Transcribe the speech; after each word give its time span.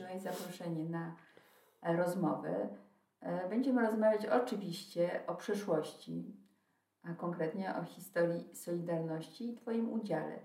przyjąłeś 0.00 0.22
zaproszenie 0.22 0.84
na 0.84 1.16
e, 1.82 1.96
rozmowę. 1.96 2.68
E, 3.20 3.48
będziemy 3.48 3.82
rozmawiać 3.82 4.26
oczywiście 4.26 5.20
o 5.26 5.34
przeszłości, 5.34 6.24
a 7.04 7.14
konkretnie 7.14 7.74
o 7.76 7.84
historii 7.84 8.54
Solidarności 8.54 9.50
i 9.50 9.54
Twoim 9.54 9.92
udziale 9.92 10.38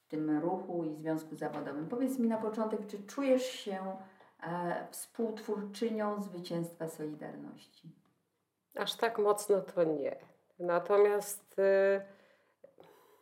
w 0.00 0.08
tym 0.08 0.38
ruchu 0.38 0.84
i 0.84 0.94
związku 0.94 1.36
zawodowym. 1.36 1.88
Powiedz 1.88 2.18
mi 2.18 2.28
na 2.28 2.36
początek, 2.36 2.86
czy 2.86 3.02
czujesz 3.02 3.46
się 3.46 3.96
e, 4.42 4.86
współtwórczynią 4.90 6.22
zwycięstwa 6.22 6.88
Solidarności? 6.88 7.90
Aż 8.76 8.94
tak 8.94 9.18
mocno 9.18 9.60
to 9.60 9.84
nie. 9.84 10.16
Natomiast. 10.58 11.58
Y, 11.58 12.21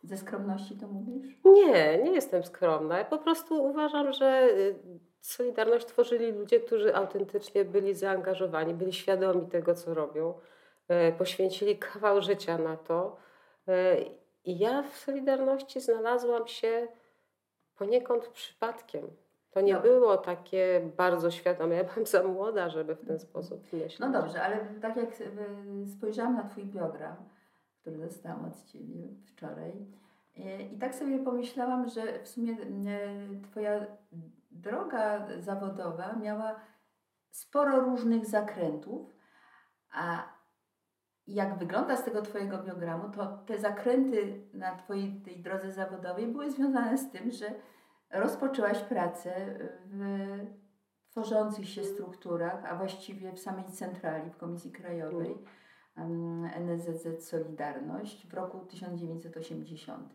Ze 0.03 0.17
skromności 0.17 0.77
to 0.77 0.87
mówisz? 0.87 1.37
Nie, 1.45 1.97
nie 2.03 2.11
jestem 2.11 2.43
skromna. 2.43 2.97
Ja 2.97 3.05
po 3.05 3.17
prostu 3.17 3.63
uważam, 3.63 4.13
że 4.13 4.49
y, 4.51 4.75
Solidarność 5.21 5.85
tworzyli 5.85 6.31
ludzie, 6.31 6.59
którzy 6.59 6.95
autentycznie 6.95 7.65
byli 7.65 7.95
zaangażowani, 7.95 8.73
byli 8.73 8.93
świadomi 8.93 9.47
tego, 9.47 9.73
co 9.73 9.93
robią, 9.93 10.33
y, 11.09 11.13
poświęcili 11.17 11.77
kawał 11.77 12.21
życia 12.21 12.57
na 12.57 12.77
to. 12.77 13.17
I 14.45 14.59
ja 14.59 14.83
w 14.83 14.97
Solidarności 14.97 15.81
znalazłam 15.81 16.47
się 16.47 16.87
poniekąd 17.75 18.27
przypadkiem. 18.27 19.07
To 19.51 19.61
nie 19.61 19.73
no. 19.73 19.81
było 19.81 20.17
takie 20.17 20.81
bardzo 20.97 21.31
świadome. 21.31 21.75
Ja 21.75 21.83
byłam 21.83 22.05
za 22.05 22.23
młoda, 22.23 22.69
żeby 22.69 22.95
w 22.95 23.05
ten 23.05 23.19
sposób 23.19 23.73
myśleć. 23.73 23.99
No 23.99 24.11
dobrze, 24.11 24.41
ale 24.41 24.57
tak 24.81 24.95
jak 24.95 25.09
spojrzałam 25.97 26.35
na 26.35 26.43
Twój 26.43 26.65
biogram, 26.65 27.15
który 27.81 27.97
dostałam 27.97 28.45
od 28.45 28.65
Ciebie 28.65 29.07
wczoraj, 29.27 29.87
i 30.73 30.77
tak 30.79 30.95
sobie 30.95 31.19
pomyślałam, 31.19 31.89
że 31.89 32.23
w 32.23 32.27
sumie 32.27 32.57
Twoja 33.43 33.85
droga 34.51 35.27
zawodowa 35.39 36.15
miała 36.15 36.55
sporo 37.29 37.79
różnych 37.79 38.25
zakrętów, 38.25 39.15
a 39.91 40.23
jak 41.27 41.57
wygląda 41.57 41.97
z 41.97 42.03
tego 42.03 42.21
Twojego 42.21 42.63
biogramu, 42.63 43.09
to 43.09 43.37
te 43.37 43.59
zakręty 43.59 44.41
na 44.53 44.75
Twojej 44.75 45.21
tej 45.21 45.41
drodze 45.41 45.71
zawodowej 45.71 46.27
były 46.27 46.51
związane 46.51 46.97
z 46.97 47.11
tym, 47.11 47.31
że 47.31 47.53
rozpoczęłaś 48.11 48.79
pracę 48.83 49.59
w 49.85 50.01
tworzących 51.09 51.69
się 51.69 51.83
strukturach, 51.83 52.65
a 52.65 52.75
właściwie 52.75 53.31
w 53.31 53.39
samej 53.39 53.65
centrali, 53.65 54.31
w 54.31 54.37
Komisji 54.37 54.71
Krajowej 54.71 55.37
NSZZ 56.55 57.27
Solidarność 57.27 58.27
w 58.27 58.33
roku 58.33 58.59
1980. 58.59 60.13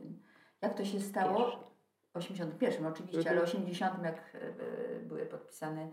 Jak 0.62 0.74
to 0.74 0.84
się 0.84 1.00
stało? 1.00 1.66
W 2.12 2.16
81 2.16 2.86
oczywiście, 2.86 3.18
mhm. 3.18 3.38
ale 3.38 3.46
w 3.46 3.48
80 3.48 4.04
jak 4.04 4.16
e, 4.34 5.00
były 5.00 5.26
podpisane 5.26 5.88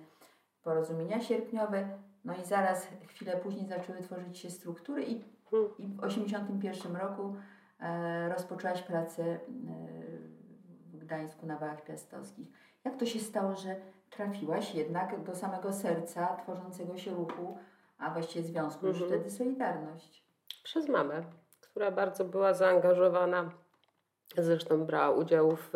porozumienia 0.64 1.22
sierpniowe, 1.22 2.00
no 2.26 2.36
i 2.36 2.46
zaraz 2.46 2.88
chwilę 3.08 3.38
później 3.38 3.68
zaczęły 3.68 4.02
tworzyć 4.02 4.38
się 4.38 4.50
struktury 4.50 5.04
i, 5.04 5.24
mhm. 5.54 5.78
i 5.78 5.88
w 5.88 6.04
81 6.04 6.96
roku 6.96 7.36
e, 7.80 8.30
rozpoczęłaś 8.30 8.82
pracę 8.82 9.24
e, 9.24 9.40
Gdańsku 10.94 11.46
na 11.46 11.58
Wałach 11.58 11.84
Piastowskich. 11.84 12.48
Jak 12.86 12.98
to 12.98 13.06
się 13.06 13.20
stało, 13.20 13.56
że 13.56 13.76
trafiłaś 14.10 14.76
jednak 14.76 15.24
do 15.24 15.36
samego 15.36 15.74
serca 15.74 16.36
tworzącego 16.36 16.98
się 16.98 17.12
ruchu, 17.12 17.58
a 17.98 18.10
właściwie 18.10 18.46
związku 18.46 18.88
już 18.88 19.02
mhm. 19.02 19.12
wtedy 19.12 19.36
Solidarność? 19.36 20.24
Przez 20.64 20.90
mamę, 20.90 21.24
która 21.62 21.92
bardzo 21.92 22.26
była 22.26 22.54
zaangażowana, 22.54 23.52
zresztą 24.38 24.86
brała 24.86 25.16
udział 25.16 25.56
w, 25.56 25.70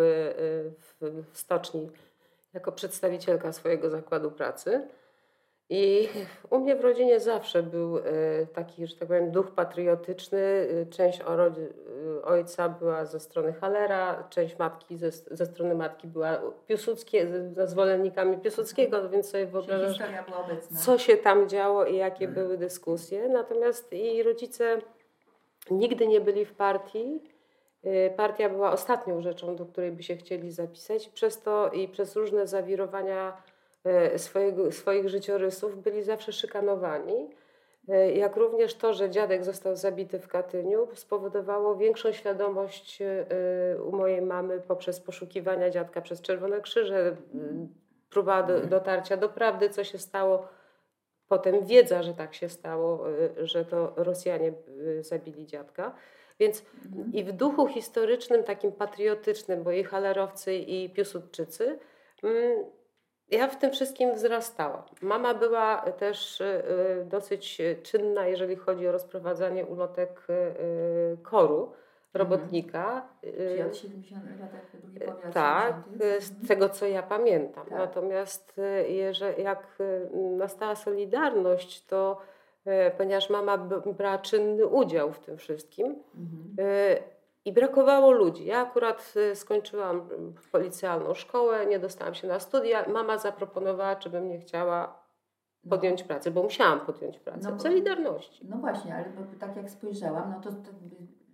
w, 0.79 1.23
w 1.31 1.37
stoczni 1.37 1.91
jako 2.53 2.71
przedstawicielka 2.71 3.53
swojego 3.53 3.89
zakładu 3.89 4.31
pracy. 4.31 4.87
I 5.69 6.09
u 6.49 6.59
mnie 6.59 6.75
w 6.75 6.81
rodzinie 6.81 7.19
zawsze 7.19 7.63
był 7.63 7.97
e, 7.97 8.01
taki, 8.53 8.87
że 8.87 8.95
tak 8.95 9.07
powiem, 9.07 9.31
duch 9.31 9.51
patriotyczny. 9.51 10.39
E, 10.39 10.85
część 10.85 11.21
e, 11.21 11.25
ojca 12.23 12.69
była 12.69 13.05
ze 13.05 13.19
strony 13.19 13.53
Halera, 13.53 14.27
część 14.29 14.57
matki 14.57 14.97
ze, 14.97 15.11
ze 15.11 15.45
strony 15.45 15.75
matki 15.75 16.07
była 16.07 16.41
Piłsudskie, 16.67 17.27
ze 17.51 17.67
zwolennikami 17.67 18.37
Piłsudskiego, 18.37 19.09
więc 19.09 19.29
sobie 19.29 19.45
wyobrażasz, 19.45 19.99
co 20.83 20.97
się 20.97 21.17
tam 21.17 21.49
działo 21.49 21.85
i 21.85 21.95
jakie 21.95 22.25
mhm. 22.25 22.45
były 22.45 22.57
dyskusje. 22.57 23.29
Natomiast 23.29 23.93
i 23.93 24.23
rodzice 24.23 24.77
nigdy 25.71 26.07
nie 26.07 26.21
byli 26.21 26.45
w 26.45 26.53
partii. 26.53 27.21
Partia 28.17 28.49
była 28.49 28.71
ostatnią 28.71 29.21
rzeczą, 29.21 29.55
do 29.55 29.65
której 29.65 29.91
by 29.91 30.03
się 30.03 30.15
chcieli 30.15 30.51
zapisać. 30.51 31.09
Przez 31.09 31.41
to 31.41 31.69
i 31.69 31.87
przez 31.87 32.15
różne 32.15 32.47
zawirowania 32.47 33.37
swojego, 34.17 34.71
swoich 34.71 35.09
życiorysów 35.09 35.81
byli 35.81 36.03
zawsze 36.03 36.31
szykanowani. 36.31 37.29
E, 37.89 38.11
jak 38.11 38.35
również 38.35 38.73
to, 38.73 38.93
że 38.93 39.09
dziadek 39.09 39.43
został 39.43 39.75
zabity 39.75 40.19
w 40.19 40.27
Katyniu, 40.27 40.87
spowodowało 40.93 41.75
większą 41.75 42.11
świadomość 42.11 43.01
e, 43.01 43.25
u 43.83 43.95
mojej 43.95 44.21
mamy 44.21 44.59
poprzez 44.59 44.99
poszukiwania 44.99 45.69
dziadka 45.69 46.01
przez 46.01 46.21
Czerwone 46.21 46.61
Krzyże, 46.61 47.15
próba 48.09 48.43
do, 48.43 48.61
dotarcia 48.61 49.17
do 49.17 49.29
prawdy, 49.29 49.69
co 49.69 49.83
się 49.83 49.97
stało. 49.97 50.47
Potem 51.27 51.65
wiedza, 51.65 52.03
że 52.03 52.13
tak 52.13 52.33
się 52.33 52.49
stało, 52.49 53.03
że 53.37 53.65
to 53.65 53.93
Rosjanie 53.95 54.53
zabili 55.01 55.45
dziadka. 55.45 55.95
Więc 56.39 56.65
i 57.13 57.23
w 57.23 57.31
duchu 57.31 57.67
historycznym, 57.67 58.43
takim 58.43 58.71
patriotycznym, 58.71 59.63
bo 59.63 59.71
i 59.71 59.83
halerowcy, 59.83 60.55
i 60.55 60.89
piłsudczycy, 60.89 61.79
ja 63.31 63.47
w 63.47 63.57
tym 63.57 63.71
wszystkim 63.71 64.15
wzrastałam. 64.15 64.83
Mama 65.01 65.33
była 65.33 65.77
też 65.77 66.41
y, 66.41 66.63
y, 67.01 67.05
dosyć 67.05 67.61
czynna, 67.83 68.27
jeżeli 68.27 68.55
chodzi 68.55 68.87
o 68.87 68.91
rozprowadzanie 68.91 69.65
ulotek 69.65 70.27
y, 70.29 71.17
koru 71.23 71.71
robotnika. 72.13 73.07
Czyli 73.21 73.61
od 73.61 73.77
70 73.77 74.23
lat 74.39 75.33
Tak, 75.33 75.75
z 76.19 76.47
tego 76.47 76.69
co 76.69 76.85
ja 76.85 77.03
pamiętam. 77.03 77.65
Tak. 77.65 77.77
Natomiast 77.77 78.61
jeżeli, 78.87 79.43
jak 79.43 79.77
nastała 80.37 80.75
Solidarność, 80.75 81.85
to 81.85 82.21
ponieważ 82.97 83.29
mama 83.29 83.57
brała 83.97 84.17
czynny 84.17 84.65
udział 84.65 85.11
w 85.11 85.19
tym 85.19 85.37
wszystkim, 85.37 85.85
mhm. 86.15 86.55
I 87.47 87.53
brakowało 87.53 88.11
ludzi. 88.11 88.45
Ja 88.45 88.59
akurat 88.59 89.13
y, 89.31 89.35
skończyłam 89.35 90.09
policjalną 90.51 91.13
szkołę, 91.13 91.65
nie 91.65 91.79
dostałam 91.79 92.13
się 92.13 92.27
na 92.27 92.39
studia. 92.39 92.89
Mama 92.89 93.17
zaproponowała, 93.17 93.95
czy 93.95 94.09
bym 94.09 94.29
nie 94.29 94.39
chciała 94.39 94.99
no. 95.63 95.69
podjąć 95.69 96.01
no. 96.01 96.07
pracę, 96.07 96.31
bo 96.31 96.43
musiałam 96.43 96.79
podjąć 96.79 97.19
pracę 97.19 97.51
no, 97.51 97.57
w 97.57 97.61
Solidarności. 97.61 98.47
No 98.49 98.57
właśnie, 98.57 98.95
ale 98.95 99.05
tak 99.39 99.55
jak 99.55 99.69
spojrzałam, 99.69 100.33
no 100.35 100.41
to, 100.41 100.49
to 100.51 100.71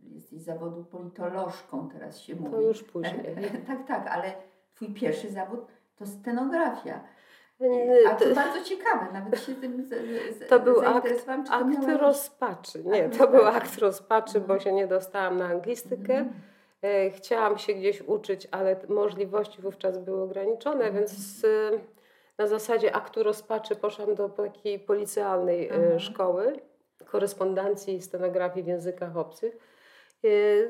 jesteś 0.02 0.42
zawodu 0.42 0.84
politolożką, 0.84 1.90
teraz 1.90 2.20
się 2.20 2.36
mówi. 2.36 2.52
To 2.52 2.62
już 2.62 2.84
później. 2.84 3.36
tak, 3.68 3.88
tak, 3.88 4.08
ale 4.08 4.34
twój 4.74 4.94
pierwszy 4.94 5.32
zawód 5.32 5.60
to 5.96 6.06
scenografia. 6.06 7.04
A 8.10 8.16
to 8.16 8.36
bardzo 8.36 8.64
ciekawe, 8.64 9.08
nawet 9.14 9.42
się 9.42 9.56
tym 9.56 9.84
z, 9.84 9.90
z, 10.38 10.48
To 10.50 10.60
był 10.60 10.82
akt, 10.82 11.26
akt 11.50 11.88
rozpaczy. 12.02 12.84
Nie, 12.84 13.10
to 13.10 13.28
był 13.28 13.46
akt 13.46 13.78
rozpaczy, 13.78 14.40
bo 14.40 14.60
się 14.60 14.74
nie 14.74 14.88
dostałam 14.88 15.38
na 15.38 15.46
anglistykę. 15.46 16.14
Mhm. 16.14 16.34
E, 16.82 17.12
chciałam 17.12 17.58
się 17.58 17.74
gdzieś 17.74 18.02
uczyć, 18.02 18.48
ale 18.52 18.76
możliwości 18.90 19.62
wówczas 19.62 19.98
były 19.98 20.22
ograniczone, 20.22 20.86
mhm. 20.86 20.96
więc 20.96 21.46
na 22.38 22.48
zasadzie 22.48 22.96
aktu 22.96 23.24
rozpaczy 23.24 23.76
poszłam 23.76 24.16
do 24.16 24.30
takiej 24.30 24.80
policjalnej 24.80 25.68
e, 25.68 25.72
mhm. 25.72 26.00
szkoły 26.00 26.60
korespondencji 27.06 27.96
i 27.96 28.02
stenografii 28.02 28.64
w 28.64 28.68
językach 28.68 29.18
obcych 29.18 29.73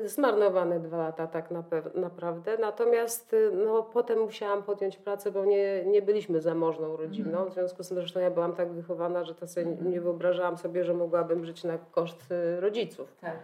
zmarnowane 0.04 0.80
dwa 0.80 0.96
lata 0.96 1.26
tak 1.26 1.50
naprawdę. 1.94 2.58
Natomiast 2.58 3.32
y, 3.32 3.50
no, 3.52 3.82
potem 3.82 4.18
musiałam 4.18 4.62
podjąć 4.62 4.96
pracę, 4.96 5.30
bo 5.30 5.44
nie, 5.44 5.84
nie 5.84 6.02
byliśmy 6.02 6.40
zamożną 6.40 6.96
rodziną. 6.96 7.28
Mhm. 7.28 7.50
W 7.50 7.54
związku 7.54 7.82
z 7.82 7.88
tym 7.88 7.96
zresztą 7.96 8.20
ja 8.20 8.30
byłam 8.30 8.52
tak 8.52 8.72
wychowana, 8.72 9.24
że 9.24 9.34
to 9.34 9.46
sobie 9.46 9.66
mhm. 9.66 9.90
nie 9.90 10.00
wyobrażałam 10.00 10.58
sobie, 10.58 10.84
że 10.84 10.94
mogłabym 10.94 11.44
żyć 11.44 11.64
na 11.64 11.78
koszt 11.78 12.30
y, 12.30 12.60
rodziców. 12.60 13.16
Tak. 13.20 13.38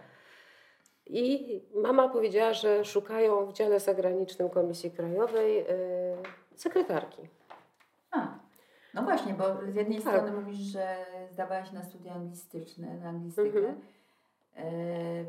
I 1.05 1.61
mama 1.75 2.09
powiedziała, 2.09 2.53
że 2.53 2.85
szukają 2.85 3.45
w 3.45 3.53
dziale 3.53 3.79
zagranicznym 3.79 4.49
Komisji 4.49 4.91
Krajowej 4.91 5.55
yy, 5.55 5.65
sekretarki. 6.55 7.21
A, 8.11 8.27
no 8.93 9.03
właśnie, 9.03 9.33
bo 9.33 9.43
z 9.71 9.75
jednej 9.75 10.01
tak. 10.01 10.13
strony 10.13 10.31
mówisz, 10.31 10.57
że 10.57 10.95
zdawałaś 11.29 11.71
na 11.71 11.83
studia 11.83 12.13
anglistyczne, 12.13 12.97
na 13.03 13.09
anglistykę. 13.09 13.59
Mhm 13.59 13.75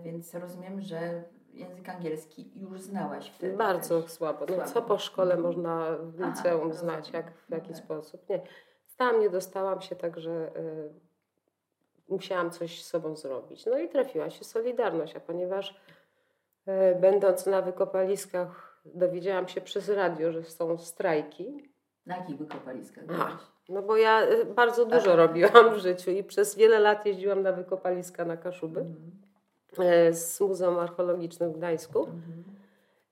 więc 0.03 0.35
rozumiem, 0.35 0.81
że 0.81 1.25
język 1.53 1.89
angielski 1.89 2.51
już 2.55 2.81
znałaś 2.81 3.31
wtedy. 3.31 3.57
Bardzo 3.57 4.09
słabo. 4.09 4.47
No, 4.59 4.65
Co 4.65 4.83
po 4.83 4.99
szkole 4.99 5.35
mhm. 5.35 5.43
można 5.43 5.97
w 5.99 6.21
liceum 6.21 6.69
Aha, 6.71 6.79
znać, 6.79 7.11
jak, 7.11 7.33
w 7.33 7.51
jaki 7.51 7.71
okay. 7.71 7.77
sposób. 7.77 8.29
Nie. 8.29 8.43
Stałam, 8.87 9.21
nie 9.21 9.31
dostałam 9.31 9.81
się, 9.81 9.97
także 9.97 10.57
y, 10.57 10.93
musiałam 12.09 12.51
coś 12.51 12.85
z 12.85 12.87
sobą 12.87 13.17
zrobić. 13.17 13.67
No 13.67 13.79
i 13.79 13.89
trafiła 13.89 14.31
się 14.31 14.45
Solidarność, 14.45 15.17
a 15.17 15.21
ponieważ 15.21 15.71
y, 16.69 17.01
będąc 17.01 17.47
na 17.47 17.63
wykopaliskach 17.63 18.83
dowiedziałam 18.85 19.49
się 19.49 19.61
przez 19.61 19.89
radio, 19.89 20.33
że 20.33 20.45
są 20.45 20.79
strajki. 20.79 21.73
Na 22.07 22.17
jakich 22.17 22.37
wykopaliskach? 22.37 23.51
No 23.69 23.82
bo 23.82 23.97
ja 23.97 24.23
y, 24.31 24.44
bardzo 24.44 24.85
dużo 24.87 25.17
robiłam 25.17 25.75
w 25.75 25.79
życiu 25.79 26.11
i 26.11 26.25
przez 26.25 26.56
wiele 26.56 26.79
lat 26.79 27.06
jeździłam 27.06 27.43
na 27.43 27.53
wykopaliska 27.53 28.25
na 28.25 28.37
Kaszuby 28.37 28.81
Mhm. 28.81 29.12
e, 29.79 30.12
z 30.12 30.41
Muzeum 30.41 30.79
Archeologicznym 30.79 31.53
w 31.53 31.56
Gdańsku. 31.56 31.99
Mhm. 31.99 32.44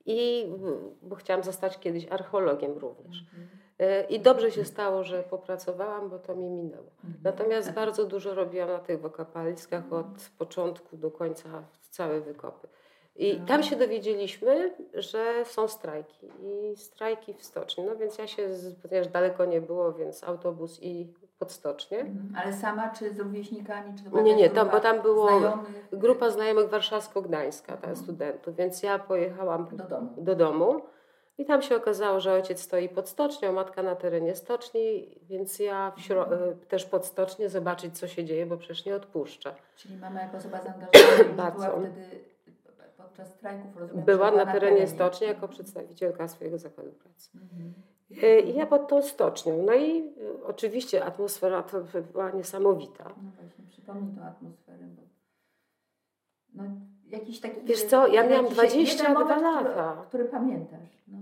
I 0.07 0.45
mm, 0.47 0.79
bo 1.03 1.17
chciałam 1.17 1.45
zostać 1.45 1.79
kiedyś 1.79 2.07
archeologiem 2.11 2.79
również. 2.79 3.21
Mhm. 3.21 3.49
E, 3.79 4.05
I 4.05 4.21
dobrze 4.21 4.51
się 4.51 4.65
stało, 4.65 5.05
że 5.05 5.23
popracowałam, 5.23 6.11
bo 6.11 6.19
to 6.19 6.35
mi 6.35 6.51
minęło. 6.51 6.91
Mhm. 7.05 7.15
Natomiast 7.25 7.73
bardzo 7.73 8.05
dużo 8.05 8.35
robiłam 8.35 8.69
na 8.69 8.79
tych 8.79 9.01
wykopaliskach 9.01 9.93
od 9.93 10.31
początku 10.39 10.97
do 10.97 11.11
końca, 11.11 11.49
całe 11.91 12.21
wykopy. 12.21 12.69
I 13.17 13.39
No. 13.41 13.47
tam 13.47 13.63
się 13.63 13.77
dowiedzieliśmy, 13.77 14.75
że 14.95 15.45
są 15.45 15.69
strajki 15.69 16.27
i 16.43 16.77
strajki 16.77 17.35
w 17.35 17.45
stoczni. 17.45 17.85
No 17.85 17.97
więc 17.97 18.19
ja 18.19 18.27
się, 18.27 18.49
ponieważ 18.83 19.09
daleko 19.09 19.45
nie 19.45 19.61
było, 19.61 19.93
więc 19.93 20.25
autobus 20.25 20.83
i 20.83 21.15
pod 21.39 21.53
stocznię. 21.53 22.01
Mhm. 22.01 22.33
Ale 22.45 22.53
sama 22.53 22.91
czy 22.91 23.11
z 23.15 23.19
rówieśnikami? 23.21 23.99
Czy 23.99 24.05
to 24.05 24.11
była 24.11 24.23
Nie, 24.23 24.35
nie, 24.37 24.51
tam, 24.51 24.69
bo 24.71 24.81
tam 24.81 24.97
znajomych? 25.03 25.89
grupa 25.93 26.31
znajomych 26.31 26.69
warszawsko-gdańska, 26.69 27.73
Mhm. 27.75 27.97
studentów, 27.97 28.57
więc 28.57 28.83
ja 28.83 28.99
pojechałam 28.99 29.69
Do 29.73 29.85
domu. 29.85 30.09
do 30.17 30.35
domu 30.35 30.81
i 31.39 31.45
tam 31.45 31.63
się 31.63 31.77
okazało, 31.77 32.21
że 32.21 32.33
ojciec 32.33 32.61
stoi 32.61 32.89
pod 32.89 33.09
stocznią, 33.09 33.53
matka 33.53 33.83
na 33.83 33.97
terenie 33.97 34.37
stoczni, 34.37 35.19
więc 35.23 35.59
ja 35.59 35.93
Mhm. 36.11 36.33
e, 36.33 36.55
też 36.69 36.85
pod 36.85 37.07
stocznię 37.07 37.49
zobaczyć, 37.49 37.99
co 37.99 38.09
się 38.09 38.25
dzieje, 38.25 38.47
bo 38.47 38.57
przecież 38.57 38.85
nie 38.85 38.95
odpuszcza. 38.95 39.55
Czyli 39.77 39.97
mama 39.97 40.21
jako 40.21 40.37
osoba 40.37 40.59
zaangażowana 40.63 41.51
była 41.57 41.71
wtedy 41.71 42.21
podczas 43.11 43.35
strajków, 43.35 43.77
rozumiem, 43.77 44.05
Była 44.05 44.31
na 44.31 44.47
terenie 44.47 44.87
stoczni 44.87 45.27
jako 45.27 45.49
przedstawicielka 45.49 46.29
swojego 46.29 46.59
zakładu 46.59 46.93
pracy. 46.93 47.31
Mhm. 47.35 47.75
E, 48.23 48.41
I 48.41 48.55
ja 48.55 48.67
pod 48.67 48.89
tą 48.89 49.03
stocznią. 49.03 49.63
No 49.63 49.75
i 49.75 50.01
e, 50.01 50.45
oczywiście 50.47 51.05
atmosfera 51.05 51.63
to 51.63 51.81
była 52.13 52.31
niesamowita. 52.31 53.05
No 53.05 53.31
właśnie, 53.43 53.65
przypomnij 53.69 54.17
tą 54.17 54.23
atmosferę. 54.23 54.79
Bo... 54.79 55.03
No, 56.55 56.65
jakiś 57.07 57.41
taki... 57.41 57.61
Wiesz 57.65 57.83
co, 57.83 58.07
ja 58.07 58.29
miałam 58.29 58.45
jakiś 58.45 58.57
22 58.57 59.09
jeden 59.09 59.15
moment, 59.15 59.43
lata. 59.43 59.93
Który, 59.93 60.07
który 60.09 60.25
pamiętasz. 60.25 61.05
No. 61.09 61.19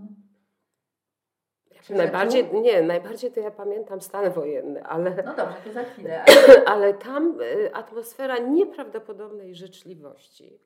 Najbardziej, 1.91 2.45
zaczął? 2.45 2.63
nie, 2.63 2.83
najbardziej 2.83 3.33
to 3.33 3.41
ja 3.41 3.51
pamiętam 3.51 4.01
stan 4.01 4.33
wojenny, 4.33 4.85
ale, 4.85 5.23
no 5.25 5.35
dobrze, 5.37 5.57
to 5.65 5.73
za 5.73 5.85
chwilę. 5.85 6.25
Ale... 6.25 6.65
ale 6.65 6.95
tam 6.95 7.39
e, 7.67 7.77
atmosfera 7.77 8.39
nieprawdopodobnej 8.39 9.55
życzliwości, 9.55 10.59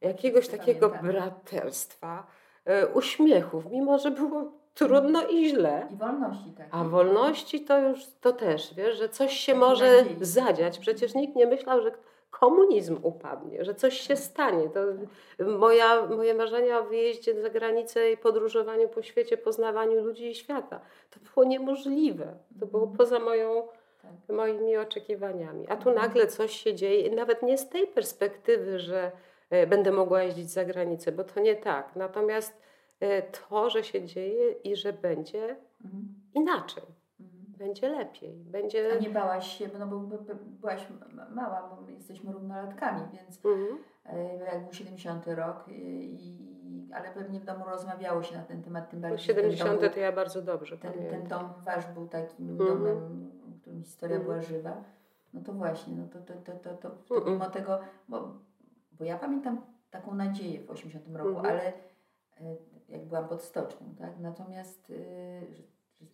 jakiegoś 0.00 0.48
takiego 0.48 0.88
pamiętamy. 0.90 1.12
braterstwa, 1.12 2.26
e, 2.64 2.86
uśmiechów, 2.86 3.64
mimo 3.70 3.98
że 3.98 4.10
było 4.10 4.52
trudno 4.74 5.22
i 5.26 5.48
źle. 5.48 5.88
I 5.92 5.96
wolności 5.96 6.50
takie. 6.56 6.68
A 6.74 6.84
wolności 6.84 7.60
to 7.60 7.78
już 7.78 8.00
to 8.20 8.32
też, 8.32 8.74
wiesz, 8.74 8.98
że 8.98 9.08
coś 9.08 9.32
się 9.32 9.54
może 9.54 9.96
nadziei. 10.02 10.16
zadziać. 10.20 10.78
Przecież 10.78 11.14
nikt 11.14 11.36
nie 11.36 11.46
myślał, 11.46 11.82
że 11.82 11.90
komunizm 12.30 12.98
upadnie, 13.02 13.64
że 13.64 13.74
coś 13.74 14.00
się 14.00 14.16
stanie. 14.16 14.68
To 14.70 14.80
moja, 15.58 16.06
moje 16.06 16.34
marzenia 16.34 16.78
o 16.78 16.84
wyjeździe 16.84 17.42
za 17.42 17.50
granicę 17.50 18.12
i 18.12 18.16
podróżowaniu 18.16 18.88
po 18.88 19.02
świecie, 19.02 19.36
poznawaniu 19.36 20.04
ludzi 20.04 20.26
i 20.30 20.34
świata, 20.34 20.80
to 21.10 21.20
było 21.34 21.46
niemożliwe. 21.46 22.36
To 22.60 22.66
było 22.66 22.86
poza 22.86 23.18
moją, 23.18 23.68
Tak. 24.02 24.36
moimi 24.36 24.76
oczekiwaniami. 24.76 25.66
A 25.68 25.76
tu 25.76 25.90
nagle 25.90 26.26
coś 26.26 26.52
się 26.56 26.74
dzieje, 26.74 27.14
nawet 27.14 27.42
nie 27.42 27.58
z 27.58 27.68
tej 27.68 27.86
perspektywy, 27.86 28.78
że 28.78 29.12
będę 29.50 29.92
mogła 29.92 30.22
jeździć 30.22 30.50
za 30.50 30.64
granicę, 30.64 31.12
bo 31.12 31.24
to 31.24 31.40
nie 31.40 31.56
tak. 31.56 31.96
Natomiast 31.96 32.60
e, 33.00 33.22
to, 33.22 33.70
że 33.70 33.84
się 33.84 34.04
dzieje 34.04 34.52
i 34.52 34.76
że 34.76 34.92
będzie 34.92 35.56
Mhm. 35.84 36.08
inaczej 36.34 36.82
Mhm. 37.20 37.44
będzie 37.58 37.88
lepiej. 37.88 38.32
Będzie. 38.32 38.92
A 38.92 39.00
nie 39.02 39.10
bałaś 39.10 39.58
się, 39.58 39.68
bo 39.68 39.78
no, 39.78 39.86
bo, 39.86 40.18
byłaś 40.60 40.86
mała, 41.30 41.68
bo 41.76 41.82
my 41.82 41.92
jesteśmy 41.92 42.32
równolatkami, 42.32 43.00
więc 43.12 43.44
Mhm. 43.44 43.78
e, 44.06 44.36
jak 44.36 44.62
był 44.64 44.72
70 44.72 45.26
rok, 45.26 45.64
e, 45.68 45.72
i, 45.72 46.46
ale 46.94 47.10
pewnie 47.10 47.40
w 47.40 47.44
domu 47.44 47.64
rozmawiało 47.64 48.22
się 48.22 48.36
na 48.36 48.42
ten 48.42 48.62
temat, 48.62 48.90
tym 48.90 49.00
bardziej, 49.00 49.18
że 49.26 49.34
ten 49.34 49.42
70 49.42 49.80
dom 49.80 49.90
to 49.90 50.00
ja 50.00 50.12
bardzo 50.12 50.42
dobrze 50.42 50.78
ten, 50.78 50.92
ten 50.92 51.26
dom 51.28 51.48
wasz 51.64 51.86
był 51.86 52.08
takim 52.08 52.50
Mhm. 52.50 52.68
domem, 52.78 53.30
w 53.56 53.60
którym 53.60 53.82
historia 53.82 54.16
Mhm. 54.16 54.32
była 54.32 54.42
żywa, 54.48 54.84
no 55.34 55.40
to 55.40 55.52
właśnie, 55.52 55.94
no 55.96 56.08
to, 56.08 56.18
to, 56.20 56.52
to, 56.52 56.70
to, 56.76 56.90
to, 57.20 57.30
mimo 57.30 57.50
tego, 57.50 57.78
bo, 58.08 58.32
bo 58.98 59.04
ja 59.04 59.18
pamiętam 59.18 59.60
taką 59.90 60.14
nadzieję 60.14 60.60
w 60.60 60.70
80 60.70 61.16
roku, 61.16 61.28
Mhm. 61.28 61.46
ale 61.46 61.72
e, 62.40 62.56
jak 62.88 63.04
byłam 63.04 63.28
pod 63.28 63.42
stocznią, 63.42 63.94
tak, 63.98 64.18
natomiast, 64.20 64.90
e, 64.90 65.46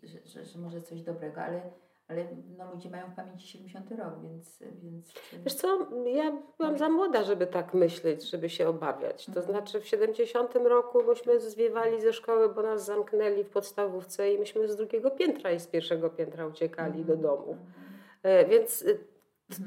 że, 0.02 0.08
że, 0.08 0.18
że, 0.26 0.44
że 0.44 0.58
może 0.58 0.82
coś 0.82 1.02
dobrego, 1.02 1.40
ale, 1.40 1.62
ale 2.08 2.24
no, 2.58 2.72
ludzie 2.72 2.90
mają 2.90 3.10
w 3.10 3.14
pamięci 3.14 3.46
70 3.48 3.90
rok, 3.90 4.22
więc, 4.22 4.62
więc 4.82 5.12
Wiesz 5.44 5.54
co, 5.54 5.88
ja 6.06 6.32
byłam 6.58 6.78
za 6.78 6.88
młoda, 6.88 7.24
żeby 7.24 7.46
tak 7.46 7.74
myśleć, 7.74 8.30
żeby 8.30 8.50
się 8.50 8.68
obawiać. 8.68 9.26
To 9.26 9.40
Mhm. 9.40 9.46
znaczy 9.46 9.80
w 9.80 9.86
70 9.88 10.54
roku 10.54 11.02
myśmy 11.02 11.40
zwiewali 11.40 12.00
ze 12.00 12.12
szkoły, 12.12 12.54
bo 12.54 12.62
nas 12.62 12.84
zamknęli 12.84 13.44
w 13.44 13.50
podstawówce 13.50 14.32
i 14.32 14.38
myśmy 14.38 14.68
z 14.68 14.76
drugiego 14.76 15.10
piętra 15.10 15.50
i 15.52 15.60
z 15.60 15.66
pierwszego 15.66 16.10
piętra 16.10 16.46
uciekali 16.46 17.04
do 17.04 17.16
domów. 17.16 17.56
E, 18.22 18.44
Więc 18.46 18.82
y, 18.82 18.90
Mhm. 18.90 19.11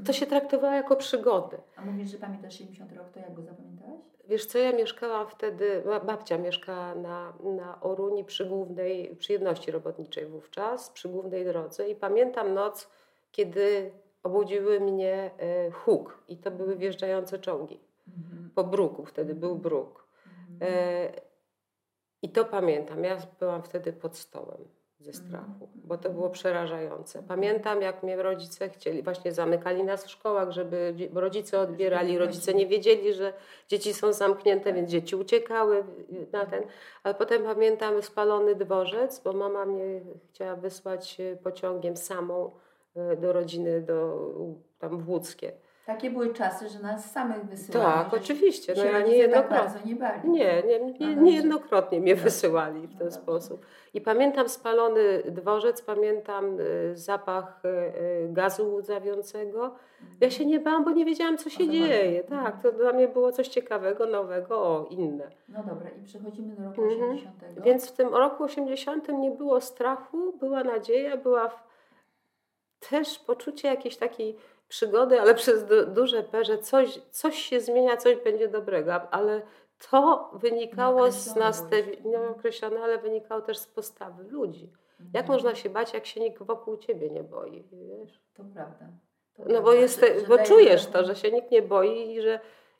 To 0.05 0.13
się 0.13 0.25
traktowało 0.25 0.73
jako 0.73 0.95
przygodę. 0.95 1.57
A 1.75 1.85
mówisz, 1.85 2.11
że 2.11 2.17
pamiętasz 2.17 2.53
70 2.57 2.91
rok, 2.93 3.09
to 3.13 3.19
jak 3.19 3.33
go 3.33 3.41
zapamiętałaś? 3.41 3.99
Wiesz 4.27 4.45
co, 4.45 4.57
ja 4.57 4.71
mieszkałam 4.71 5.27
wtedy, 5.27 5.81
ba- 5.85 5.99
babcia 5.99 6.37
mieszkała 6.37 6.95
na, 6.95 7.33
na 7.43 7.81
Oruni 7.81 8.23
przy 8.23 8.45
głównej, 8.45 9.15
przy 9.15 9.33
jedności 9.33 9.71
robotniczej 9.71 10.25
wówczas, 10.25 10.89
przy 10.89 11.09
głównej 11.09 11.45
drodze 11.45 11.89
i 11.89 11.95
pamiętam 11.95 12.53
noc, 12.53 12.89
kiedy 13.31 13.91
obudziły 14.23 14.79
mnie 14.79 15.31
e, 15.39 15.71
huk 15.71 16.23
i 16.27 16.37
to 16.37 16.51
były 16.51 16.75
wjeżdżające 16.75 17.39
czołgi 17.39 17.79
Mhm. 18.17 18.49
po 18.55 18.63
bruku, 18.63 19.05
wtedy 19.05 19.35
był 19.35 19.55
bruk. 19.55 20.07
Mhm. 20.51 20.73
E, 20.73 21.11
I 22.21 22.29
to 22.29 22.45
pamiętam, 22.45 23.03
ja 23.03 23.17
byłam 23.39 23.63
wtedy 23.63 23.93
pod 23.93 24.17
stołem 24.17 24.67
ze 24.99 25.13
strachu, 25.13 25.51
Mhm. 25.53 25.69
bo 25.75 25.97
to 25.97 26.09
było 26.09 26.29
przerażające. 26.29 27.23
Pamiętam, 27.27 27.81
jak 27.81 28.03
mnie 28.03 28.15
rodzice 28.23 28.69
chcieli, 28.69 29.03
właśnie 29.03 29.31
zamykali 29.31 29.83
nas 29.83 30.05
w 30.05 30.09
szkołach, 30.09 30.51
żeby 30.51 30.93
rodzice 31.13 31.59
odbierali, 31.59 32.17
rodzice 32.17 32.53
nie 32.53 32.67
wiedzieli, 32.67 33.13
że 33.13 33.33
dzieci 33.67 33.93
są 33.93 34.13
zamknięte, 34.13 34.73
więc 34.73 34.89
dzieci 34.89 35.15
uciekały 35.15 35.83
na 36.31 36.45
ten. 36.45 36.63
Ale 37.03 37.13
potem 37.15 37.43
pamiętam 37.43 38.01
spalony 38.01 38.55
dworzec, 38.55 39.19
bo 39.19 39.33
mama 39.33 39.65
mnie 39.65 40.01
chciała 40.29 40.55
wysłać 40.55 41.17
e, 41.19 41.35
pociągiem 41.35 41.97
samą 41.97 42.51
e, 42.95 43.15
do 43.15 43.33
rodziny, 43.33 43.81
do 43.81 44.29
tam 44.79 44.97
w 44.97 45.09
Łódzkie. 45.09 45.51
Takie 45.85 46.09
były 46.09 46.33
czasy, 46.33 46.69
że 46.69 46.79
nas 46.79 47.11
samych 47.11 47.45
wysyłali. 47.45 47.93
Tak, 47.93 48.13
oczywiście. 48.13 48.73
No 48.77 48.83
ja 48.83 48.91
rodzice 48.99 49.17
nie 49.17 49.29
tak 49.29 49.49
bardzo 49.49 49.79
nie 49.85 49.95
bali. 49.95 50.29
Nie, 50.29 50.63
nie, 50.63 50.79
Aha. 51.01 51.21
niejednokrotnie 51.21 51.99
mnie 51.99 52.15
No. 52.15 52.21
wysyłali 52.21 52.87
w 52.87 52.93
No 52.93 52.99
ten 52.99 53.11
sposób. 53.11 53.65
I 53.93 54.01
pamiętam 54.01 54.49
spalony 54.49 55.23
dworzec, 55.31 55.81
pamiętam 55.81 56.59
y, 56.59 56.91
zapach 56.97 57.61
y, 57.65 57.67
y, 57.69 58.29
gazu 58.33 58.75
łzawiącego. 58.75 59.75
Ja 60.21 60.29
się 60.29 60.45
nie 60.45 60.59
bałam, 60.59 60.83
bo 60.85 60.91
nie 60.91 61.05
wiedziałam, 61.05 61.37
co 61.37 61.49
się 61.49 61.69
dzieje. 61.69 62.17
chodzi. 62.23 62.29
Tak, 62.43 62.61
to 62.61 62.71
dla 62.71 62.93
mnie 62.93 63.07
było 63.07 63.31
coś 63.31 63.47
ciekawego, 63.47 64.05
nowego, 64.05 64.57
o, 64.61 64.85
inne. 64.89 65.29
No 65.49 65.63
dobra, 65.63 65.89
i 65.89 66.03
przechodzimy 66.05 66.55
do 66.55 66.63
roku 66.63 66.81
Mhm. 66.83 67.09
80. 67.11 67.35
Więc 67.63 67.89
w 67.89 67.91
tym 67.91 68.15
roku 68.15 68.43
80 68.43 69.07
nie 69.19 69.31
było 69.31 69.61
strachu, 69.61 70.33
była 70.39 70.63
nadzieja, 70.63 71.17
była 71.17 71.51
też 72.89 73.19
poczucie 73.19 73.67
jakiejś 73.67 73.97
takiej 73.97 74.37
przygody, 74.67 75.21
ale 75.21 75.35
przez 75.35 75.65
du- 75.65 75.85
duże 75.85 76.23
P, 76.23 76.45
że 76.45 76.57
coś, 76.57 76.99
coś 77.11 77.35
się 77.35 77.59
zmienia, 77.61 77.97
coś 77.97 78.15
będzie 78.23 78.47
dobrego, 78.47 78.93
ale 79.11 79.41
to 79.91 80.29
wynikało 80.33 81.11
z 81.11 81.35
nastawienia, 81.35 82.01
nieokreślone, 82.05 82.79
ale 82.83 82.97
wynikało 82.97 83.41
też 83.41 83.57
z 83.57 83.67
postawy 83.67 84.23
ludzi. 84.23 84.71
Jak 85.13 85.23
Mhm. 85.23 85.27
można 85.33 85.55
się 85.55 85.69
bać, 85.69 85.93
jak 85.93 86.05
się 86.05 86.19
nikt 86.21 86.43
wokół 86.43 86.77
ciebie 86.77 87.09
nie 87.09 87.23
boi, 87.23 87.63
wiesz? 87.71 88.21
To 88.33 88.43
prawda. 88.53 88.85
To 89.33 89.43
No 89.43 89.45
prawda, 89.45 89.61
bo, 89.61 89.73
jest, 89.73 89.99
że- 89.99 90.19
że 90.19 90.27
bo 90.27 90.37
czujesz 90.37 90.85
to, 90.85 91.05
że 91.05 91.15
się 91.15 91.31
nikt 91.31 91.51
nie 91.51 91.61
boi 91.61 92.11
i 92.15 92.21
że 92.21 92.39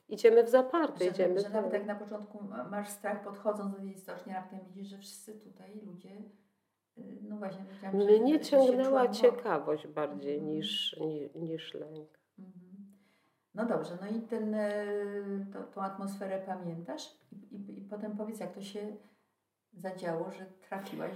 idziemy 0.10 0.44
w 0.44 0.50
zaparte, 0.50 1.06
że, 1.06 1.12
idziemy 1.12 1.39
że 1.39 1.50
nawet 1.50 1.74
jak 1.74 1.86
na 1.86 1.96
początku 1.96 2.39
masz 2.72 2.89
strach 2.89 3.24
podchodząc 3.24 3.72
do 3.75 3.77
tej 3.82 3.96
stoczni, 3.98 4.34
raptem 4.34 4.60
widzisz, 4.68 4.88
że 4.88 4.98
wszyscy 4.98 5.34
tutaj 5.39 5.82
ludzie, 5.86 6.10
no 7.22 7.38
właśnie, 7.38 7.66
że- 7.82 7.92
Mnie 7.98 8.40
ciągnęła 8.40 9.08
ciekawość 9.08 9.88
bardziej 9.88 10.36
Mhm. 10.36 10.54
niż, 10.54 10.98
ni, 11.00 11.30
niż 11.36 11.74
lęk. 11.74 12.10
Mhm. 12.40 12.56
No 13.56 13.66
dobrze, 13.66 13.98
no 14.02 14.18
i 14.18 14.22
ten, 14.22 14.54
y, 14.54 15.46
to, 15.54 15.64
tą 15.64 15.82
atmosferę 15.82 16.44
pamiętasz 16.46 17.16
I, 17.32 17.56
i, 17.56 17.80
i 17.80 17.82
potem 17.82 18.18
powiedz, 18.18 18.40
jak 18.40 18.54
to 18.54 18.62
się 18.62 18.96
zadziało, 19.74 20.32
że 20.32 20.46
trafiłaś. 20.70 21.12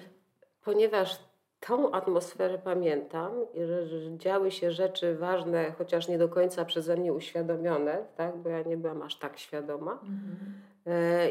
Ponieważ 0.63 1.19
tą 1.59 1.91
atmosferę 1.91 2.57
pamiętam, 2.57 3.31
że, 3.67 3.88
że 3.88 4.17
działy 4.17 4.51
się 4.51 4.71
rzeczy 4.71 5.15
ważne, 5.17 5.71
chociaż 5.77 6.07
nie 6.07 6.17
do 6.17 6.29
końca 6.29 6.65
przeze 6.65 6.98
mnie 6.98 7.13
uświadomione, 7.13 8.05
tak? 8.17 8.38
bo 8.38 8.50
ja 8.50 8.62
nie 8.62 8.77
byłam 8.77 9.01
aż 9.01 9.15
tak 9.19 9.38
świadoma. 9.38 9.91
Mhm. 9.91 10.62
E, 10.78 10.78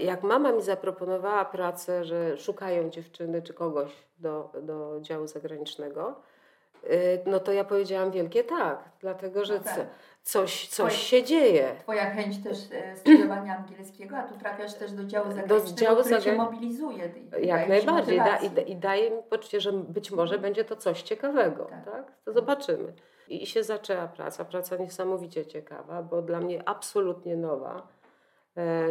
jak 0.02 0.22
mama 0.22 0.52
mi 0.52 0.62
zaproponowała 0.62 1.44
pracę, 1.44 2.04
że 2.04 2.36
szukają 2.36 2.90
dziewczyny 2.90 3.42
czy 3.42 3.54
kogoś 3.54 3.90
do, 4.18 4.52
do 4.62 5.00
działu 5.00 5.26
zagranicznego, 5.26 6.14
e, 6.84 7.30
no 7.30 7.40
to 7.40 7.52
ja 7.52 7.64
powiedziałam 7.64 8.10
wielkie 8.10 8.44
tak, 8.44 8.90
dlatego 9.00 9.44
że 9.44 9.54
no 9.54 9.60
tak. 9.60 9.86
coś, 10.22 10.68
coś 10.68 10.96
się 10.96 11.22
dzieje. 11.22 11.76
Twoja 11.80 12.10
chęć 12.10 12.42
też 12.44 12.58
e, 12.72 12.96
studiowania 13.00 13.56
angielskiego, 13.56 14.16
a 14.16 14.22
tu 14.22 14.38
trafiasz 14.38 14.74
też 14.74 14.92
do 14.92 15.04
działu 15.04 15.32
zagranicznego, 15.32 15.70
do 15.70 15.76
działu 15.76 16.00
który 16.00 16.20
zagra... 16.20 16.44
mobilizuje. 16.44 17.10
Jak 17.40 17.68
najbardziej 17.68 18.18
da, 18.18 18.36
i, 18.36 18.70
i, 18.70 18.76
daje 18.76 19.10
mi 19.10 19.22
poczucie, 19.30 19.60
że 19.60 19.72
być 19.72 20.10
może 20.10 20.34
mhm. 20.34 20.42
będzie 20.42 20.64
to 20.64 20.76
coś 20.76 21.02
ciekawego. 21.02 21.64
Tak. 21.64 21.84
tak? 21.84 22.12
To 22.24 22.32
zobaczymy. 22.32 22.92
I 23.28 23.46
się 23.46 23.64
zaczęła 23.64 24.08
praca, 24.08 24.44
praca 24.44 24.76
niesamowicie 24.76 25.46
ciekawa, 25.46 26.02
bo 26.02 26.22
dla 26.22 26.40
mnie 26.40 26.68
absolutnie 26.68 27.36
nowa 27.36 27.97
E, 27.97 27.97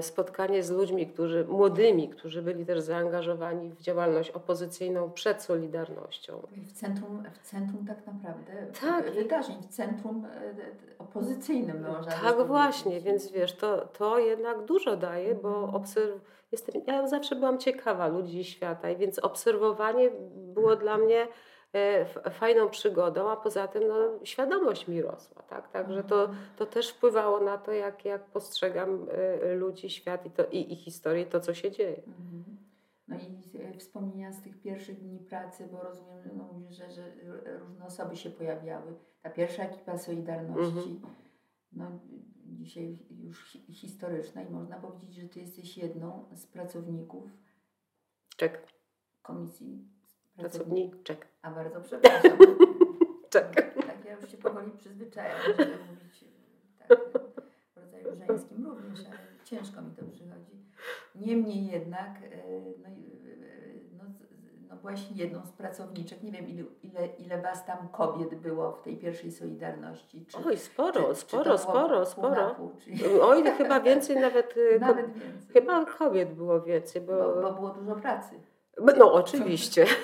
spotkanie 0.02 0.64
z 0.64 0.72
ludźmi, 0.72 1.08
którzy, 1.08 1.46
młodymi, 1.46 2.10
którzy 2.10 2.42
byli 2.42 2.66
też 2.66 2.82
zaangażowani 2.82 3.70
w 3.70 3.82
działalność 3.82 4.32
opozycyjną 4.32 5.12
przed 5.12 5.42
Solidarnością. 5.44 6.48
W 6.52 6.72
centrum, 6.72 7.24
w 7.34 7.48
centrum 7.48 7.86
tak 7.86 8.08
naprawdę 8.08 8.54
tak. 8.82 9.12
wydarzeń, 9.12 9.56
w 9.62 9.68
centrum 9.68 10.26
e, 10.26 11.00
opozycyjnym 11.00 11.82
można 11.82 12.12
Tak 12.12 12.48
właśnie, 12.48 13.02
więc 13.02 13.32
wiesz, 13.32 13.54
to, 13.54 13.86
to 13.86 14.20
jednak 14.20 14.66
dużo 14.66 14.98
daje, 14.98 15.36
bo 15.36 15.50
mhm. 15.50 15.76
obserw... 15.76 16.38
Jestem, 16.52 16.82
ja 16.88 17.08
zawsze 17.08 17.36
byłam 17.36 17.58
ciekawa 17.58 18.08
ludzi 18.08 18.44
świata, 18.44 18.90
i 18.90 18.98
więc 18.98 19.20
obserwowanie 19.20 20.10
było 20.54 20.76
dla 20.76 20.98
mnie 20.98 21.28
E, 21.28 21.28
fajną 22.32 22.70
przygodą, 22.70 23.30
a 23.30 23.36
poza 23.36 23.68
tym 23.68 23.88
no, 23.88 23.96
świadomość 24.24 24.88
mi 24.88 25.02
rosła. 25.02 25.42
Tak? 25.42 25.72
Także 25.72 26.04
to, 26.04 26.22
mhm. 26.22 26.40
to 26.58 26.66
też 26.66 26.90
wpływało 26.90 27.40
na 27.40 27.58
to, 27.58 27.72
jak, 27.72 28.06
jak 28.06 28.26
postrzegam 28.26 29.08
e, 29.12 29.56
ludzi, 29.56 29.90
świat 29.90 30.26
i, 30.26 30.32
to, 30.32 30.46
i, 30.46 30.74
i 30.74 30.76
historię, 30.76 31.26
to 31.26 31.40
co 31.40 31.54
się 31.54 31.72
dzieje. 31.72 31.98
Mhm. 31.98 32.58
No 33.08 33.16
i 33.16 33.60
e, 33.60 33.78
wspomnienia 33.78 34.32
z 34.32 34.42
tych 34.42 34.62
pierwszych 34.62 35.00
dni 35.00 35.20
pracy, 35.20 35.68
bo 35.72 35.82
rozumiem, 35.82 36.30
no 36.38 36.44
mówisz, 36.54 36.78
że, 36.78 36.92
że 36.92 37.12
różne 37.60 37.86
osoby 37.86 38.16
się 38.16 38.30
pojawiały. 38.30 38.94
Ta 39.22 39.30
pierwsza 39.30 39.64
ekipa 39.64 39.98
Solidarności, 39.98 40.92
mhm. 40.92 41.14
no 41.72 42.00
dzisiaj 42.46 42.98
już 43.10 43.58
historyczna 43.70 44.42
i 44.42 44.50
można 44.50 44.78
powiedzieć, 44.78 45.14
że 45.14 45.28
Ty 45.28 45.40
jesteś 45.40 45.78
jedną 45.78 46.26
z 46.36 46.48
pracowników 46.48 47.24
Czek. 48.38 48.68
Komisji 49.22 49.98
Pracowniczek. 50.38 51.28
A 51.48 51.51
bardzo 51.51 51.82
przepraszam. 51.82 52.32
Tak, 53.30 54.06
ja 54.06 54.13
już 54.13 54.32
się 54.32 54.38
powoli 54.38 54.72
przyzwyczajam, 54.72 55.38
żeby 55.48 55.66
mówić 55.89 56.25
tak, 56.88 57.00
w 57.74 57.77
rodzaju 57.77 58.16
żeńskim 58.27 58.68
również, 58.68 59.00
ale 59.08 59.18
ciężko 59.44 59.82
mi 59.82 59.92
to 59.92 60.06
przychodzi. 60.06 60.66
Niemniej 61.16 61.68
jednak, 61.68 62.10
e, 62.24 62.62
no, 62.84 62.89
no, 63.98 64.04
no 64.70 64.75
byłaś 64.75 65.12
jedną 65.16 65.46
z 65.46 65.51
pracowniczek. 65.51 66.24
Nie 66.24 66.32
wiem, 66.32 66.48
ile, 66.48 66.63
ile, 66.84 67.08
ile 67.08 67.42
was 67.42 67.66
tam 67.66 67.89
kobiet 67.89 68.36
było 68.36 68.72
w 68.72 68.82
tej 68.82 68.98
pierwszej 68.98 69.32
Solidarności. 69.32 70.25
Czy, 70.25 70.38
Oj, 70.46 70.58
sporo, 70.58 71.10
czy, 71.10 71.16
sporo, 71.16 71.51
czy 71.51 71.63
sporo, 71.63 72.06
sporo. 72.06 72.56
Pół, 72.56 72.72
czy... 72.80 73.22
Oj, 73.22 73.44
chyba 73.44 73.80
więcej 73.80 74.16
nawet. 74.16 74.56
E, 74.75 74.80
nawet 74.88 75.13
więcej. 75.13 75.54
Chyba 75.54 75.86
kobiet 75.86 76.34
było 76.34 76.62
więcej. 76.62 77.01
Bo, 77.01 77.13
bo, 77.13 77.42
bo 77.42 77.54
było 77.54 77.70
dużo 77.70 77.96
pracy. 77.96 78.36
No 78.98 79.13
oczywiście. 79.13 79.86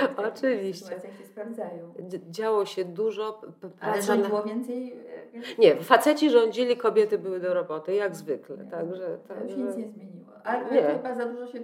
Oczywiście. 0.34 1.00
się 1.18 1.26
sprawdzają. 1.26 1.94
Działo 2.30 2.66
się 2.66 2.84
dużo. 2.84 3.40
Ale 3.80 4.02
rządziło 4.02 4.42
więcej, 4.42 4.92
e, 4.92 5.32
więcej? 5.32 5.54
Nie, 5.58 5.76
faceci 5.76 6.30
rządzili, 6.30 6.76
kobiety 6.76 7.18
były 7.18 7.40
do 7.40 7.54
roboty, 7.54 7.94
jak 7.94 8.16
zwykle. 8.16 8.56
Nie, 8.56 8.70
także, 8.70 9.18
to 9.28 9.34
już 9.34 9.56
nic 9.56 9.76
nie 9.76 9.88
zmieniło. 9.88 10.32
Ale 10.44 10.70
nie. 10.70 10.82
chyba 10.82 11.14
za 11.14 11.26
dużo 11.26 11.46
się 11.46 11.60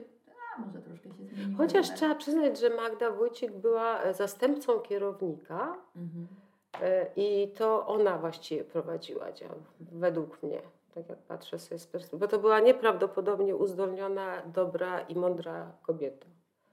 a 0.57 0.61
może 0.61 0.83
troszkę 0.83 1.09
się 1.09 1.15
zmieniło. 1.15 1.59
Chociaż 1.59 1.95
trzeba 1.95 2.15
przyznać, 2.15 2.61
że 2.61 2.71
Magda 2.71 3.11
Wójcik 3.11 3.53
była 3.53 4.03
e, 4.03 4.15
zastępcą 4.15 4.81
kierownika 4.81 5.77
mhm. 5.97 6.27
E, 6.83 7.07
i 7.17 7.49
to 7.49 7.87
ona 7.87 8.19
właściwie 8.19 8.65
prowadziła 8.65 9.33
dział, 9.33 9.51
według 9.81 10.43
mnie 10.43 10.61
tak 10.95 11.09
jak 11.09 11.19
patrzę 11.19 11.59
sobie 11.59 11.79
z 11.79 11.87
perspektywy, 11.87 12.21
bo 12.21 12.29
to 12.29 12.39
była 12.39 12.61
nieprawdopodobnie 12.61 13.57
uzdolniona, 13.57 14.43
dobra 14.47 15.01
i 15.01 15.15
mądra 15.15 15.73
kobieta. 15.83 16.27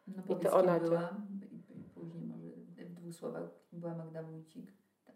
No 0.08 0.36
I 0.36 0.40
to 0.40 0.54
ona 0.54 0.80
była, 0.80 1.10
dwóch 3.12 3.20
słowach, 3.20 3.50
była 3.72 3.96
Magda 3.96 4.24
Wójcik 4.24 4.72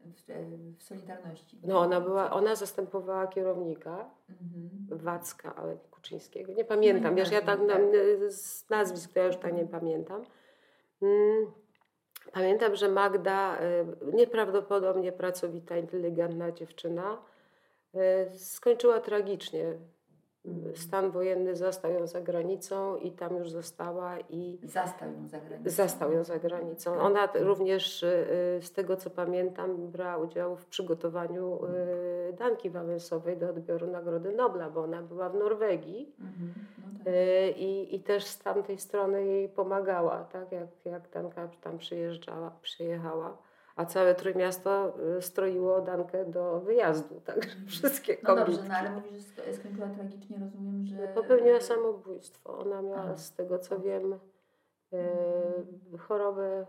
w, 0.05 0.21
w 0.77 0.83
Solidarności. 0.83 1.59
No 1.63 1.79
ona 1.79 2.01
była, 2.01 2.31
ona 2.31 2.55
zastępowała 2.55 3.27
kierownika 3.27 4.09
mhm. 4.29 4.99
Wacka, 4.99 5.55
ale 5.55 5.77
Kuczyńskiego. 5.91 6.53
Nie 6.53 6.65
pamiętam, 6.65 7.11
no, 7.11 7.17
wiesz, 7.17 7.31
ja 7.31 7.41
tak, 7.41 7.59
tak. 7.67 7.81
z 8.29 8.69
nazwisk 8.69 9.13
to 9.13 9.19
ja 9.19 9.25
już 9.25 9.37
tak 9.37 9.53
nie 9.53 9.65
pamiętam. 9.65 10.23
Mm. 11.01 11.51
Pamiętam, 12.31 12.75
że 12.75 12.89
Magda, 12.89 13.57
y, 13.61 14.15
nieprawdopodobnie 14.15 15.11
pracowita, 15.11 15.77
inteligentna 15.77 16.51
dziewczyna, 16.51 17.17
E, 17.95 18.33
skończyła 18.37 18.99
tragicznie. 18.99 19.73
Stan 20.73 21.11
wojenny 21.11 21.55
zastał 21.55 21.91
ją 21.91 22.07
za 22.07 22.21
granicą 22.21 22.97
i 22.97 23.11
tam 23.11 23.35
już 23.37 23.49
została 23.49 24.19
i... 24.19 24.59
Zastał 24.63 25.11
ją 25.11 25.27
za 25.27 25.39
granicą. 25.39 25.69
Zastał 25.69 26.11
ją 26.11 26.23
za 26.23 26.39
granicą. 26.39 26.91
Tak. 26.91 27.01
Ona 27.01 27.29
również, 27.35 28.03
e, 28.03 28.25
z 28.61 28.71
tego 28.71 28.97
co 28.97 29.09
pamiętam, 29.09 29.87
brała 29.87 30.17
udział 30.17 30.55
w 30.55 30.65
przygotowaniu 30.65 31.59
e, 31.65 32.33
Danki 32.33 32.69
Wałęsowej 32.69 33.37
do 33.37 33.49
odbioru 33.49 33.87
Nagrody 33.87 34.31
Nobla, 34.31 34.69
bo 34.69 34.83
ona 34.83 35.01
była 35.01 35.29
w 35.29 35.35
Norwegii 35.35 36.15
mhm. 36.19 36.53
no 36.77 36.99
tak. 37.03 37.13
i, 37.57 37.95
i 37.95 37.99
też 37.99 38.25
z 38.25 38.39
tamtej 38.39 38.77
strony 38.77 39.25
jej 39.25 39.49
pomagała, 39.49 40.23
tak? 40.23 40.51
jak, 40.51 40.67
jak 40.85 41.09
Danka 41.09 41.49
tam 41.61 41.77
przyjeżdżała, 41.77 42.51
przyjechała 42.61 43.37
a 43.75 43.85
całe 43.85 44.15
Trójmiasto 44.15 44.93
y, 45.17 45.21
stroiło 45.21 45.81
Dankę 45.81 46.25
do 46.25 46.59
wyjazdu, 46.59 47.21
także 47.21 47.49
mhm. 47.49 47.67
wszystkie 47.67 48.17
kobiety. 48.17 48.51
No 48.51 48.57
dobrze, 48.57 48.69
no 48.69 48.75
ale 48.75 48.91
mówisz, 48.91 49.23
że 49.35 49.53
skończyła 49.53 49.87
tragicznie, 49.87 50.37
rozumiem, 50.39 50.85
że... 50.85 51.07
Popełniła 51.07 51.61
samobójstwo. 51.61 52.57
Ona 52.57 52.81
miała, 52.81 53.01
a. 53.01 53.17
z 53.17 53.33
tego 53.33 53.59
co 53.59 53.79
wiem, 53.79 54.19
e, 54.93 55.97
chorobę... 55.97 56.65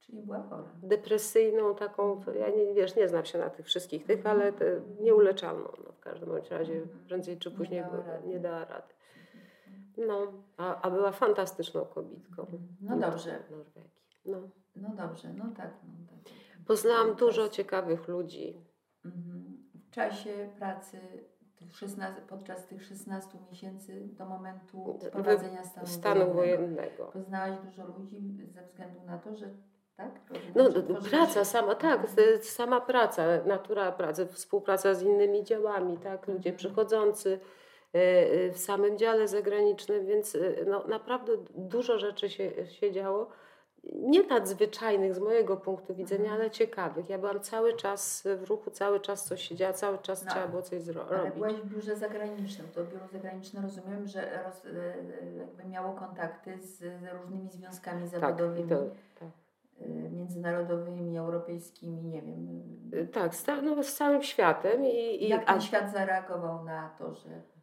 Czyli 0.00 0.22
była 0.22 0.42
chora. 0.42 0.64
Depresyjną, 0.82 1.74
taką, 1.74 2.20
ja 2.38 2.50
nie, 2.50 2.74
wiesz, 2.74 2.96
nie 2.96 3.08
znam 3.08 3.24
się 3.24 3.38
na 3.38 3.50
tych 3.50 3.66
wszystkich 3.66 4.06
tych, 4.06 4.26
ale 4.26 4.52
te, 4.52 4.80
nieuleczalną. 5.00 5.68
No, 5.84 5.92
w 5.92 6.00
każdym 6.00 6.28
bądź 6.28 6.50
razie 6.50 6.74
mhm. 6.74 7.04
prędzej 7.06 7.38
czy 7.38 7.50
później 7.50 7.80
nie 7.80 7.86
dała 7.86 8.04
rady. 8.06 8.28
Nie 8.28 8.40
dała 8.40 8.64
rady. 8.64 8.94
No, 9.96 10.32
a, 10.56 10.80
a 10.80 10.90
była 10.90 11.12
fantastyczną 11.12 11.84
kobietką. 11.84 12.46
No 12.80 12.98
dobrze. 12.98 13.42
Norwegii. 13.50 13.90
No. 14.26 14.38
No 14.76 14.88
dobrze, 14.88 15.32
no 15.32 15.44
tak. 15.56 15.70
No, 15.84 16.06
tak. 16.08 16.34
Poznałam 16.66 17.14
dużo 17.14 17.48
ciekawych 17.48 18.08
ludzi. 18.08 18.60
Mhm. 19.04 19.64
W 19.74 19.90
czasie 19.90 20.50
pracy 20.58 20.98
tych 21.56 21.76
16, 21.76 22.22
podczas 22.28 22.66
tych 22.66 22.84
16 22.84 23.38
miesięcy 23.50 24.08
do 24.18 24.26
momentu 24.26 24.98
wprowadzenia 25.08 25.64
stanu, 25.64 25.86
stanu 25.86 26.34
wojennego. 26.34 27.04
Poznałaś 27.04 27.58
dużo 27.64 27.86
ludzi 27.86 28.20
ze 28.54 28.62
względu 28.62 29.02
na 29.06 29.18
to, 29.18 29.36
że 29.36 29.46
tak? 29.96 30.20
No, 30.54 30.64
praca 31.10 31.44
sama, 31.44 31.74
tak, 31.74 32.00
mhm. 32.00 32.42
sama 32.42 32.80
praca, 32.80 33.22
natura 33.46 33.92
pracy, 33.92 34.26
współpraca 34.26 34.94
z 34.94 35.02
innymi 35.02 35.44
działami, 35.44 35.98
tak, 35.98 36.26
ludzie 36.28 36.50
mhm. 36.50 36.56
przychodzący 36.56 37.40
e, 37.94 37.98
e, 37.98 38.50
w 38.50 38.58
samym 38.58 38.98
dziale 38.98 39.28
zagranicznym, 39.28 40.06
więc 40.06 40.34
e, 40.34 40.64
no, 40.66 40.86
naprawdę 40.86 41.32
dużo 41.54 41.98
rzeczy 41.98 42.30
się, 42.30 42.66
się 42.66 42.92
działo 42.92 43.28
nie 43.92 44.22
nadzwyczajnych 44.22 45.14
z 45.14 45.18
mojego 45.18 45.56
punktu 45.56 45.94
widzenia, 45.94 46.24
mhm. 46.24 46.40
ale 46.40 46.50
ciekawych. 46.50 47.08
Ja 47.08 47.18
byłam 47.18 47.40
cały 47.40 47.76
czas 47.76 48.24
w 48.42 48.48
ruchu, 48.48 48.70
cały 48.70 49.00
czas 49.00 49.24
coś 49.24 49.48
się 49.48 49.56
działo, 49.56 49.72
cały 49.72 49.98
czas 49.98 50.24
no, 50.24 50.30
trzeba 50.30 50.48
było 50.48 50.62
coś 50.62 50.82
zrobić. 50.82 51.12
Ale 51.12 51.30
byłaś 51.30 51.54
w 51.54 51.74
biurze 51.74 51.96
zagranicznym. 51.96 52.68
To 52.74 52.84
biuro 52.84 53.08
zagraniczne 53.12 53.62
rozumiem, 53.62 54.06
że 54.06 54.42
roz, 54.44 54.64
e, 54.64 55.34
jakby 55.38 55.64
miało 55.64 55.92
kontakty 55.92 56.58
z, 56.62 56.82
różnymi 57.12 57.50
związkami 57.50 58.08
zawodowymi. 58.08 58.68
Tak, 58.68 58.78
to, 58.78 58.84
tak. 59.20 59.28
Międzynarodowymi, 60.12 61.18
europejskimi, 61.18 62.02
nie 62.02 62.22
wiem. 62.22 62.62
E, 62.92 63.06
tak, 63.06 63.34
z, 63.34 63.46
no, 63.62 63.82
z 63.82 63.94
całym 63.94 64.22
światem. 64.22 64.84
I, 64.84 65.24
i 65.24 65.28
Jak 65.28 65.44
ten 65.44 65.56
a... 65.56 65.60
świat 65.60 65.92
zareagował 65.92 66.64
na 66.64 66.88
to, 66.98 67.14
że 67.14 67.53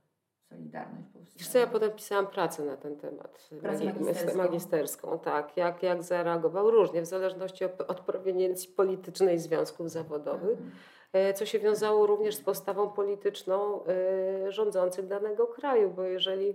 Solidarność 0.52 1.12
Wiesz 1.38 1.48
co, 1.48 1.58
ja 1.58 1.68
potem 1.68 1.92
pisałam 1.92 2.28
pracę 2.28 2.64
na 2.64 2.78
ten 2.78 2.98
temat. 2.98 3.50
Pracę 3.62 3.86
magisterską. 3.86 4.38
magisterską. 4.38 5.20
tak. 5.20 5.58
Jak, 5.58 5.84
jak 5.84 6.04
zareagował 6.04 6.72
różnie, 6.72 7.02
w 7.02 7.06
zależności 7.06 7.66
od, 7.66 7.82
od 7.82 8.00
proweniencji 8.00 8.70
politycznej 8.70 9.40
związków 9.40 9.90
zawodowych, 9.90 10.58
mhm. 11.14 11.34
co 11.34 11.46
się 11.46 11.60
wiązało 11.60 12.08
również 12.08 12.36
z 12.36 12.42
postawą 12.42 12.90
polityczną 12.90 13.80
y, 14.48 14.52
rządzących 14.52 15.08
danego 15.08 15.48
kraju, 15.48 15.92
bo 15.96 16.04
jeżeli 16.04 16.54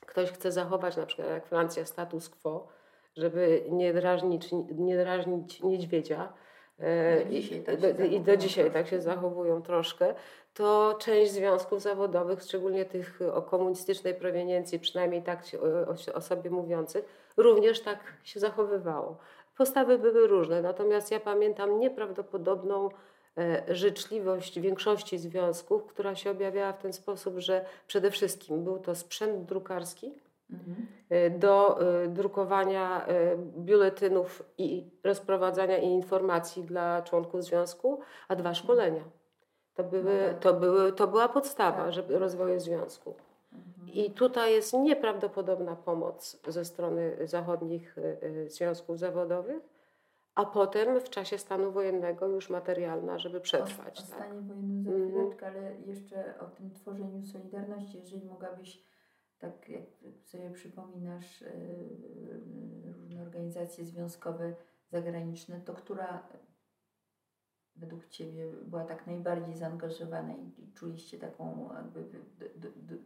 ktoś 0.00 0.32
chce 0.32 0.52
zachować 0.52 0.96
na 0.96 1.06
przykład 1.06 1.28
jak 1.28 1.46
Francja 1.46 1.84
status 1.84 2.28
quo, 2.28 2.68
żeby 3.16 3.64
nie 3.70 3.92
drażnić, 3.92 4.48
nie 4.70 4.96
drażnić 4.96 5.62
niedźwiedzia, 5.62 6.32
e, 6.80 7.24
do 7.24 7.30
dzisiaj 7.30 7.60
tak 7.60 7.80
do, 7.80 8.04
i 8.04 8.20
do 8.20 8.36
dzisiaj 8.36 8.70
tak 8.70 8.88
się 8.88 9.00
zachowują 9.00 9.62
troszkę, 9.62 10.14
to 10.54 10.98
część 11.00 11.32
związków 11.32 11.82
zawodowych, 11.82 12.42
szczególnie 12.42 12.84
tych 12.84 13.20
o 13.32 13.42
komunistycznej 13.42 14.14
proweniencji, 14.14 14.78
przynajmniej 14.78 15.22
tak 15.22 15.42
o, 16.12 16.14
o 16.14 16.20
sobie 16.20 16.50
mówiących, 16.50 17.04
również 17.36 17.80
tak 17.80 17.98
się 18.24 18.40
zachowywało. 18.40 19.16
Postawy 19.56 19.98
były 19.98 20.26
różne, 20.26 20.62
natomiast 20.62 21.10
ja 21.10 21.20
pamiętam 21.20 21.80
nieprawdopodobną 21.80 22.88
e, 23.38 23.74
życzliwość 23.74 24.60
większości 24.60 25.18
związków, 25.18 25.86
która 25.86 26.14
się 26.14 26.30
objawiała 26.30 26.72
w 26.72 26.82
ten 26.82 26.92
sposób, 26.92 27.38
że 27.38 27.64
przede 27.86 28.10
wszystkim 28.10 28.64
był 28.64 28.78
to 28.78 28.94
sprzęt 28.94 29.44
drukarski 29.44 30.12
mhm. 30.50 30.86
E, 31.10 31.30
do 31.30 31.80
e, 31.80 32.08
drukowania 32.08 33.06
biuletynów 33.58 34.42
i 34.58 34.90
rozprowadzania 35.04 35.78
informacji 35.78 36.64
dla 36.64 37.02
członków 37.02 37.44
związku, 37.44 38.00
a 38.28 38.36
dwa 38.36 38.54
szkolenia. 38.54 39.04
To, 39.74 39.84
były, 39.84 40.02
no 40.02 40.28
tak. 40.28 40.38
to, 40.38 40.54
były, 40.54 40.92
to 40.92 41.06
była 41.06 41.28
podstawa 41.28 41.84
tak. 41.84 41.92
żeby 41.92 42.18
rozwoju 42.18 42.60
związku. 42.60 43.14
I 43.92 44.10
tutaj 44.10 44.52
jest 44.52 44.72
nieprawdopodobna 44.72 45.76
pomoc 45.76 46.40
ze 46.48 46.64
strony 46.64 47.16
zachodnich 47.24 47.98
y, 47.98 48.18
y, 48.22 48.50
związków 48.50 48.98
zawodowych, 48.98 49.62
a 50.34 50.46
potem 50.46 51.00
w 51.00 51.10
czasie 51.10 51.38
stanu 51.38 51.72
wojennego 51.72 52.26
już 52.26 52.50
materialna, 52.50 53.18
żeby 53.18 53.40
przetrwać. 53.40 54.00
O, 54.00 54.02
o 54.02 54.06
tak. 54.06 54.16
stanie 54.16 54.40
wojennym 54.40 54.84
za 54.84 54.90
mhm. 54.90 55.10
chwileczkę, 55.10 55.46
ale 55.46 55.76
jeszcze 55.86 56.34
o 56.40 56.44
tym 56.44 56.70
tworzeniu 56.70 57.24
Solidarności, 57.24 57.98
jeżeli 57.98 58.24
mogłabyś, 58.24 58.82
tak 59.38 59.68
jak 59.68 59.84
sobie 60.24 60.50
przypominasz, 60.50 61.42
y, 61.42 61.48
różne 62.98 63.22
organizacje 63.22 63.84
związkowe 63.84 64.54
zagraniczne, 64.90 65.60
to 65.60 65.74
która 65.74 66.28
według 67.76 68.08
Ciebie 68.08 68.52
była 68.62 68.84
tak 68.84 69.06
najbardziej 69.06 69.56
zaangażowana 69.56 70.32
i, 70.32 70.72
czuliście 70.74 71.18
taką 71.18 71.70
jakby 71.74 72.04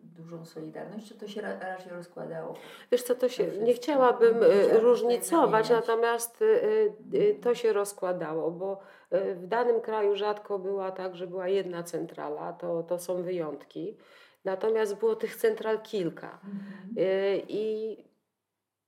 dużą 0.03 0.45
solidarność, 0.45 1.09
czy 1.09 1.15
to 1.15 1.29
się 1.29 1.41
raczej 1.41 1.93
rozkładało? 1.93 2.55
Wiesz 2.93 3.03
co, 3.03 3.15
to 3.15 3.29
się, 3.29 3.47
nie 3.63 3.75
chciałabym 3.75 4.37
e, 4.43 4.81
różnicować, 4.81 5.71
natomiast 5.71 6.45
to 7.43 7.55
się 7.55 7.73
rozkładało, 7.73 8.51
bo 8.51 8.79
w 9.35 9.47
danym 9.47 9.81
kraju 9.81 10.17
rzadko 10.17 10.59
była 10.59 10.91
tak, 10.91 11.17
że 11.17 11.27
była 11.27 11.49
jedna 11.49 11.83
centrala, 11.83 12.53
to, 12.53 12.83
to 12.83 12.99
są 12.99 13.23
wyjątki. 13.23 13.97
Natomiast 14.45 14.99
było 14.99 15.17
tych 15.17 15.37
central 15.37 15.83
kilka. 15.83 16.41
Mhm. 16.45 17.47
I 17.49 17.97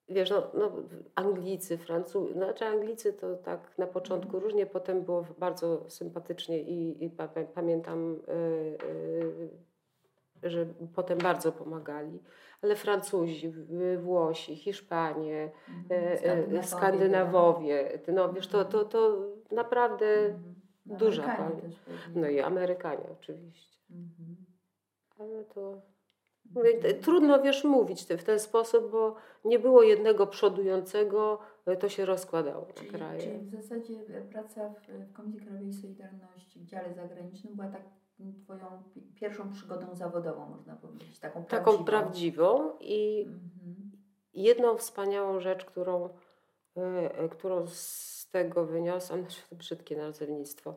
wiesz, 0.09 0.31
no, 0.31 0.51
no 0.55 0.73
Anglicy, 1.15 1.79
Francuzi, 1.79 2.33
znaczy 2.33 2.67
Anglicy 2.67 3.13
to 3.13 3.37
tak 3.37 3.79
na 3.79 3.87
początku 3.87 4.27
mhm. 4.27 4.45
różnie, 4.45 4.67
potem 4.67 5.03
było 5.03 5.27
bardzo 5.39 5.91
sympatycznie 5.91 6.61
i, 6.61 7.05
i 7.05 7.11
pamiętam, 7.55 8.21
yy, 8.29 8.79
yy, 10.43 10.51
że 10.51 10.67
potem 10.95 11.19
bardzo 11.19 11.53
pomagali, 11.53 12.23
ale 12.63 12.77
Francuzi, 12.77 13.53
Włosi, 13.99 14.57
Hiszpanie, 14.57 15.51
yy, 16.53 16.63
Skandynawowie, 16.63 17.99
no 18.09 18.33
wiesz, 18.33 18.49
to, 18.49 18.65
to, 18.65 18.85
to 18.85 19.29
naprawdę 19.51 20.07
mhm. 20.27 20.55
duża 20.87 21.37
pani. 21.37 21.77
No 22.15 22.29
i 22.29 22.41
Amerykanie 22.41 23.05
oczywiście. 23.13 23.79
Mhm. 23.91 24.44
Ale 25.19 25.45
to... 25.45 25.83
Trudno 27.01 27.43
wiesz 27.43 27.65
mówić 27.65 28.05
w 28.05 28.25
ten 28.25 28.41
sposób, 28.41 28.91
bo 28.91 29.17
nie 29.45 29.59
było 29.59 29.83
jednego 29.83 30.27
przodującego, 30.27 31.39
to 31.81 31.89
się 31.89 32.05
rozkładało 32.05 32.67
czyli, 32.75 32.93
na 32.93 32.99
kraje. 32.99 33.21
Czyli 33.21 33.39
w 33.39 33.51
zasadzie 33.51 33.95
praca 34.33 34.69
w, 34.69 35.09
w 35.11 35.13
Komisji 35.13 35.41
Krajowej 35.41 35.73
Solidarności 35.73 36.61
w 36.61 36.65
dziale 36.65 36.95
zagranicznym 36.95 37.55
była 37.55 37.69
tak 37.69 37.83
Twoją 38.45 38.83
pierwszą 39.15 39.51
przygodą 39.51 39.95
zawodową, 39.95 40.49
można 40.49 40.77
powiedzieć. 40.77 41.19
Taką 41.19 41.45
prawdziwą, 41.45 41.73
taką 41.73 41.85
prawdziwą 41.85 42.79
i 42.81 43.23
mhm. 43.23 43.93
jedną 44.35 44.77
wspaniałą 44.77 45.41
rzecz, 45.41 45.65
którą, 45.65 46.09
y, 47.25 47.29
którą 47.29 47.67
z 47.67 48.29
tego 48.31 48.67
wyniosłam, 48.67 49.27
brzydkie 49.59 49.97
nazewnictwo, 49.97 50.71
E, 50.71 50.77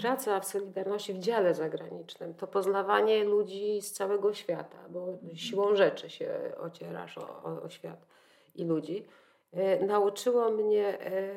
praca 0.00 0.40
w 0.40 0.46
Solidarności 0.46 1.14
w 1.14 1.18
dziale 1.18 1.54
zagranicznym 1.54 2.34
to 2.34 2.46
poznawanie 2.46 3.24
ludzi 3.24 3.82
z 3.82 3.92
całego 3.92 4.34
świata, 4.34 4.78
bo 4.88 5.18
siłą 5.34 5.74
rzeczy 5.74 6.10
się 6.10 6.30
ocierasz 6.58 7.18
o, 7.18 7.42
o, 7.42 7.62
o 7.62 7.68
świat 7.68 8.06
i 8.54 8.64
ludzi. 8.64 9.06
E, 9.52 9.86
nauczyło 9.86 10.50
mnie 10.50 11.00
e, 11.00 11.30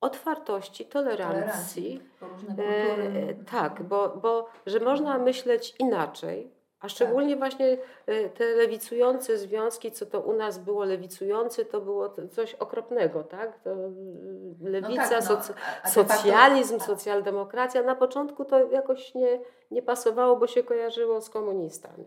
otwartości, 0.00 0.84
tolerancji. 0.84 2.00
tolerancji 2.20 3.44
tak, 3.50 3.82
bo, 3.82 4.08
bo 4.08 4.48
że 4.66 4.80
można 4.80 5.18
myśleć 5.18 5.74
inaczej, 5.78 6.55
a 6.86 6.88
szczególnie 6.88 7.30
tak. 7.30 7.38
właśnie 7.38 7.78
y, 8.08 8.30
te 8.34 8.44
lewicujące 8.44 9.38
związki, 9.38 9.92
co 9.92 10.06
to 10.06 10.20
u 10.20 10.32
nas 10.32 10.58
było 10.58 10.84
lewicujący, 10.84 11.64
to 11.64 11.80
było 11.80 12.14
coś 12.30 12.54
okropnego, 12.54 13.24
tak? 13.24 13.58
To 13.58 13.70
y, 13.70 14.70
lewica, 14.70 15.02
no 15.02 15.08
tak, 15.08 15.20
no. 15.20 15.26
soc 15.26 15.52
socjalizm, 15.84 16.80
socjaldemokracja. 16.80 17.82
Na 17.82 17.94
początku 17.94 18.44
to 18.44 18.70
jakoś 18.70 19.14
nie, 19.14 19.40
nie 19.70 19.82
pasowało, 19.82 20.36
bo 20.36 20.46
się 20.46 20.62
kojarzyło 20.62 21.20
z 21.20 21.30
komunistami. 21.30 22.04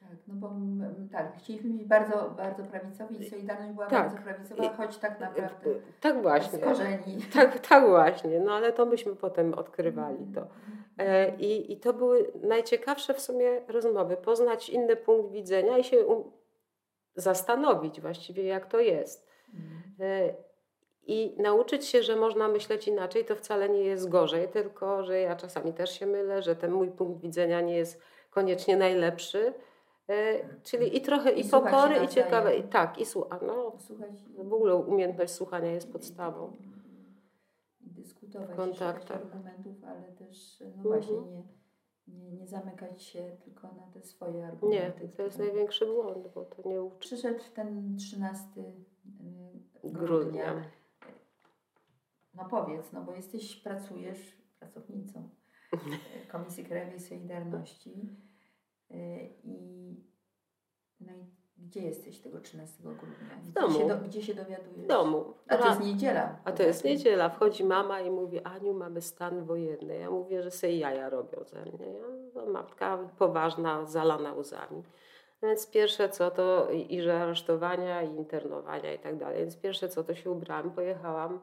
Tak, 0.00 0.18
no 0.28 0.34
bo 0.34 0.50
tak, 1.12 1.36
chcieliśmy 1.38 1.70
być 1.70 1.84
bardzo, 1.84 2.34
bardzo 2.36 2.62
prawicowi 2.62 3.20
i 3.20 3.30
Solidarność 3.30 3.72
była 3.72 3.86
tak. 3.86 4.08
bardzo 4.08 4.24
prawicowa, 4.24 4.76
choć 4.76 4.96
tak 4.96 5.20
naprawdę 5.20 5.70
tak 6.00 6.22
właśnie. 6.22 6.58
z 6.58 6.62
korzeni. 6.62 7.18
Tak, 7.34 7.58
tak 7.68 7.88
właśnie, 7.88 8.40
no 8.40 8.52
ale 8.52 8.72
to 8.72 8.86
myśmy 8.86 9.16
potem 9.16 9.54
odkrywali 9.54 10.26
to. 10.34 10.46
E, 11.00 11.36
I, 11.38 11.72
I 11.72 11.76
to 11.76 11.92
były 11.92 12.32
najciekawsze 12.42 13.14
w 13.14 13.20
sumie 13.20 13.60
rozmowy, 13.68 14.16
poznać 14.16 14.68
inny 14.68 14.96
punkt 14.96 15.32
widzenia 15.32 15.78
i 15.78 15.84
się 15.84 16.24
zastanowić 17.14 18.00
właściwie, 18.00 18.44
jak 18.44 18.66
to 18.66 18.80
jest. 18.80 19.26
Mm. 19.54 20.34
I 21.06 21.34
nauczyć 21.38 21.86
się, 21.86 22.02
że 22.02 22.16
można 22.16 22.48
myśleć 22.48 22.88
inaczej, 22.88 23.24
to 23.24 23.36
wcale 23.36 23.68
nie 23.68 23.82
jest 23.82 24.08
gorzej, 24.08 24.48
tylko 24.48 25.04
że 25.04 25.20
ja 25.20 25.36
czasami 25.36 25.72
też 25.72 25.98
się 25.98 26.06
mylę, 26.06 26.42
że 26.42 26.56
ten 26.56 26.72
mój 26.72 26.90
punkt 26.90 27.22
widzenia 27.22 27.60
nie 27.60 27.76
jest 27.76 28.00
koniecznie 28.30 28.76
najlepszy. 28.76 29.52
E, 30.08 30.40
czyli 30.62 30.96
i 30.96 31.00
trochę 31.00 31.32
i, 31.32 31.46
i 31.46 31.50
pokory, 31.50 31.96
i 32.04 32.08
ciekawe. 32.08 32.56
I, 32.56 32.62
tak, 32.62 32.98
i 32.98 33.06
słucha. 33.06 33.38
No. 33.42 33.72
W 34.38 34.52
ogóle 34.52 34.74
umiejętność 34.74 35.32
słuchania 35.32 35.72
jest 35.72 35.92
podstawą 35.92 36.56
dyskutować, 38.38 38.56
kontaktach. 38.56 39.22
argumentów, 39.22 39.84
ale 39.84 40.12
też 40.12 40.60
no 40.60 40.66
mhm. 40.66 40.84
właśnie 40.84 41.20
nie, 41.20 41.42
nie, 42.08 42.30
nie 42.32 42.46
zamykać 42.46 43.02
się 43.02 43.36
tylko 43.44 43.72
na 43.72 43.86
te 43.86 44.02
swoje 44.02 44.46
argumenty. 44.46 45.02
Nie, 45.02 45.08
to 45.08 45.22
jest 45.22 45.38
największy 45.38 45.86
błąd, 45.86 46.28
bo 46.34 46.44
to 46.44 46.68
nie 46.68 46.82
uczy. 46.82 46.98
Przyszedł 46.98 47.40
ten 47.54 47.96
13 47.96 48.44
y, 48.60 48.72
grudnia. 49.84 50.06
grudnia. 50.06 50.64
No 52.34 52.44
powiedz, 52.50 52.92
no 52.92 53.04
bo 53.04 53.12
jesteś, 53.12 53.56
pracujesz 53.56 54.36
pracownicą 54.58 55.28
Komisji 56.32 56.64
Krajowej 56.64 57.00
Solidarności 57.00 58.08
y, 58.90 59.34
gdzie 61.70 61.80
jesteś 61.80 62.18
tego 62.18 62.40
13 62.40 62.82
grudnia? 62.82 63.06
W 63.42 63.52
domu. 63.52 63.68
Gdzie 63.68 63.78
się, 63.80 63.88
do, 63.88 63.96
gdzie 63.96 64.22
się 64.22 64.34
dowiadujesz? 64.34 64.84
W 64.84 64.86
domu. 64.86 65.34
A 65.48 65.56
to 65.56 65.68
jest 65.68 65.80
niedziela. 65.80 66.36
A 66.44 66.52
to 66.52 66.62
jest 66.62 66.84
niedziela. 66.84 67.28
Wchodzi 67.28 67.64
mama 67.64 68.00
i 68.00 68.10
mówi, 68.10 68.40
Aniu, 68.44 68.74
mamy 68.74 69.00
stan 69.00 69.44
wojenny. 69.44 69.98
Ja 69.98 70.10
mówię, 70.10 70.42
że 70.42 70.50
sobie 70.50 70.78
jaja 70.78 71.08
robią 71.08 71.44
ze 71.44 71.60
mnie. 71.60 71.86
Ja, 71.92 72.02
no, 72.34 72.46
matka 72.46 72.98
poważna, 73.18 73.86
zalana 73.86 74.34
łzami. 74.34 74.82
Więc 75.42 75.66
pierwsze 75.66 76.08
co 76.08 76.30
to 76.30 76.70
i, 76.70 76.94
i 76.94 77.02
że 77.02 77.22
aresztowania, 77.22 78.02
i 78.02 78.16
internowania 78.16 78.94
i 78.94 78.98
tak 78.98 79.16
dalej. 79.16 79.38
Więc 79.38 79.56
pierwsze 79.56 79.88
co 79.88 80.04
to 80.04 80.14
się 80.14 80.30
ubrałam, 80.30 80.70
pojechałam 80.70 81.40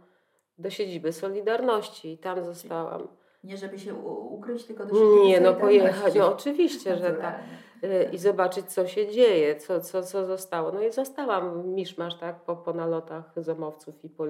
do 0.57 0.69
siedziby 0.69 1.13
Solidarności 1.13 2.11
i 2.11 2.17
tam 2.17 2.45
zostałam. 2.45 3.07
Nie 3.43 3.57
żeby 3.57 3.79
się 3.79 3.93
ukryć, 4.29 4.65
tylko 4.65 4.85
do 4.85 4.95
siedziby 4.95 5.25
Nie, 5.25 5.41
no 5.41 5.53
pojechać, 5.53 6.15
no 6.15 6.33
oczywiście, 6.33 6.97
że 7.01 7.11
tak. 7.11 7.39
Y, 7.83 8.09
i 8.13 8.17
zobaczyć, 8.17 8.65
co 8.65 8.87
się 8.87 9.07
dzieje, 9.07 9.55
co, 9.55 9.81
co, 9.81 10.03
co 10.03 10.25
zostało. 10.25 10.71
No 10.71 10.81
i 10.81 10.91
zostałam 10.91 11.67
miszmasz, 11.67 12.17
tak, 12.17 12.39
po, 12.39 12.55
po 12.55 12.73
nalotach 12.73 13.31
zamowców 13.35 14.05
i 14.05 14.09
po, 14.09 14.23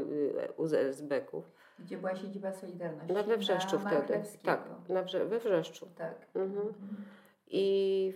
UZSB-ków. 0.58 1.52
Gdzie 1.80 1.98
była 1.98 2.16
siedziba 2.16 2.52
Solidarności? 2.52 3.14
Na 3.14 3.24
we 3.24 3.38
Wrzeszczu 3.38 3.80
na 3.80 3.90
wtedy. 3.90 4.24
Tak, 4.44 4.62
na 4.90 5.04
Wrze 5.04 5.26
we 5.26 5.40
Wrzeszczu. 5.40 5.88
Tak. 5.96 6.28
Mhm. 6.36 6.68
Mhm. 6.68 7.06
I 7.48 8.14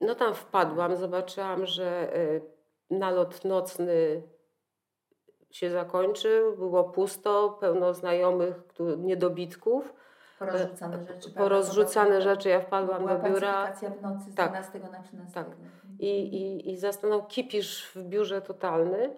no 0.00 0.14
tam 0.14 0.34
wpadłam, 0.34 0.96
zobaczyłam, 0.96 1.66
że 1.66 2.16
y, 2.16 2.40
nalot 2.90 3.44
nocny 3.44 4.22
się 5.50 5.70
zakończył, 5.70 6.56
było 6.56 6.84
pusto, 6.84 7.58
pełno 7.60 7.94
znajomych, 7.94 8.54
niedobitków 8.98 9.94
Porozrzucane 10.40 11.06
rzeczy. 11.06 11.30
Porozrzucane 11.30 12.22
rzeczy. 12.22 12.48
Ja 12.48 12.60
wpadłam 12.60 12.98
Była 12.98 13.18
do 13.18 13.28
biura. 13.28 13.72
w 13.72 14.02
nocy 14.02 14.30
z 14.30 14.34
tak, 14.34 14.50
12 14.50 14.78
na 14.78 15.02
13. 15.02 15.34
Tak. 15.34 15.46
i, 15.98 16.08
i, 16.08 16.70
i 16.70 16.76
zastanął 16.76 17.26
kipisz 17.26 17.92
w 17.94 18.02
biurze 18.02 18.42
totalny. 18.42 19.16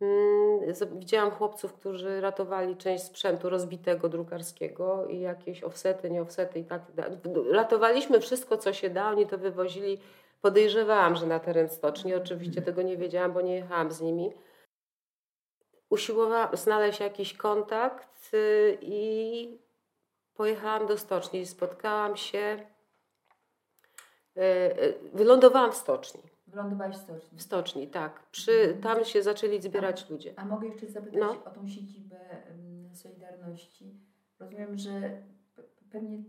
Mm, 0.00 0.60
widziałam 0.98 1.30
chłopców, 1.30 1.72
którzy 1.72 2.20
ratowali 2.20 2.76
część 2.76 3.04
sprzętu 3.04 3.50
rozbitego 3.50 4.08
drukarskiego 4.08 5.06
i 5.06 5.20
jakieś 5.20 5.64
offsety, 5.64 6.10
nie 6.10 6.22
offsety 6.22 6.58
i 6.58 6.64
tak 6.64 6.82
dalej. 6.94 7.18
Ratowaliśmy 7.52 8.20
wszystko, 8.20 8.56
co 8.56 8.72
się 8.72 8.90
da, 8.90 9.10
oni 9.10 9.26
to 9.26 9.38
wywozili. 9.38 10.00
Podejrzewałam, 10.42 11.16
że 11.16 11.26
na 11.26 11.38
teren 11.40 11.68
stoczni. 11.68 12.14
Oczywiście 12.14 12.62
tego 12.62 12.82
nie 12.82 12.96
wiedziałam, 12.96 13.32
bo 13.32 13.40
nie 13.40 13.54
jechałam 13.54 13.90
z 13.90 14.00
nimi. 14.00 14.32
Usiłowałam 15.90 16.56
znaleźć 16.56 17.00
jakiś 17.00 17.34
kontakt 17.34 18.34
y, 18.34 18.78
i 18.80 19.65
pojechałam 20.36 20.86
do 20.86 20.98
stoczni. 20.98 21.46
Spotkałam 21.46 22.16
się, 22.16 22.66
y, 24.36 24.40
y, 24.42 24.94
wylądowałam 25.12 25.72
w 25.72 25.76
stoczni 25.76 26.22
Wylądowałaś 26.46 26.96
w 26.96 27.00
stoczni. 27.00 27.38
W 27.38 27.42
stoczni, 27.42 27.88
tak. 27.88 28.30
Przy, 28.30 28.78
tam 28.82 29.04
się 29.04 29.22
zaczęli 29.22 29.62
zbierać 29.62 30.06
a, 30.08 30.12
ludzie. 30.12 30.34
A 30.36 30.44
mogę 30.44 30.68
jeszcze 30.68 30.86
zapytać 30.86 31.20
no. 31.20 31.44
o 31.44 31.50
tą 31.50 31.68
siedzibę 31.68 32.16
Solidarności. 32.94 34.00
Rozumiem, 34.38 34.78
że 34.78 35.22
pewnie 35.90 36.24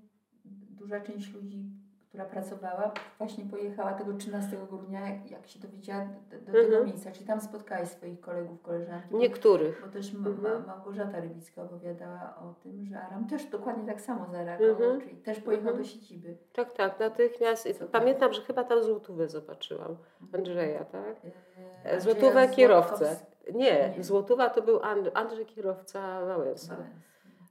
duża 0.69 1.01
część 1.01 1.33
ludzi 1.33 1.71
która 2.09 2.25
pracowała, 2.25 2.91
właśnie 3.17 3.45
pojechała 3.45 3.93
tego 3.93 4.13
13 4.13 4.57
grudnia, 4.69 4.99
jak 5.25 5.47
się 5.47 5.59
dowiedziała, 5.59 6.07
do, 6.31 6.39
do 6.39 6.45
tego 6.45 6.59
mhm. 6.59 6.85
miejsca. 6.85 7.11
Czyli 7.11 7.25
tam 7.25 7.41
spotkałaś 7.41 7.89
swoich 7.89 8.19
kolegów, 8.19 8.61
koleżanki. 8.61 9.15
Niektórych. 9.15 9.81
Bo, 9.81 9.87
bo 9.87 9.93
też 9.93 10.13
mhm. 10.13 10.65
Małgorzata 10.67 11.19
Rybicka 11.19 11.61
opowiadała 11.63 12.35
o 12.41 12.53
tym, 12.63 12.85
że 12.85 13.01
Aram 13.01 13.27
też 13.27 13.45
dokładnie 13.45 13.85
tak 13.87 14.01
samo 14.01 14.27
zareagował, 14.31 14.91
mhm. 14.91 15.01
czyli 15.01 15.15
też 15.15 15.39
pojechał 15.39 15.69
mhm. 15.69 15.83
do 15.83 15.89
siedziby. 15.89 16.37
Tak, 16.53 16.73
tak, 16.73 16.99
natychmiast. 16.99 17.67
Pamiętam, 17.91 18.33
że 18.33 18.41
chyba 18.41 18.63
tam 18.63 18.83
złotówę 18.83 19.29
zobaczyłam. 19.29 19.97
Andrzeja, 20.33 20.85
tak? 20.85 21.15
E, 21.83 22.01
Złotówę 22.01 22.47
kierowcę. 22.47 23.15
Nie, 23.53 23.93
nie, 23.97 24.03
Złotówa 24.03 24.49
to 24.49 24.61
był 24.61 24.79
Andrzej 25.13 25.45
kierowca 25.45 26.25
Wałęsa. 26.25 26.75
Wałęsa. 26.75 27.07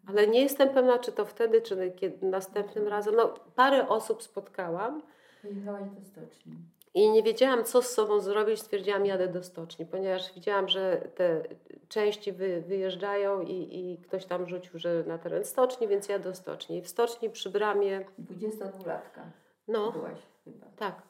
Ale 0.08 0.26
nie 0.26 0.42
jestem 0.42 0.68
pewna, 0.68 0.98
czy 0.98 1.12
to 1.12 1.24
wtedy, 1.24 1.62
czy 1.62 1.92
kiedy, 1.96 2.26
następnym 2.26 2.88
razem. 2.88 3.16
No, 3.16 3.34
parę 3.54 3.88
osób 3.88 4.22
spotkałam. 4.22 5.02
Pojechałaś 5.42 5.90
do 5.90 6.04
stoczni. 6.04 6.52
I 6.94 7.10
nie 7.10 7.22
wiedziałam, 7.22 7.64
co 7.64 7.82
z 7.82 7.90
sobą 7.90 8.20
zrobić. 8.20 8.60
Stwierdziłam, 8.60 9.06
jadę 9.06 9.28
do 9.28 9.42
stoczni, 9.42 9.86
ponieważ 9.86 10.34
widziałam, 10.34 10.68
że 10.68 11.08
te 11.14 11.42
części 11.88 12.32
wy, 12.32 12.62
wyjeżdżają 12.66 13.40
i, 13.40 13.78
i 13.78 13.98
ktoś 13.98 14.24
tam 14.24 14.46
rzucił, 14.46 14.78
że 14.78 15.04
na 15.06 15.18
teren 15.18 15.44
stoczni, 15.44 15.88
więc 15.88 16.08
ja 16.08 16.18
do 16.18 16.34
stoczni. 16.34 16.82
W 16.82 16.88
stoczni 16.88 17.30
przy 17.30 17.50
bramie. 17.50 18.04
22-latka. 18.20 19.22
No. 19.68 19.92
Byłaś 19.92 20.18
chyba. 20.44 20.66
Tak. 20.76 21.02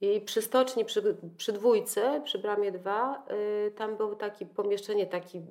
I 0.00 0.20
przy 0.20 0.42
stoczni, 0.42 0.84
przy, 0.84 1.16
przy 1.36 1.52
dwójce, 1.52 2.20
przy 2.24 2.38
bramie 2.38 2.72
2, 2.72 3.26
y, 3.66 3.70
tam 3.70 3.96
było 3.96 4.14
takie 4.14 4.46
pomieszczenie, 4.46 5.06
taki 5.06 5.42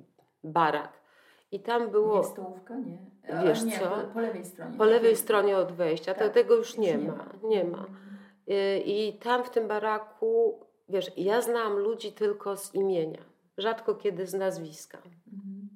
barak. 0.44 1.03
I 1.54 1.60
tam 1.60 1.90
było. 1.90 2.18
Nie 2.18 2.24
stołówka, 2.24 2.74
nie. 2.76 2.98
Wiesz 3.44 3.62
nie, 3.62 3.78
co? 3.78 3.88
Po, 3.88 4.14
po, 4.14 4.20
lewej 4.20 4.44
stronie. 4.44 4.76
Po 4.78 4.84
lewej 4.84 5.16
stronie 5.16 5.56
od 5.56 5.72
wejścia. 5.72 6.14
Tak, 6.14 6.32
tego 6.32 6.54
już 6.54 6.76
nie, 6.76 6.94
nie 6.94 7.08
ma. 7.08 7.26
Nie 7.42 7.64
ma. 7.64 7.86
Y, 8.48 8.78
I 8.78 9.12
tam 9.12 9.44
w 9.44 9.50
tym 9.50 9.68
baraku, 9.68 10.60
wiesz, 10.88 11.10
ja 11.16 11.40
znam 11.40 11.78
ludzi 11.78 12.12
tylko 12.12 12.56
z 12.56 12.74
imienia. 12.74 13.22
Rzadko 13.58 13.94
kiedy 13.94 14.26
z 14.26 14.34
nazwiska. 14.34 14.98
Mhm. 15.32 15.68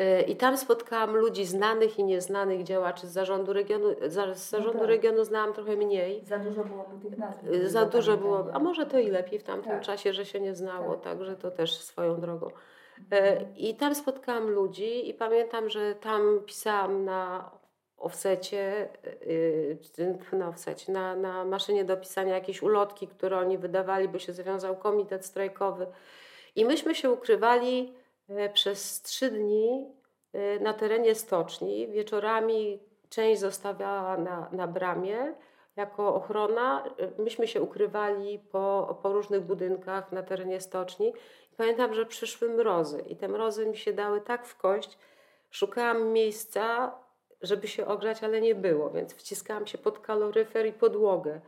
Y, 0.00 0.22
I 0.22 0.36
tam 0.36 0.56
spotkałam 0.56 1.16
ludzi 1.16 1.44
znanych 1.44 1.98
i 1.98 2.04
nieznanych 2.04 2.62
działaczy 2.62 3.06
z 3.06 3.12
zarządu 3.12 3.52
regionu. 3.52 3.86
Z 4.06 4.38
zarządu 4.38 4.74
no 4.74 4.80
tak. 4.80 4.88
regionu 4.88 5.24
znałam 5.24 5.52
trochę 5.52 5.76
mniej. 5.76 6.24
Za 6.24 6.38
dużo 6.38 6.64
było 6.64 6.84
tych 7.02 7.18
nazw. 7.18 7.40
Za 7.64 7.84
dużo 7.84 8.16
było, 8.16 8.46
a 8.52 8.58
może 8.58 8.86
to 8.86 8.98
i 8.98 9.10
lepiej 9.10 9.38
w 9.38 9.42
tamtym 9.42 9.72
tak. 9.72 9.82
czasie, 9.82 10.12
że 10.12 10.26
się 10.26 10.40
nie 10.40 10.54
znało, 10.54 10.94
tak. 10.94 11.02
także 11.02 11.36
to 11.36 11.50
też 11.50 11.80
swoją 11.80 12.20
drogą. 12.20 12.50
E, 13.12 13.46
I 13.56 13.74
tam 13.74 13.94
spotkałam 13.94 14.50
ludzi 14.50 15.08
i 15.08 15.14
pamiętam, 15.14 15.68
że 15.70 15.94
tam 15.94 16.40
pisałam 16.46 17.04
na 17.04 17.50
offsecie, 17.96 18.88
e, 20.32 20.36
na 20.36 20.48
offsecie, 20.48 20.92
na, 20.92 21.16
na 21.16 21.44
maszynie 21.44 21.84
do 21.84 21.96
pisania 21.96 22.34
jakieś 22.34 22.62
ulotki, 22.62 23.08
które 23.08 23.38
oni 23.38 23.58
wydawali, 23.58 24.08
bo 24.08 24.18
się 24.18 24.32
zawiązał 24.32 24.76
komitet 24.76 25.26
strajkowy. 25.26 25.86
I 26.56 26.64
myśmy 26.64 26.94
się 26.94 27.10
ukrywali 27.10 27.94
e, 28.28 28.48
przez 28.48 29.02
trzy 29.02 29.30
dni 29.30 29.94
na 30.60 30.74
terenie 30.74 31.14
stoczni. 31.14 31.88
Wieczorami 31.88 32.80
część 33.08 33.40
zostawiała 33.40 34.16
na, 34.16 34.48
na 34.52 34.66
bramie 34.66 35.34
jako 35.76 36.14
ochrona. 36.14 36.84
Myśmy 37.18 37.48
się 37.48 37.62
ukrywali 37.62 38.38
po, 38.38 38.98
po 39.02 39.12
różnych 39.12 39.40
budynkach 39.40 40.12
na 40.12 40.22
terenie 40.22 40.60
stoczni 40.60 41.12
Pamiętam, 41.56 41.94
że 41.94 42.06
przyszły 42.06 42.48
mrozy 42.48 43.04
i 43.08 43.16
te 43.16 43.28
mrozy 43.28 43.66
mi 43.66 43.76
się 43.76 43.92
dały 43.92 44.20
tak 44.20 44.46
w 44.46 44.56
kość. 44.56 44.98
Szukałam 45.50 46.08
miejsca, 46.08 46.94
żeby 47.42 47.68
się 47.68 47.86
ogrzać, 47.86 48.24
ale 48.24 48.40
nie 48.40 48.54
było, 48.54 48.90
więc 48.90 49.14
wciskałam 49.14 49.66
się 49.66 49.78
pod 49.78 49.98
kaloryfer 49.98 50.66
i 50.66 50.72
podłogę. 50.72 51.40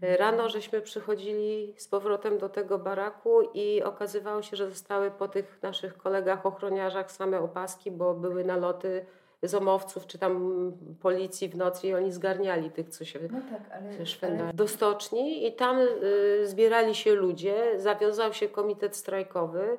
Rano 0.00 0.48
żeśmy 0.48 0.80
przychodzili 0.80 1.74
z 1.78 1.88
powrotem 1.88 2.38
do 2.38 2.48
tego 2.48 2.78
baraku 2.78 3.42
i 3.54 3.82
okazywało 3.82 4.42
się, 4.42 4.56
że 4.56 4.70
zostały 4.70 5.10
po 5.10 5.28
tych 5.28 5.62
naszych 5.62 5.96
kolegach 5.96 6.46
ochroniarzach 6.46 7.12
same 7.12 7.40
opaski, 7.40 7.90
bo 7.90 8.14
były 8.14 8.44
naloty 8.44 9.06
zomowców 9.42 10.06
czy 10.06 10.18
tam 10.18 10.72
policji 11.00 11.48
w 11.48 11.56
nocy 11.56 11.86
i 11.86 11.94
oni 11.94 12.12
zgarniali 12.12 12.70
tych, 12.70 12.88
co 12.88 13.04
się 13.04 13.18
no 13.30 13.40
tak, 13.50 13.60
ale, 13.72 14.40
ale... 14.42 14.52
do 14.52 14.68
stoczni 14.68 15.46
i 15.46 15.52
tam 15.52 15.78
y, 15.78 16.46
zbierali 16.46 16.94
się 16.94 17.14
ludzie, 17.14 17.80
zawiązał 17.80 18.32
się 18.32 18.48
komitet 18.48 18.96
strajkowy 18.96 19.78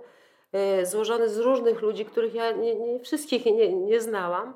y, 0.82 0.86
złożony 0.86 1.30
z 1.30 1.38
różnych 1.38 1.82
ludzi, 1.82 2.06
których 2.06 2.34
ja 2.34 2.52
nie, 2.52 2.76
nie 2.76 3.00
wszystkich 3.00 3.46
nie, 3.46 3.74
nie 3.74 4.02
znałam. 4.02 4.54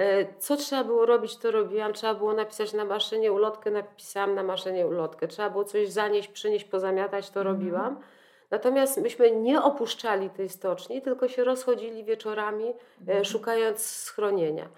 Y, 0.00 0.26
co 0.38 0.56
trzeba 0.56 0.84
było 0.84 1.06
robić, 1.06 1.36
to 1.36 1.50
robiłam. 1.50 1.92
Trzeba 1.92 2.14
było 2.14 2.34
napisać 2.34 2.72
na 2.72 2.84
maszynie 2.84 3.32
ulotkę, 3.32 3.70
napisałam 3.70 4.34
na 4.34 4.42
maszynie 4.42 4.86
ulotkę. 4.86 5.28
Trzeba 5.28 5.50
było 5.50 5.64
coś 5.64 5.88
zanieść, 5.88 6.28
przynieść, 6.28 6.64
pozamiatać, 6.64 7.30
to 7.30 7.40
mm 7.40 7.52
-hmm. 7.52 7.58
robiłam. 7.58 8.00
Natomiast 8.50 9.02
myśmy 9.02 9.30
nie 9.30 9.62
opuszczali 9.62 10.30
tej 10.30 10.48
stoczni, 10.48 11.02
tylko 11.02 11.28
się 11.28 11.44
rozchodzili 11.44 12.04
wieczorami, 12.04 12.64
e, 12.64 12.74
mhm. 13.00 13.24
szukając 13.24 13.80
schronienia. 13.80 14.68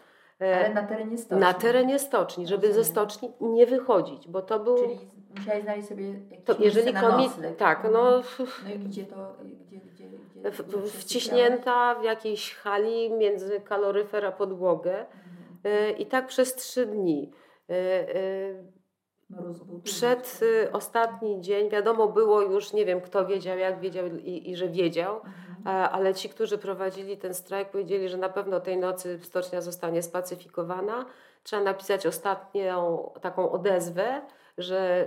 E, 0.41 0.59
Ale 0.59 0.75
na 0.75 0.83
terenie 0.83 1.19
stoczni? 1.19 1.41
Na 1.41 1.55
terenie 1.55 1.99
stoczni, 1.99 2.47
żeby 2.47 2.73
ze 2.73 2.85
stoczni 2.85 3.33
nie 3.41 3.67
wychodzić, 3.67 4.29
bo 4.29 4.43
to 4.43 4.61
był... 4.61 4.77
Czyli 4.77 4.99
musiałeś 5.39 5.63
znaleźć 5.63 5.89
sobie 5.89 6.09
jakieś 6.09 6.45
to, 6.45 6.55
jeżeli 6.61 6.93
na. 6.93 7.19
Tak, 7.59 7.89
no... 7.93 8.17
Mhm. 8.17 8.49
No 8.65 8.75
i 8.75 8.79
gdzie 8.79 9.05
to... 9.05 9.37
Gdzie, 9.67 9.77
gdzie, 9.77 10.05
gdzie, 10.05 10.51
w, 10.51 10.91
wciśnięta 10.91 11.95
w 11.95 12.05
jakiejś 12.05 12.55
hali 12.55 13.11
między 13.13 13.61
kaloryfer 13.61 14.27
a 14.27 14.33
podłogę 14.33 14.99
mhm. 14.99 15.19
E, 15.65 15.91
i 15.91 16.07
tak 16.07 16.27
przez 16.27 16.55
trzy 16.55 16.87
dni. 16.87 17.31
Przed 19.85 20.41
y, 20.43 20.73
ostatni 20.73 21.41
dzień 21.41 21.71
wiadomo 21.71 22.09
było 22.09 22.43
już, 22.43 22.73
nie 22.73 22.85
wiem 22.85 23.01
kto 23.01 23.27
wiedział, 23.27 23.59
jak 23.59 23.81
wiedział 23.81 24.07
i, 24.07 24.51
i 24.51 24.57
że 24.57 24.69
wiedział, 24.69 25.17
mhm. 25.17 25.88
ale 25.93 26.14
ci, 26.14 26.29
którzy 26.29 26.59
prowadzili 26.59 27.17
ten 27.17 27.35
strajk, 27.35 27.71
powiedzieli, 27.71 28.09
że 28.09 28.17
na 28.17 28.29
pewno 28.29 28.61
tej 28.61 28.77
nocy 28.77 29.19
stocznia 29.23 29.61
zostanie 29.61 30.03
spacyfikowana. 30.03 31.07
Trzeba 31.43 31.62
napisać 31.62 32.07
ostatnią 32.07 33.11
taką 33.21 33.51
odezwę, 33.51 34.23
że 34.59 35.07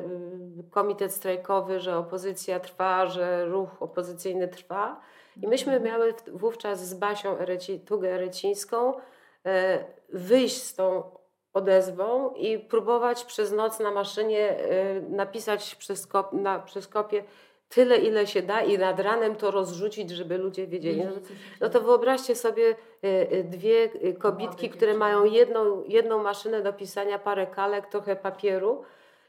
y, 0.60 0.69
komitet 0.71 1.13
strajkowy, 1.13 1.79
że 1.79 1.97
opozycja 1.97 2.60
trwa, 2.60 3.05
że 3.05 3.45
ruch 3.45 3.69
opozycyjny 3.79 4.47
trwa. 4.47 5.01
I 5.41 5.47
myśmy 5.47 5.73
mhm. 5.73 5.91
miały 5.91 6.13
wówczas 6.34 6.88
z 6.88 6.93
Basią 6.93 7.38
Ereci, 7.38 7.79
Tugę 7.79 8.10
Erecińską 8.10 8.93
e, 9.45 9.86
wyjść 10.10 10.63
z 10.63 10.75
tą 10.75 11.03
odezwą 11.53 12.33
i 12.33 12.59
próbować 12.59 13.25
przez 13.25 13.51
noc 13.51 13.79
na 13.79 13.91
maszynie 13.91 14.59
y, 14.59 15.03
napisać 15.09 15.75
przez, 15.75 16.07
kop, 16.07 16.33
na, 16.33 16.59
przez 16.59 16.87
kopię 16.87 17.23
tyle, 17.69 17.97
ile 17.97 18.27
się 18.27 18.41
da 18.41 18.61
i 18.61 18.77
nad 18.77 18.99
ranem 18.99 19.35
to 19.35 19.51
rozrzucić, 19.51 20.09
żeby 20.09 20.37
ludzie 20.37 20.67
wiedzieli. 20.67 21.03
No, 21.03 21.11
no 21.61 21.69
to 21.69 21.81
wyobraźcie 21.81 22.35
sobie 22.35 22.75
y, 23.03 23.07
y, 23.33 23.43
dwie 23.43 23.89
kobitki, 24.19 24.69
które 24.69 24.93
mają 24.93 25.23
jedną, 25.23 25.83
jedną 25.87 26.23
maszynę 26.23 26.61
do 26.61 26.73
pisania, 26.73 27.19
parę 27.19 27.47
kalek, 27.47 27.87
trochę 27.87 28.15
papieru 28.15 28.83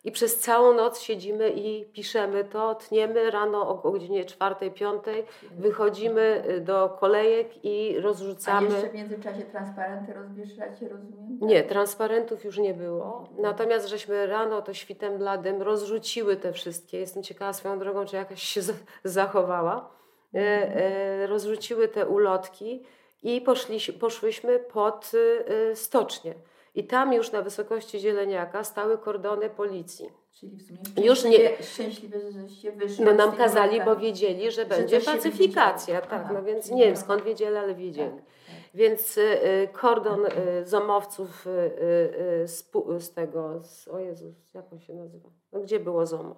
i 0.05 0.13
przez 0.13 0.39
całą 0.39 0.75
noc 0.75 1.01
siedzimy 1.01 1.51
i 1.51 1.85
piszemy 1.85 2.45
to, 2.45 2.75
tniemy 2.75 3.31
rano 3.31 3.69
o 3.69 3.91
godzinie 3.91 4.25
czwartej, 4.25 4.71
piątej, 4.71 5.25
wychodzimy 5.59 6.45
y, 6.49 6.61
do 6.61 6.97
kolejek 7.01 7.65
i 7.65 8.01
rozrzucamy. 8.01 8.69
A 8.69 8.73
jeszcze 8.73 8.89
w 8.89 8.95
międzyczasie 8.95 9.43
transparenty 9.43 10.13
rozwieszacie, 10.13 10.89
rozumiem? 10.89 11.39
Nie, 11.41 11.63
transparentów 11.63 12.45
już 12.45 12.59
nie 12.59 12.75
było. 12.75 13.29
Natomiast 13.39 13.89
żeśmy 13.89 14.27
rano 14.27 14.63
to 14.63 14.75
świtem 14.75 15.19
bladym 15.19 15.63
rozrzuciły 15.63 16.37
te 16.37 16.53
wszystkie. 16.53 16.99
Jestem 16.99 17.23
ciekawa 17.23 17.53
swoją 17.53 17.79
drogą, 17.79 18.05
czy 18.05 18.17
jakaś 18.17 18.43
się 18.43 18.61
zachowała. 19.05 19.91
E, 20.35 21.27
rozrzuciły 21.27 21.89
te 21.89 22.07
ulotki 22.07 22.83
i 23.23 23.41
poszli, 23.41 23.79
poszłyśmy 24.01 24.59
pod 24.59 25.13
y, 25.15 25.45
y, 25.71 25.77
stocznię. 25.77 26.35
I 26.75 26.85
tam 26.87 27.13
już 27.13 27.33
na 27.33 27.43
wysokości 27.43 27.99
Zieleniaka 28.01 28.65
stały 28.65 28.99
kordony 28.99 29.51
policji. 29.51 30.09
Czyli 30.41 30.57
w 30.57 30.63
sumie 30.63 31.07
Już 31.07 31.25
nie- 31.25 31.31
szczęśliwie, 31.33 31.63
szczęśliwie 31.63 32.19
żeście 32.33 32.73
wyszły 32.73 33.05
No 33.05 33.13
nam 33.15 33.37
kazali, 33.37 33.81
bo 33.85 33.97
wiedzieli, 33.97 34.51
że 34.51 34.67
będzie 34.67 34.99
to 35.01 35.05
się 35.05 35.13
pacyfikacja. 35.13 36.01
Tak, 36.01 36.13
Aha, 36.25 36.31
no 36.35 36.43
więc 36.43 36.71
nie 36.71 36.85
wiem 36.85 36.95
to- 36.95 37.01
skąd 37.01 37.23
wiedzieli, 37.23 37.57
ale 37.57 37.75
wiedzieli. 37.75 38.11
Tak, 38.11 38.25
tak. 38.47 38.55
Więc 38.75 39.19
y, 39.19 39.21
y, 39.23 39.69
kordon 39.73 40.27
y, 40.27 40.31
zomowców 40.67 41.47
y, 41.47 41.51
y, 41.51 42.43
y, 42.43 42.49
z, 42.49 42.71
z 42.99 43.13
tego, 43.15 43.63
z, 43.63 43.89
o 43.89 43.99
Jezus, 43.99 44.55
jak 44.55 44.73
on 44.73 44.81
się 44.81 44.95
nazywa? 44.95 45.29
No 45.53 45.61
gdzie 45.61 45.81
było 45.81 46.07
ZOMO? 46.07 46.35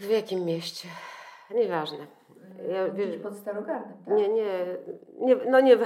W 0.00 0.08
jakim 0.10 0.44
mieście? 0.44 0.88
Nieważne. 1.50 2.06
Ja 2.68 2.76
Ja, 2.76 2.88
wie- 2.88 3.18
pod 3.18 3.36
Starogardem, 3.36 3.98
tak? 4.06 4.14
Nie, 4.14 4.28
nie, 4.28 4.76
nie 5.18 5.36
no 5.36 5.60
nie, 5.60 5.76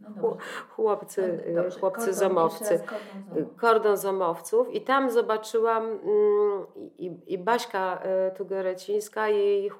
No 0.00 0.36
chłopcy, 0.70 1.22
y, 1.22 1.52
No 1.54 1.62
dobrze. 1.62 1.80
chłopcy 1.80 2.04
Kordon, 2.12 2.36
kordon 2.36 2.86
zomów. 3.34 3.56
kordon 3.60 3.96
zomowców 3.96 4.74
i 4.74 4.80
tam 4.80 5.10
zobaczyłam 5.10 5.84
mm, 5.84 6.66
i, 6.98 7.16
i 7.26 7.38
Baśka 7.38 8.02
y, 8.28 8.36
Tugerecińska, 8.36 9.28
jej 9.28 9.66
y, 9.68 9.70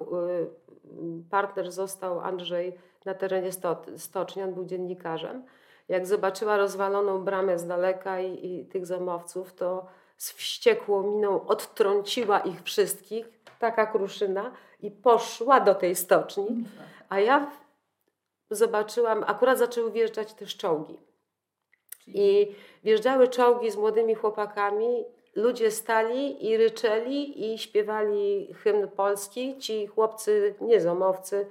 partner 1.31 1.73
został 1.73 2.21
Andrzej 2.21 2.79
na 3.05 3.15
terenie 3.15 3.53
sto, 3.53 3.83
stoczni, 3.97 4.43
on 4.43 4.55
był 4.55 4.65
dziennikarzem. 4.65 5.43
Jak 5.89 6.07
zobaczyła 6.07 6.57
rozwaloną 6.57 7.25
bramę 7.25 7.59
z 7.59 7.67
daleka 7.67 8.21
i, 8.21 8.47
i 8.47 8.67
tych 8.67 8.87
zomowców, 8.87 9.53
to 9.53 9.87
z 10.17 10.33
wściekłą 10.33 11.03
miną 11.03 11.47
odtrąciła 11.47 12.41
ich 12.41 12.63
wszystkich, 12.63 13.29
taka 13.59 13.87
kruszyna, 13.87 14.51
i 14.83 14.91
poszła 14.91 15.61
do 15.61 15.75
tej 15.75 15.95
stoczni. 15.97 16.65
A 17.09 17.21
ja 17.21 17.51
zobaczyłam, 18.51 19.25
akurat 19.27 19.59
zaczęły 19.59 19.91
wjeżdżać 19.91 20.35
też 20.35 20.57
czołgi. 20.57 20.99
I 22.07 22.55
wjeżdżały 22.85 23.29
czołgi 23.29 23.71
z 23.71 23.77
młodymi 23.77 24.15
chłopakami. 24.15 25.05
Ludzie 25.35 25.71
stali 25.71 26.47
i 26.47 26.57
ryczeli 26.57 27.53
i 27.53 27.59
śpiewali 27.59 28.55
hymn 28.55 28.89
polski. 28.89 29.59
Ci 29.59 29.87
chłopcy, 29.87 30.55
nie 30.61 30.81
zomowcy, 30.81 31.47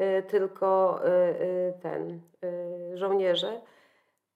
y, 0.00 0.22
tylko 0.22 1.00
y, 1.04 1.08
y, 1.08 1.74
ten, 1.82 2.20
żołnierze. 2.94 3.60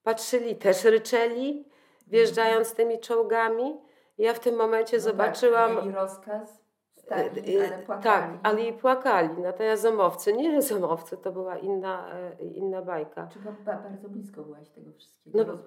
Patrzyli, 0.03 0.55
też 0.55 0.83
ryczeli, 0.83 1.65
wjeżdżając 2.07 2.73
tymi 2.73 2.99
czołgami. 2.99 3.77
Ja 4.17 4.33
w 4.33 4.39
tym 4.39 4.55
momencie 4.55 4.97
no 4.97 5.03
zobaczyłam. 5.03 5.75
Tak, 5.75 5.95
rozkaz, 5.95 6.64
stali, 7.05 7.55
Y, 7.57 7.67
ale 7.73 7.83
płakali. 7.83 8.33
Tak, 8.33 8.39
ale 8.43 8.61
i 8.67 8.73
płakali. 8.73 9.29
Natomiast 9.41 9.81
zomowcy, 9.81 10.33
nie 10.33 10.61
zomowcy, 10.61 11.17
to 11.17 11.31
była 11.31 11.57
inna, 11.57 12.07
e, 12.13 12.43
inna 12.43 12.81
bajka. 12.81 13.27
Czy 13.33 13.39
ba- 13.39 13.55
ba- 13.65 13.81
bardzo 13.89 14.09
blisko 14.09 14.43
byłaś 14.43 14.69
tego 14.69 14.91
wszystkiego? 14.91 15.43
No, 15.43 15.57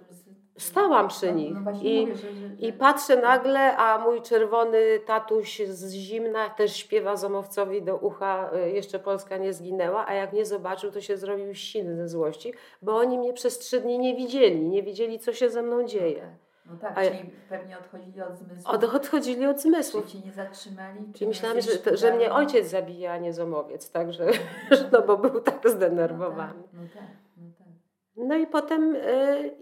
stałam 0.58 1.08
przy 1.08 1.26
no, 1.26 1.32
nich 1.32 1.54
No 1.54 1.60
właśnie 1.60 1.94
i- 1.94 2.00
mówię, 2.00 2.16
że, 2.16 2.32
że, 2.32 2.46
I 2.58 2.72
patrzę 2.72 3.16
nagle, 3.16 3.76
a 3.76 3.98
mój 3.98 4.22
czerwony 4.22 4.78
tatuś 5.06 5.62
z 5.66 5.92
zimna 5.92 6.50
też 6.50 6.76
śpiewa 6.76 7.16
zomowcowi 7.16 7.82
do 7.82 7.96
ucha, 7.96 8.50
y, 8.66 8.70
jeszcze 8.70 8.98
Polska 8.98 9.36
nie 9.36 9.52
zginęła, 9.52 10.06
a 10.06 10.14
jak 10.14 10.32
nie 10.32 10.44
zobaczył, 10.44 10.90
to 10.90 11.00
się 11.00 11.16
zrobił 11.16 11.54
silny 11.54 11.96
ze 11.96 12.08
złości, 12.08 12.52
bo 12.82 12.96
oni 12.96 13.18
mnie 13.18 13.32
przez 13.32 13.58
trzy 13.58 13.80
dni 13.80 13.98
nie 13.98 14.16
widzieli, 14.16 14.68
nie 14.68 14.82
wiedzieli, 14.82 15.18
co 15.18 15.32
się 15.32 15.50
ze 15.50 15.62
mną 15.62 15.84
dzieje. 15.84 16.36
No 16.70 16.76
tak, 16.76 16.98
A 16.98 17.02
ja- 17.04 17.10
czyli 17.10 17.30
pewnie 17.48 17.78
odchodzili 17.78 18.22
od 18.22 18.36
zmysłu. 18.38 18.70
Od, 18.72 18.84
odchodzili 18.84 19.46
od 19.46 19.56
Czy 19.56 19.62
zmysłów. 19.62 20.06
cię 20.06 20.18
nie 20.20 20.32
zatrzymali? 20.32 21.12
Czy 21.14 21.24
I 21.24 21.26
myślałam, 21.28 21.60
że, 21.60 21.70
to, 21.78 21.96
że 21.96 22.14
mnie 22.16 22.32
ojciec 22.32 22.68
zabija, 22.70 23.12
a 23.12 23.18
nie 23.18 23.32
zomowiec, 23.32 23.90
także, 23.90 24.26
no 24.92 25.02
bo 25.02 25.16
był 25.16 25.40
tak 25.40 25.68
zdenerwowany. 25.70 26.62
No 26.72 26.80
tak, 26.94 26.94
no 26.96 27.00
tak, 27.00 27.08
no 27.36 27.46
tak. 27.58 27.66
No 28.28 28.36
i 28.36 28.46
potem... 28.46 28.94
y, 28.96 29.56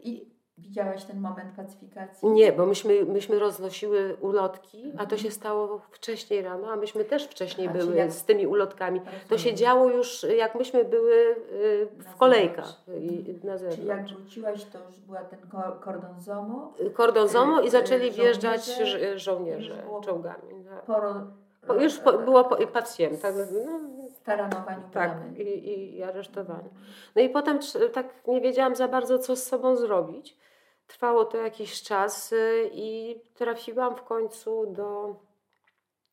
widziałaś 0.59 1.05
ten 1.05 1.21
moment 1.21 1.51
pacyfikacji? 1.57 2.29
Nie, 2.29 2.53
bo 2.53 2.67
myśmy, 2.67 3.05
myśmy 3.05 3.39
roznosiły 3.39 4.17
ulotki, 4.21 4.93
a 4.99 5.07
to 5.07 5.17
się 5.17 5.31
stało 5.31 5.81
wcześniej 5.91 6.43
rano, 6.43 6.71
a 6.73 6.77
myśmy 6.77 7.05
też 7.05 7.25
wcześniej 7.27 7.69
A, 7.69 7.71
były 7.73 7.97
jak- 7.97 8.13
z 8.13 8.25
tymi 8.25 8.47
ulotkami. 8.47 9.01
To 9.01 9.07
się 9.11 9.31
Rozumiem. 9.31 9.57
działo 9.57 9.91
już, 9.91 10.27
jak 10.37 10.55
myśmy 10.55 10.85
były 10.85 11.15
y, 11.53 11.89
w 12.15 12.17
kolejkach 12.17 12.67
zewnątrz. 12.87 13.11
i- 13.13 13.47
na 13.47 13.59
Czyli 13.59 13.69
jak 13.69 13.77
zewnątrz. 13.77 14.15
wróciłaś, 14.15 14.65
to 14.65 14.79
już 14.87 14.99
była 15.01 15.21
ten 15.25 15.39
ko- 15.51 15.77
kordon 15.81 16.21
ZOMO, 16.21 16.73
Kordon 16.95 17.29
ZOMO 17.29 17.61
i 17.61 17.67
y, 17.67 17.71
zaczęli 17.71 18.01
żołnierze, 18.01 18.23
wjeżdżać 18.23 18.67
żołnierze 19.17 19.83
było- 19.87 20.01
czołgami. 20.01 20.55
No. 20.65 20.71
poro... 20.87 21.15
Po, 21.67 21.75
już 21.75 21.99
po, 21.99 22.13
było 22.13 22.45
po, 22.45 22.57
pacjent, 22.67 23.21
tak, 23.23 23.35
no, 23.37 23.71
Taranowaniu 24.25 24.83
tak 24.93 25.13
i, 25.37 25.43
i, 25.43 25.97
i 25.97 26.03
aresztowaniu. 26.03 26.69
No 27.17 27.23
i 27.23 27.29
potem 27.29 27.59
tak 27.93 28.07
nie 28.27 28.41
wiedziałam 28.41 28.77
za 28.77 28.89
bardzo, 28.89 29.19
co 29.19 29.37
z 29.37 29.43
sobą 29.43 29.77
zrobić. 29.77 30.37
Trwało 30.87 31.25
to 31.25 31.37
jakiś 31.37 31.83
czas 31.83 32.33
y, 32.33 32.71
i 32.73 33.21
trafiłam 33.35 33.97
w 33.97 34.03
końcu 34.03 34.67
do, 34.67 35.17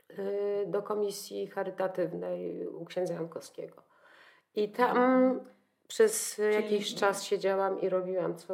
y, 0.10 0.66
do 0.68 0.82
komisji 0.82 1.48
charytatywnej 1.48 2.68
u 2.68 2.86
księdza 2.86 3.14
Jankowskiego. 3.14 3.82
I 4.56 4.70
tam 4.70 5.40
przez 5.88 6.42
jakiś 6.54 6.96
czas 6.96 7.24
siedziałam 7.24 7.82
i 7.82 7.90
robiłam, 7.90 8.36
co 8.38 8.54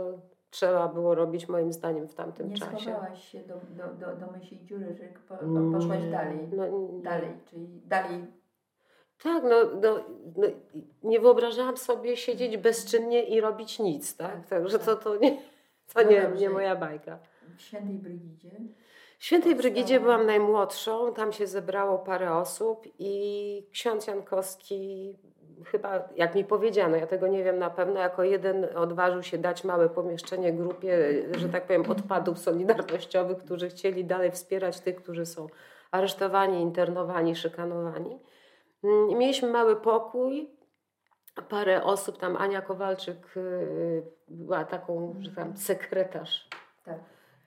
trzeba 0.49 0.87
było 0.87 1.15
robić 1.15 1.47
moim 1.49 1.73
zdaniem 1.73 2.07
w 2.07 2.15
tamtym 2.15 2.49
Nie 2.49 2.57
czasie. 2.57 2.79
schowałaś 2.91 3.27
się 3.31 3.39
do, 3.39 3.53
do, 3.53 3.93
do, 4.05 4.15
do 4.15 4.31
myśli 4.31 4.65
dziury, 4.65 4.95
że 4.99 5.03
po, 5.27 5.35
po, 5.37 5.77
poszłaś 5.77 5.99
Nie, 6.03 6.11
dalej. 6.11 6.37
No, 6.51 6.67
nie. 6.67 7.01
Dalej, 7.03 7.29
czyli 7.49 7.81
dalej. 7.85 8.25
Tak, 9.23 9.43
no, 9.43 9.55
no, 9.81 10.03
no, 10.37 10.47
nie 11.03 11.19
wyobrażałam 11.19 11.77
sobie 11.77 12.17
siedzieć 12.17 12.57
bezczynnie 12.57 13.23
i 13.23 13.41
robić 13.41 13.79
nic, 13.79 14.17
tak? 14.17 14.35
Tak, 14.35 14.47
Także 14.47 14.79
tak. 14.79 14.85
to, 14.85 14.95
to, 14.95 15.15
nie, 15.17 15.37
to 15.93 16.03
nie, 16.03 16.31
nie 16.35 16.49
moja 16.49 16.75
bajka. 16.75 17.19
W 17.57 17.61
Świętej 17.61 17.95
Brygidzie. 17.95 18.49
W 19.19 19.23
Świętej. 19.23 19.55
Brygidzie 19.55 19.99
byłam 19.99 20.25
najmłodszą, 20.25 21.13
tam 21.13 21.33
się 21.33 21.47
zebrało 21.47 21.97
parę 21.97 22.33
osób 22.33 22.87
i 22.99 23.67
ksiądz 23.71 24.07
Jankowski 24.07 25.15
chyba, 25.65 26.09
jak 26.15 26.35
mi 26.35 26.45
powiedziano, 26.45 26.95
ja 26.95 27.07
tego 27.07 27.27
nie 27.27 27.43
wiem 27.43 27.59
na 27.59 27.69
pewno, 27.69 27.99
jako 27.99 28.23
jeden 28.23 28.67
odważył 28.75 29.23
się 29.23 29.37
dać 29.37 29.63
małe 29.63 29.89
pomieszczenie 29.89 30.53
grupie, 30.53 30.97
że 31.37 31.49
tak 31.49 31.67
powiem, 31.67 31.91
odpadów 31.91 32.39
solidarnościowych, 32.39 33.37
którzy 33.37 33.69
chcieli 33.69 34.05
dalej 34.05 34.31
wspierać 34.31 34.79
tych, 34.79 34.95
którzy 34.95 35.25
są 35.25 35.47
aresztowani, 35.91 36.61
internowani, 36.61 37.35
szykanowani. 37.35 38.19
Mm, 38.83 39.09
i 39.09 39.15
Mieliśmy 39.15 39.49
mały 39.49 39.75
pokój, 39.75 40.49
parę 41.41 41.83
osób, 41.83 42.17
tam 42.17 42.37
Ania 42.37 42.61
Kowalczyk 42.61 43.37
y, 43.37 44.03
była 44.27 44.63
taką, 44.65 45.15
że 45.19 45.31
tam 45.31 45.57
sekretarz 45.57 46.47
Tak. 46.85 46.95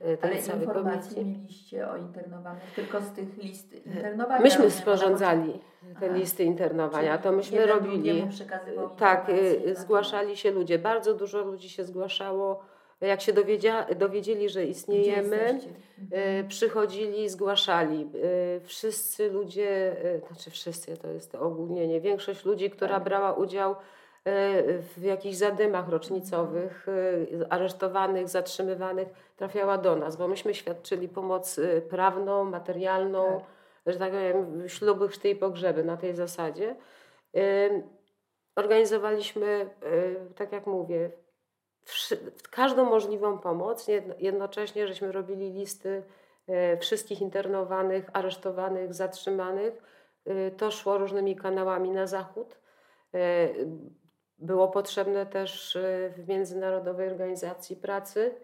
y, 0.01 0.19
Ale 0.23 0.35
informacje 0.61 1.25
mieliście 1.25 1.89
o 1.89 1.97
internowanych 1.97 2.75
tylko 2.75 3.01
z 3.01 3.11
tych 3.11 3.37
list 3.37 3.87
internowania. 3.87 4.41
Myśmy 4.41 4.71
sporządzali 4.71 5.61
te 6.01 6.07
Aha. 6.07 6.17
listy 6.17 6.45
internowania, 6.45 7.13
Czyli 7.13 7.23
to 7.25 7.33
myśmy 7.33 7.67
robili. 7.67 8.29
Tak, 8.99 9.29
y, 9.29 9.75
zgłaszali 9.75 10.37
się 10.37 10.51
ludzie. 10.51 10.79
Bardzo 10.79 11.15
dużo 11.15 11.45
ludzi 11.45 11.69
się 11.69 11.85
zgłaszało. 11.85 12.72
Jak 13.03 13.21
się 13.21 13.33
dowiedzieli, 13.97 14.49
że 14.49 14.65
istniejemy, 14.65 15.37
jesteście? 15.37 15.69
y, 16.41 16.45
przychodzili, 16.49 17.29
zgłaszali. 17.29 18.09
Y, 18.15 18.61
Wszyscy 18.65 19.31
ludzie, 19.31 19.97
y, 20.05 20.21
znaczy 20.29 20.51
wszyscy, 20.51 20.97
to 20.97 21.09
jest 21.09 21.33
to 21.33 21.41
ogólnienie, 21.41 22.01
większość 22.01 22.45
ludzi, 22.45 22.71
która 22.71 22.95
Tak. 22.95 23.05
brała 23.05 23.33
udział 23.33 23.75
w 24.97 25.03
jakichś 25.03 25.37
zadymach 25.37 25.89
rocznicowych, 25.89 26.89
y, 26.89 27.47
aresztowanych, 27.51 28.29
zatrzymywanych, 28.29 29.09
trafiała 29.37 29.79
do 29.79 29.97
nas, 29.97 30.17
bo 30.17 30.29
myśmy 30.29 30.55
świadczyli 30.55 31.09
pomoc 31.09 31.61
prawną, 31.91 32.45
materialną, 32.45 33.25
Tak. 33.85 33.93
że 33.95 33.99
tak 33.99 34.11
powiem, 34.13 34.69
śluby, 34.69 35.09
chrzty 35.09 35.31
i 35.31 35.37
pogrzeby 35.37 35.85
na 35.85 35.97
tej 35.97 36.15
zasadzie. 36.15 36.77
Organizowaliśmy, 38.57 39.67
tak 40.37 40.53
jak 40.53 40.67
mówię, 40.67 41.11
każdą 42.51 42.85
możliwą 42.85 43.39
pomoc. 43.39 43.89
Jedno- 43.89 44.15
Jednocześnie 44.19 44.87
żeśmy 44.87 45.13
robili 45.13 45.51
listy 45.53 46.03
y, 46.75 46.79
wszystkich 46.79 47.21
internowanych, 47.21 48.05
aresztowanych, 48.13 48.95
zatrzymanych. 48.95 49.75
Y, 50.29 50.51
To 50.57 50.71
szło 50.71 50.99
różnymi 50.99 51.37
kanałami 51.37 51.91
na 51.91 52.07
zachód. 52.07 52.59
Y, 53.15 53.19
Było 54.39 54.69
potrzebne 54.69 55.27
też 55.27 55.79
w 56.17 56.29
Międzynarodowej 56.29 57.09
Organizacji 57.09 57.77
Pracy, 57.77 58.35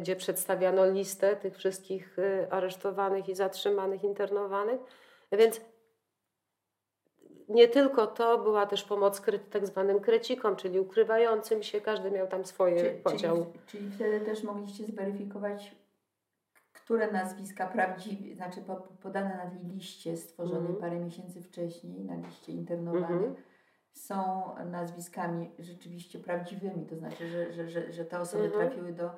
gdzie 0.00 0.16
przedstawiano 0.16 0.86
listę 0.86 1.36
tych 1.36 1.56
wszystkich 1.56 2.16
aresztowanych 2.50 3.28
i 3.28 3.34
zatrzymanych, 3.34 4.04
internowanych. 4.04 4.80
Więc 5.32 5.60
nie 7.50 7.68
tylko 7.68 8.06
to, 8.06 8.38
była 8.38 8.66
też 8.66 8.84
pomoc 8.84 9.20
kre, 9.20 9.38
tak 9.38 9.66
zwanym 9.66 10.00
krecikom, 10.00 10.56
czyli 10.56 10.80
ukrywającym 10.80 11.62
się, 11.62 11.80
każdy 11.80 12.10
miał 12.10 12.26
tam 12.26 12.44
swoje 12.44 12.82
Czy, 12.82 12.90
podział. 12.90 13.36
czyli, 13.36 13.58
czyli 13.66 13.90
wtedy 13.90 14.20
też 14.20 14.42
mogliście 14.44 14.84
zweryfikować, 14.84 15.76
które 16.72 17.12
nazwiska 17.12 17.66
prawdziwe, 17.66 18.34
znaczy 18.34 18.60
po, 18.60 18.76
podane 18.76 19.36
na 19.36 19.50
tej 19.50 19.64
liście 19.74 20.16
stworzonej 20.16 20.60
Mhm. 20.72 20.76
parę 20.80 20.96
miesięcy 21.04 21.42
wcześniej, 21.42 22.04
na 22.04 22.14
liście 22.14 22.52
internowanych, 22.52 23.10
Mhm. 23.10 23.34
są 23.92 24.42
nazwiskami 24.70 25.50
rzeczywiście 25.58 26.18
prawdziwymi, 26.18 26.86
to 26.86 26.96
znaczy, 26.96 27.28
że, 27.28 27.52
że, 27.52 27.68
że, 27.68 27.92
że 27.92 28.04
te 28.04 28.20
osoby 28.20 28.44
Mhm. 28.44 28.68
trafiły 28.68 28.92
do, 28.92 29.10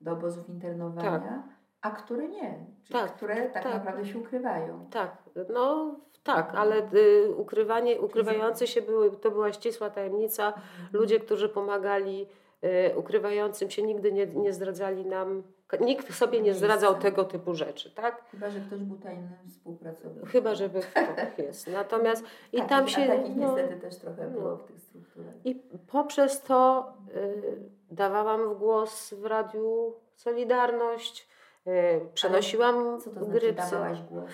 do 0.00 0.12
obozów 0.12 0.48
internowania. 0.48 1.42
A 1.82 1.90
które 1.90 2.28
nie, 2.28 2.66
czyli 2.84 3.00
Tak, 3.00 3.14
które 3.16 3.36
tak, 3.50 3.62
tak. 3.62 3.74
naprawdę 3.74 4.06
się 4.06 4.18
ukrywają. 4.18 4.90
Tak, 4.90 5.16
no 5.54 5.96
tak, 6.22 6.54
ale 6.54 6.76
y, 6.94 7.30
ukrywanie, 7.36 8.00
ukrywające 8.00 8.66
się 8.66 8.82
były, 8.82 9.10
to 9.10 9.30
była 9.30 9.52
ścisła 9.52 9.90
tajemnica. 9.90 10.52
Ludzie, 10.92 11.20
którzy 11.20 11.48
pomagali 11.48 12.26
y, 12.64 12.96
ukrywającym 12.98 13.70
się, 13.70 13.82
nigdy 13.82 14.12
nie, 14.12 14.26
nie 14.26 14.52
zdradzali 14.52 15.06
nam, 15.06 15.42
nikt 15.80 16.14
sobie 16.14 16.40
nie 16.40 16.54
zdradzał 16.54 16.94
tego 16.94 17.24
typu 17.24 17.54
rzeczy, 17.54 17.90
tak? 17.90 18.24
Chyba, 18.30 18.50
że 18.50 18.60
ktoś 18.60 18.80
był 18.80 18.98
tajnym 18.98 19.28
współpracownikiem. 19.50 20.26
Chyba, 20.28 20.54
żeby 20.54 20.80
tak 20.94 21.38
jest. 21.46 21.66
Natomiast 21.68 22.24
i 22.52 22.56
Takich- 22.56 22.68
tam 22.68 22.84
A 22.84 22.88
się. 22.88 23.06
takich 23.06 23.36
no, 23.36 23.46
niestety 23.56 23.80
też 23.80 23.96
trochę 23.96 24.28
było 24.30 24.50
no. 24.50 24.56
w 24.56 24.64
tych 24.64 24.80
strukturach. 24.80 25.34
I 25.44 25.54
poprzez 25.90 26.42
to 26.42 26.92
y, 27.16 27.58
dawałam 27.90 28.54
w 28.54 28.58
głos 28.58 29.14
w 29.14 29.24
radiu 29.24 29.94
Solidarność, 30.14 31.28
y, 31.66 31.70
przenosiłam 32.14 33.00
Co 33.00 33.10
to 33.10 33.24
znaczy 33.24 33.30
grypsy. 33.40 33.70
dawałaś 33.70 34.02
głos? 34.02 34.30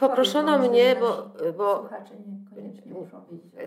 Poproszono 0.00 0.58
mnie, 0.58 0.96
bo- 1.00 1.52
bo-. 1.52 1.88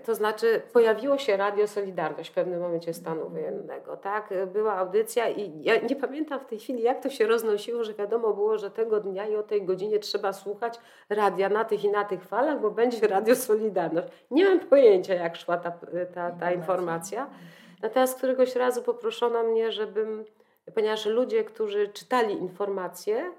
To 0.05 0.15
znaczy, 0.15 0.61
pojawiło 0.73 1.17
się 1.17 1.37
Radio 1.37 1.67
Solidarność 1.67 2.29
w 2.29 2.33
pewnym 2.33 2.61
momencie 2.61 2.93
stanu 2.93 3.29
wojennego, 3.29 3.97
tak? 3.97 4.33
Była 4.53 4.75
audycja 4.75 5.29
i 5.29 5.63
ja 5.63 5.77
nie 5.77 5.95
pamiętam 5.95 6.39
w 6.39 6.45
tej 6.45 6.59
chwili, 6.59 6.83
jak 6.83 7.03
to 7.03 7.09
się 7.09 7.27
roznosiło, 7.27 7.83
że 7.83 7.93
wiadomo 7.93 8.33
było, 8.33 8.57
że 8.57 8.71
tego 8.71 8.99
dnia 8.99 9.27
i 9.27 9.35
o 9.35 9.43
tej 9.43 9.65
godzinie 9.65 9.99
trzeba 9.99 10.33
słuchać 10.33 10.79
radia 11.09 11.49
na 11.49 11.65
tych 11.65 11.83
i 11.83 11.89
na 11.89 12.03
tych 12.05 12.23
falach, 12.25 12.61
bo 12.61 12.71
będzie 12.71 13.07
Radio 13.07 13.35
Solidarność. 13.35 14.07
Nie 14.31 14.45
mam 14.45 14.59
pojęcia, 14.59 15.13
jak 15.13 15.35
szła 15.35 15.57
ta, 15.57 15.71
ta, 16.13 16.31
ta 16.31 16.51
informacja. 16.51 17.29
Natomiast 17.81 18.17
któregoś 18.17 18.55
razu 18.55 18.81
poproszono 18.81 19.43
mnie, 19.43 19.71
żebym, 19.71 20.25
ponieważ 20.75 21.05
ludzie, 21.05 21.43
którzy 21.43 21.87
czytali 21.87 22.33
informacje, 22.33 23.31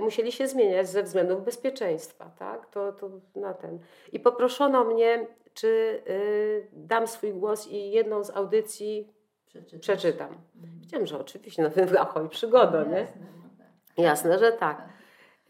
musieli 0.00 0.32
się 0.32 0.48
zmieniać 0.48 0.88
ze 0.88 1.02
względów 1.02 1.44
bezpieczeństwa, 1.44 2.30
tak? 2.38 2.66
To, 2.70 2.92
to 2.92 3.10
na 3.36 3.54
ten. 3.54 3.78
I 4.12 4.20
poproszono 4.20 4.84
mnie, 4.84 5.26
czy 5.54 6.02
y, 6.08 6.68
dam 6.72 7.06
swój 7.06 7.32
głos 7.32 7.68
i 7.68 7.90
jedną 7.90 8.24
z 8.24 8.30
audycji 8.30 9.12
Przeczytasz. 9.46 9.80
przeczytam. 9.80 10.28
Mhm. 10.56 10.80
Wiedziałam, 10.80 11.06
że 11.06 11.18
oczywiście, 11.20 11.62
no 11.62 11.70
ahoj, 12.00 12.28
przygoda, 12.28 12.84
No 12.84 12.90
nie? 12.90 12.98
jasne, 13.00 13.20
no 13.42 13.48
tak. 13.58 13.68
Jasne, 14.04 14.38
że 14.38 14.52
tak. 14.52 14.88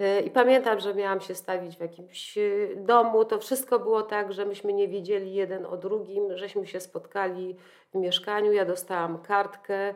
Y, 0.01 0.21
I 0.21 0.31
pamiętam, 0.31 0.81
że 0.81 0.95
miałam 0.95 1.21
się 1.21 1.35
stawić 1.35 1.77
w 1.77 1.81
jakimś 1.81 2.38
domu. 2.77 3.25
To 3.25 3.38
wszystko 3.38 3.79
było 3.79 4.03
tak, 4.03 4.33
że 4.33 4.45
myśmy 4.47 4.73
nie 4.73 4.88
wiedzieli 4.88 5.35
jeden 5.35 5.66
o 5.66 5.77
drugim, 5.77 6.37
żeśmy 6.37 6.66
się 6.66 6.81
spotkali 6.81 7.57
w 7.93 7.95
mieszkaniu. 7.95 8.53
Ja 8.53 8.64
dostałam 8.64 9.19
kartkę, 9.23 9.95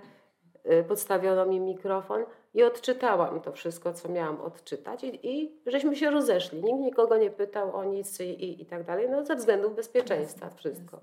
y, 0.72 0.84
podstawiono 0.88 1.46
mi 1.46 1.60
mikrofon 1.60 2.24
i 2.54 2.62
odczytałam 2.62 3.40
to 3.40 3.52
wszystko, 3.52 3.92
co 3.92 4.08
miałam 4.08 4.40
odczytać. 4.40 5.04
I, 5.04 5.28
i 5.30 5.60
żeśmy 5.66 5.96
się 5.96 6.10
rozeszli. 6.10 6.62
Nikt 6.62 6.78
nikogo 6.80 7.16
nie 7.16 7.30
pytał 7.30 7.76
o 7.76 7.84
nic 7.84 8.20
i, 8.20 8.24
i, 8.24 8.62
i 8.62 8.66
tak 8.66 8.84
dalej. 8.84 9.08
No, 9.10 9.24
ze 9.24 9.36
względów 9.36 9.74
bezpieczeństwa 9.76 10.50
wszystko. 10.50 11.00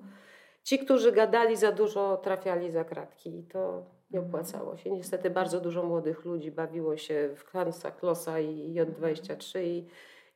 Ci, 0.64 0.80
którzy 0.80 1.12
gadali 1.12 1.56
za 1.56 1.72
dużo, 1.72 2.18
trafiali 2.18 2.72
za 2.72 2.84
kratki 2.84 3.40
i 3.40 3.44
to 3.44 3.84
nie 4.12 4.20
Mhm. 4.20 4.36
opłacało 4.36 4.78
się. 4.78 4.92
Niestety 4.92 5.30
bardzo 5.30 5.60
dużo 5.60 5.84
młodych 5.84 6.26
ludzi 6.26 6.52
bawiło 6.52 6.98
się 6.98 7.30
w 7.36 7.44
Hansa 7.46 7.92
Klossa 7.92 8.40
i 8.40 8.74
J23 8.74 9.60
i, 9.62 9.88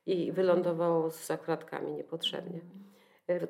i 0.06 0.32
wylądowało 0.32 1.10
za 1.10 1.36
kratkami 1.38 1.92
niepotrzebnie. 1.92 2.60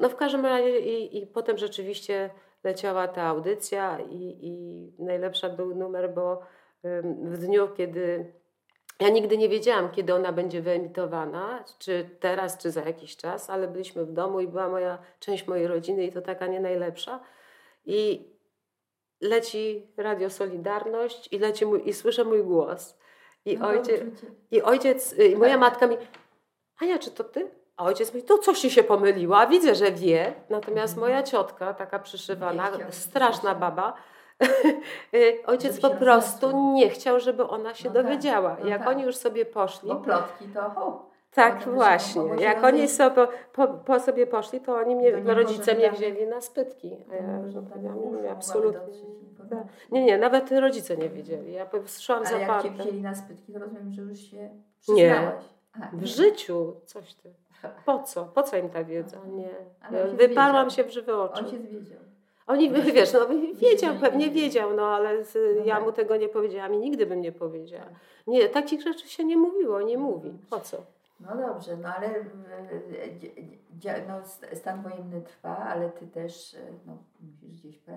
No 0.00 0.08
w 0.08 0.16
każdym 0.16 0.46
razie 0.46 0.78
i, 0.80 1.18
i 1.22 1.26
potem 1.26 1.58
rzeczywiście 1.58 2.30
leciała 2.64 3.08
ta 3.08 3.22
audycja 3.22 4.00
i, 4.00 4.38
i 4.42 4.92
najlepsza 5.04 5.48
był 5.50 5.74
numer, 5.74 6.14
bo 6.14 6.40
w 7.22 7.38
dniu, 7.38 7.68
kiedy 7.76 8.32
ja 9.00 9.08
nigdy 9.08 9.38
nie 9.38 9.48
wiedziałam, 9.48 9.90
kiedy 9.90 10.14
ona 10.14 10.32
będzie 10.32 10.62
wyemitowana, 10.62 11.64
czy 11.78 12.10
teraz, 12.20 12.58
czy 12.58 12.70
za 12.70 12.80
jakiś 12.82 13.16
czas, 13.16 13.50
ale 13.50 13.68
byliśmy 13.68 14.04
w 14.04 14.12
domu 14.12 14.40
i 14.40 14.48
była 14.48 14.68
moja 14.68 14.98
część 15.20 15.46
mojej 15.46 15.66
rodziny 15.66 16.04
i 16.04 16.12
to 16.12 16.22
taka 16.22 16.46
nie 16.46 16.60
najlepsza. 16.60 17.20
I 17.86 18.28
leci 19.20 19.86
Radio 19.96 20.30
Solidarność 20.30 21.32
i 21.32 21.38
leci 21.38 21.66
mój, 21.66 21.88
i 21.88 21.92
słyszę 21.92 22.24
mój 22.24 22.42
głos. 22.44 22.98
I, 23.44 23.58
No 23.58 23.68
ojciec. 23.68 24.02
I 24.50 24.62
ojciec, 24.62 25.12
y, 25.12 25.26
i 25.28 25.36
moja 25.36 25.58
matka 25.58 25.86
mi, 25.86 25.96
Ania, 26.80 26.98
czy 26.98 27.10
to 27.10 27.24
ty? 27.24 27.50
A 27.76 27.84
ojciec 27.84 28.14
mówi, 28.14 28.26
to 28.26 28.38
coś 28.38 28.60
ci 28.60 28.70
się 28.70 28.82
pomyliła, 28.84 29.46
widzę, 29.46 29.74
że 29.74 29.92
wie. 29.92 30.34
Natomiast 30.50 30.96
moja 30.96 31.22
ciotka, 31.22 31.74
taka 31.74 31.98
przyszywana, 31.98 32.68
Mhm. 32.68 32.92
Straszna 32.92 33.54
baba, 33.54 33.94
ojciec 35.46 35.76
Żeby 35.80 35.94
po 35.94 36.00
prostu 36.00 36.72
nie 36.74 36.88
chciał, 36.88 37.20
żeby 37.20 37.48
ona 37.48 37.74
się 37.74 37.88
No 37.88 37.94
tak, 37.94 38.02
dowiedziała. 38.04 38.56
no 38.60 38.66
Jak 38.68 38.78
tak. 38.78 38.88
oni 38.88 39.02
już 39.02 39.16
sobie 39.16 39.46
poszli, 39.46 39.88
Bo 39.88 39.96
plotki 39.96 40.44
to 40.48 40.70
ho. 40.70 41.06
tak 41.34 41.68
właśnie, 41.68 42.22
jak 42.38 42.64
oni 42.64 42.88
sobie 42.88 43.26
po, 43.52 43.68
po 43.68 44.00
sobie 44.00 44.26
poszli, 44.26 44.60
to 44.60 44.76
oni 44.76 44.96
mnie, 44.96 45.12
To 45.12 45.18
nie 45.18 45.34
rodzice 45.34 45.74
mnie 45.74 45.90
pożądane. 45.90 46.12
wzięli 46.14 46.30
na 46.30 46.40
spytki. 46.40 46.96
A 47.12 47.14
ja 47.14 47.22
no, 47.22 47.76
nie, 47.82 47.90
mogłaby 47.90 48.30
absolutnie. 48.30 48.80
Tak. 49.50 49.58
Nie, 49.92 50.04
nie, 50.04 50.18
nawet 50.18 50.50
rodzice 50.52 50.96
nie 50.96 51.08
wiedzieli. 51.08 51.52
Ja 51.52 51.66
szłam 51.98 52.22
Ale 52.26 52.30
jak 52.38 52.40
zaparte. 52.40 52.68
cię 52.68 52.74
wzięli 52.74 53.02
na 53.02 53.14
spytki, 53.14 53.52
to 53.52 53.58
rozumiem, 53.58 53.92
że 53.92 54.02
już 54.02 54.18
się 54.18 54.36
Nie. 54.36 54.50
przyznałaś. 54.80 55.44
A, 55.82 55.96
W 55.96 56.00
nie. 56.00 56.06
życiu, 56.06 56.74
coś 56.84 57.14
ty. 57.14 57.32
Po 57.86 57.98
co? 58.02 58.24
Po 58.24 58.42
co 58.42 58.56
im 58.56 58.70
ta 58.70 58.84
wiedza? 58.84 59.16
Nie. 59.26 59.48
Ojciec 60.02 60.18
Wyparłam 60.18 60.70
się 60.70 60.84
w 60.84 60.90
żywe 60.90 61.16
oczy. 61.22 61.44
Ojciec 61.44 61.62
wiedział. 61.62 61.98
Oni, 62.46 62.70
wiesz, 62.70 63.12
no 63.12 63.20
wiedział, 63.54 63.94
nie 63.94 64.00
pewnie 64.00 64.30
wiedział, 64.30 64.74
no 64.74 64.86
ale 64.94 65.24
z, 65.24 65.38
ja 65.66 65.74
tak. 65.76 65.84
mu 65.84 65.92
tego 65.92 66.16
nie 66.16 66.28
powiedziałam 66.28 66.74
i 66.74 66.78
nigdy 66.78 67.06
bym 67.06 67.20
nie 67.20 67.32
powiedziała. 67.32 67.86
Nie, 68.26 68.48
takich 68.48 68.82
rzeczy 68.82 69.08
się 69.08 69.24
nie 69.24 69.36
mówiło, 69.36 69.82
nie 69.82 69.98
mówi. 69.98 70.32
Po 70.50 70.60
co? 70.60 70.76
No 71.20 71.36
dobrze, 71.36 71.76
no 71.76 71.88
ale 71.96 72.06
e, 72.06 72.24
no, 74.08 74.24
st- 74.24 74.56
stan 74.58 74.82
wojenny 74.82 75.20
trwa, 75.22 75.56
ale 75.56 75.90
ty 75.90 76.06
też 76.06 76.54
e, 76.54 76.58
no, 76.86 76.96
musisz 77.20 77.60
gdzieś 77.60 77.78
pra, 77.78 77.94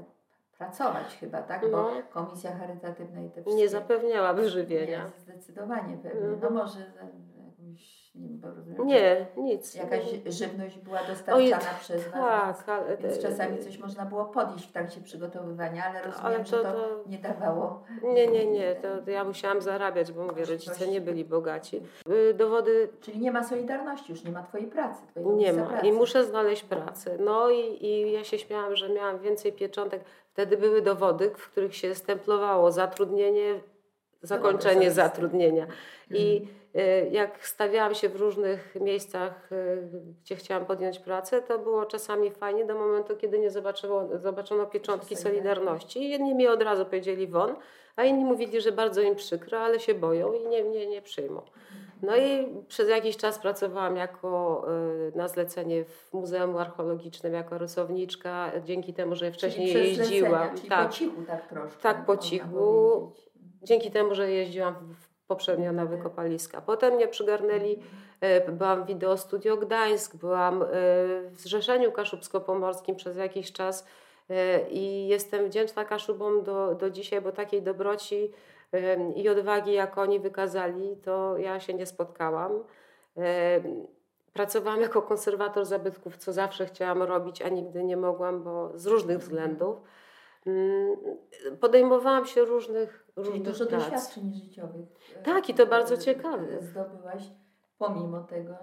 pracować 0.57 1.17
chyba, 1.19 1.41
tak? 1.41 1.61
Bo 1.61 1.67
No. 1.71 1.89
komisja 2.13 2.55
charytatywna 2.57 3.21
i 3.21 3.25
te 3.29 3.41
wszystkie... 3.41 3.53
Nie 3.55 3.69
zapewniała 3.69 4.33
wyżywienia. 4.33 5.03
Nie, 5.03 5.11
zdecydowanie 5.33 5.97
pewnie. 6.03 6.21
No 6.21 6.27
Mhm. 6.33 6.53
może 6.53 6.79
za 6.79 6.79
jakąś, 6.79 7.35
nie 7.35 7.41
wiem, 7.41 8.08
bo 8.08 8.08
rozumiem, 8.43 8.87
Nie, 8.87 9.25
nic. 9.37 9.75
jakaś 9.75 10.03
żywność 10.25 10.77
była 10.77 10.99
dostarczana 11.03 11.73
przez 11.79 12.07
was. 12.07 12.65
Tak, 12.65 12.69
ale, 12.69 12.97
Więc 12.97 13.19
czasami 13.19 13.57
coś 13.59 13.77
można 13.79 14.05
było 14.05 14.25
podjeść 14.25 14.67
w 14.67 14.71
trakcie 14.71 15.01
przygotowywania, 15.01 15.83
ale 15.85 16.01
rozumiem, 16.01 16.25
ale 16.25 16.45
że 16.45 16.57
to, 16.57 16.63
to 16.63 16.71
to 16.71 17.03
nie 17.09 17.17
dawało. 17.17 17.83
nie, 18.03 18.27
nie, 18.27 18.45
nie, 18.45 18.75
to 18.75 19.11
ja 19.11 19.23
musiałam 19.23 19.61
zarabiać, 19.61 20.11
bo 20.11 20.23
mówię, 20.25 20.45
rodzice 20.45 20.87
nie 20.87 21.01
byli 21.01 21.25
bogaci. 21.25 21.81
Y, 22.09 22.33
Dowody 22.33 22.89
Czyli 23.01 23.19
nie 23.19 23.31
ma 23.31 23.43
solidarności 23.43 24.11
już, 24.11 24.23
nie 24.23 24.31
ma 24.31 24.43
twojej 24.43 24.67
pracy. 24.67 25.01
Twojego 25.07 25.31
Nie 25.33 25.53
ma 25.53 25.63
pracy. 25.65 25.87
i 25.87 25.91
muszę 25.91 26.23
znaleźć 26.23 26.63
pracę. 26.63 27.17
No 27.19 27.49
i, 27.49 27.85
i 27.85 28.11
ja 28.11 28.23
się 28.23 28.39
śmiałam, 28.39 28.75
że 28.75 28.89
miałam 28.89 29.19
więcej 29.19 29.53
pieczątek. 29.53 30.01
Wtedy 30.33 30.57
były 30.57 30.81
dowody, 30.81 31.29
w 31.37 31.49
których 31.51 31.75
się 31.75 31.95
stemplowało 31.95 32.71
zatrudnienie, 32.71 33.59
zakończenie 34.21 34.75
osobiste. 34.87 35.03
zatrudnienia. 35.03 35.67
I 36.09 36.37
Mhm. 36.37 36.58
Jak 37.11 37.45
stawiałam 37.47 37.95
się 37.95 38.09
w 38.09 38.15
różnych 38.15 38.75
miejscach, 38.81 39.51
y, 39.51 39.89
gdzie 40.23 40.35
chciałam 40.35 40.65
podjąć 40.65 40.99
pracę, 40.99 41.41
to 41.41 41.59
było 41.59 41.85
czasami 41.85 42.31
fajnie 42.31 42.65
do 42.65 42.75
momentu, 42.75 43.17
kiedy 43.17 43.39
nie 43.39 43.51
zobaczyło, 43.51 44.07
zobaczono 44.17 44.65
pieczątki 44.65 45.15
Solidarności. 45.15 46.09
Jedni 46.09 46.35
mi 46.35 46.47
od 46.47 46.61
razu 46.61 46.85
powiedzieli 46.85 47.27
won, 47.27 47.55
a 47.95 48.03
inni 48.03 48.25
mówili, 48.25 48.61
że 48.61 48.71
bardzo 48.71 49.01
im 49.01 49.15
przykro, 49.15 49.59
ale 49.59 49.79
się 49.79 49.93
boją 49.93 50.33
i 50.33 50.47
nie, 50.47 50.63
nie, 50.63 50.87
nie 50.87 51.01
przyjmą. 51.01 51.41
No 52.01 52.17
i 52.17 52.47
przez 52.67 52.89
jakiś 52.89 53.17
czas 53.17 53.39
pracowałam 53.39 53.95
jako 53.95 54.65
y, 55.13 55.17
na 55.17 55.27
zlecenie 55.27 55.83
w 55.85 56.13
Muzeum 56.13 56.57
Archeologicznym 56.57 57.33
jako 57.33 57.57
rysowniczka, 57.57 58.51
dzięki 58.65 58.93
temu, 58.93 59.15
że 59.15 59.31
wcześniej 59.31 59.73
czyli 59.73 59.87
jeździłam. 59.97 60.31
zlecenia, 60.31 60.55
Czyli 60.57 60.69
tak, 60.69 60.87
po 60.87 60.93
cichu 60.93 61.21
tak 61.27 61.49
troszkę. 61.49 61.81
Tak, 61.81 62.05
po 62.05 62.17
cichu. 62.17 63.11
dzięki 63.63 63.91
temu, 63.91 64.15
że 64.15 64.31
jeździłam 64.31 64.75
w- 64.75 65.08
poprzednio 65.29 65.71
na 65.71 65.85
wykopaliska. 65.85 66.61
Potem 66.61 66.93
mnie 66.93 67.07
przygarnęli, 67.07 67.79
y, 68.47 68.51
byłam 68.51 68.83
w 68.83 68.87
Wideo 68.87 69.17
Studio 69.17 69.57
Gdańsk, 69.57 70.15
byłam 70.15 70.61
y, 70.61 70.65
w 71.29 71.35
Zrzeszeniu 71.37 71.91
Kaszubsko-Pomorskim 71.91 72.95
przez 72.95 73.17
jakiś 73.17 73.51
czas 73.51 73.85
y, 74.29 74.35
i 74.69 75.07
jestem 75.07 75.45
wdzięczna 75.45 75.85
Kaszubom 75.85 76.43
do, 76.43 76.75
do 76.75 76.89
dzisiaj, 76.89 77.21
bo 77.21 77.31
takiej 77.31 77.61
dobroci 77.61 78.31
i 79.15 79.29
odwagi, 79.29 79.73
jak 79.73 79.97
oni 79.97 80.19
wykazali, 80.19 80.97
to 80.97 81.37
ja 81.37 81.59
się 81.59 81.73
nie 81.73 81.85
spotkałam. 81.85 82.51
Pracowałam 84.33 84.81
jako 84.81 85.01
konserwator 85.01 85.65
zabytków, 85.65 86.17
co 86.17 86.33
zawsze 86.33 86.65
chciałam 86.65 87.03
robić, 87.03 87.41
a 87.41 87.49
nigdy 87.49 87.83
nie 87.83 87.97
mogłam, 87.97 88.43
bo 88.43 88.71
z 88.75 88.85
różnych 88.85 89.19
względów. 89.19 89.81
Mm, 90.45 90.95
Podejmowałam 91.59 92.25
się 92.25 92.45
różnych, 92.45 93.05
Czyli 93.15 93.27
różnych 93.27 93.41
dużo 93.41 93.65
prac. 93.65 93.81
doświadczeń 93.83 94.33
życiowych. 94.33 94.87
e, 95.15 95.23
Tak, 95.23 95.49
i 95.49 95.53
to 95.53 95.65
bardzo 95.65 95.95
e, 95.95 95.97
ciekawe. 95.97 96.61
Zdobyłaś, 96.61 97.23
pomimo 97.77 98.23
tego, 98.23 98.53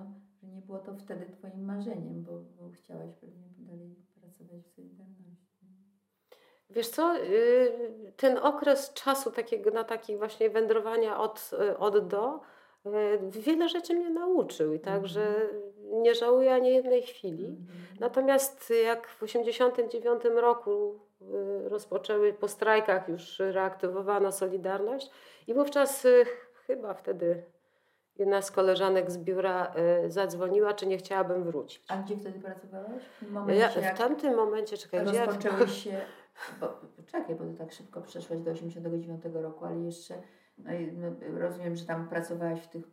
że 0.42 0.46
nie 0.48 0.60
było 0.60 0.78
to 0.78 0.94
wtedy 0.94 1.26
twoim 1.38 1.64
marzeniem, 1.64 2.22
bo, 2.22 2.32
bo 2.32 2.70
chciałaś 2.70 3.10
pewnie 3.20 3.44
dalej 3.58 3.96
pracować 4.20 4.62
w 4.66 4.74
Solidarności. 4.74 5.66
Wiesz 6.70 6.88
co, 6.88 7.16
y, 7.18 8.12
ten 8.16 8.38
okres 8.38 8.92
czasu 8.92 9.30
takiego, 9.30 9.70
na 9.70 9.84
taki 9.84 10.16
właśnie 10.16 10.50
wędrowania 10.50 11.20
od, 11.20 11.50
od 11.78 12.08
do, 12.08 12.40
y, 12.86 12.90
wiele 13.30 13.68
rzeczy 13.68 13.94
mnie 13.94 14.10
nauczył 14.10 14.74
i 14.74 14.80
także 14.80 15.26
Mhm. 15.26 16.02
nie 16.02 16.14
żałuję 16.14 16.54
ani 16.54 16.74
jednej 16.74 17.02
chwili. 17.02 17.46
Mhm. 17.46 17.66
Natomiast 18.00 18.72
jak 18.84 19.08
w 19.08 19.18
1989 19.20 20.22
roku 20.40 20.98
rozpoczęły 21.64 22.32
po 22.32 22.48
strajkach 22.48 23.08
już 23.08 23.38
reaktywowano 23.38 24.32
Solidarność 24.32 25.10
i 25.46 25.54
wówczas 25.54 26.04
y, 26.04 26.24
chyba 26.66 26.94
wtedy 26.94 27.44
jedna 28.18 28.42
z 28.42 28.50
koleżanek 28.50 29.10
z 29.10 29.18
biura 29.18 29.74
y, 30.04 30.10
zadzwoniła, 30.10 30.74
czy 30.74 30.86
nie 30.86 30.98
chciałabym 30.98 31.44
wrócić. 31.44 31.84
A 31.88 31.96
gdzie 31.96 32.16
wtedy 32.16 32.40
pracowałaś? 32.40 33.02
W 33.02 33.18
tym 33.18 33.28
Ja, 33.28 33.40
momencie, 33.40 33.80
jak 33.80 33.94
w 33.94 33.98
tamtym 33.98 34.34
momencie, 34.34 34.76
czekaj, 34.76 35.04
gdzie 35.04 35.14
ja, 35.14 35.24
rozpoczęły 35.24 35.68
się... 35.82 36.00
Bo, 36.60 36.80
czekaj, 37.06 37.34
bo 37.34 37.44
ty 37.44 37.54
tak 37.54 37.72
szybko 37.72 38.00
przeszłaś 38.00 38.40
do 38.40 38.50
89 38.50 39.22
roku, 39.34 39.64
ale 39.64 39.80
jeszcze 39.80 40.14
no, 40.58 40.70
no, 40.92 41.38
rozumiem, 41.38 41.76
że 41.76 41.86
tam 41.86 42.08
pracowałaś 42.08 42.60
w 42.60 42.68
tych 42.68 42.84
y, 42.84 42.88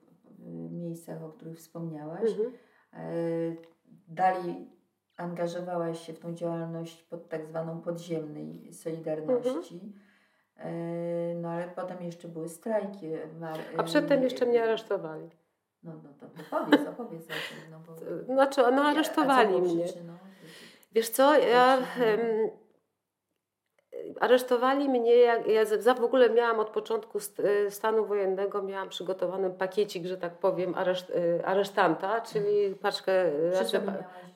miejscach, 0.72 1.24
o 1.24 1.30
których 1.30 1.58
wspomniałaś. 1.58 2.32
Mhm. 2.32 2.54
E, 2.94 3.74
Dalej 4.08 4.70
angażowałaś 5.18 6.06
się 6.08 6.14
w 6.14 6.20
tą 6.20 6.34
działalność 6.34 7.04
pod 7.04 7.30
tak 7.30 7.46
zwaną 7.46 7.82
podziemnej 7.82 8.74
Solidarności. 8.74 9.94
E, 10.58 10.72
No 11.36 11.50
ale 11.50 11.68
potem 11.68 12.04
jeszcze 12.04 12.28
były 12.28 12.50
strajki. 12.50 13.08
Mar- 13.40 13.60
A 13.78 13.84
przedtem 13.84 14.20
e, 14.20 14.24
jeszcze 14.24 14.46
mnie 14.46 14.64
aresztowali. 14.64 15.30
No, 15.84 15.92
no 16.04 16.10
to 16.20 16.26
opowiedz, 16.58 16.88
opowiedz 16.88 17.24
o 17.26 17.28
tym. 17.28 17.72
No, 17.72 17.80
bo... 17.88 17.96
Znaczy, 18.34 18.62
no 18.62 18.82
aresztowali 18.82 19.62
mnie. 19.62 19.84
przyczyną? 19.86 20.14
Wiesz 20.92 21.10
co, 21.10 21.40
ja 21.40 21.78
Przyczyną. 21.78 22.63
Aresztowali 24.24 24.90
mnie, 24.90 25.16
ja 25.48 25.66
za- 25.66 25.82
za- 25.82 25.94
w 25.94 26.04
ogóle 26.04 26.30
miałam 26.30 26.60
od 26.60 26.70
początku 26.70 27.18
y, 27.68 27.72
stanu 27.72 28.06
wojennego, 28.06 28.62
miałam 28.62 28.90
przygotowany 28.90 29.50
pakiecik, 29.50 30.06
że 30.06 30.18
tak 30.18 30.34
powiem, 30.38 30.76
areszt, 30.76 31.10
y, 31.10 31.42
aresztanta, 31.46 32.22
czyli 32.22 32.76
paczkę, 32.76 33.26
y, 33.34 33.52
znaczy, 33.52 33.82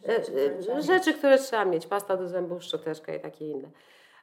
rzeczy, 0.06 0.34
które 0.34 0.60
trzeba 0.62 0.82
Rzeczy, 0.82 1.14
które 1.14 1.38
trzeba 1.38 1.66
mieć, 1.66 1.88
pasta 1.88 2.18
do 2.18 2.28
zębów, 2.28 2.64
szczoteczka 2.64 3.16
i 3.16 3.20
takie 3.20 3.48
inne. 3.48 3.70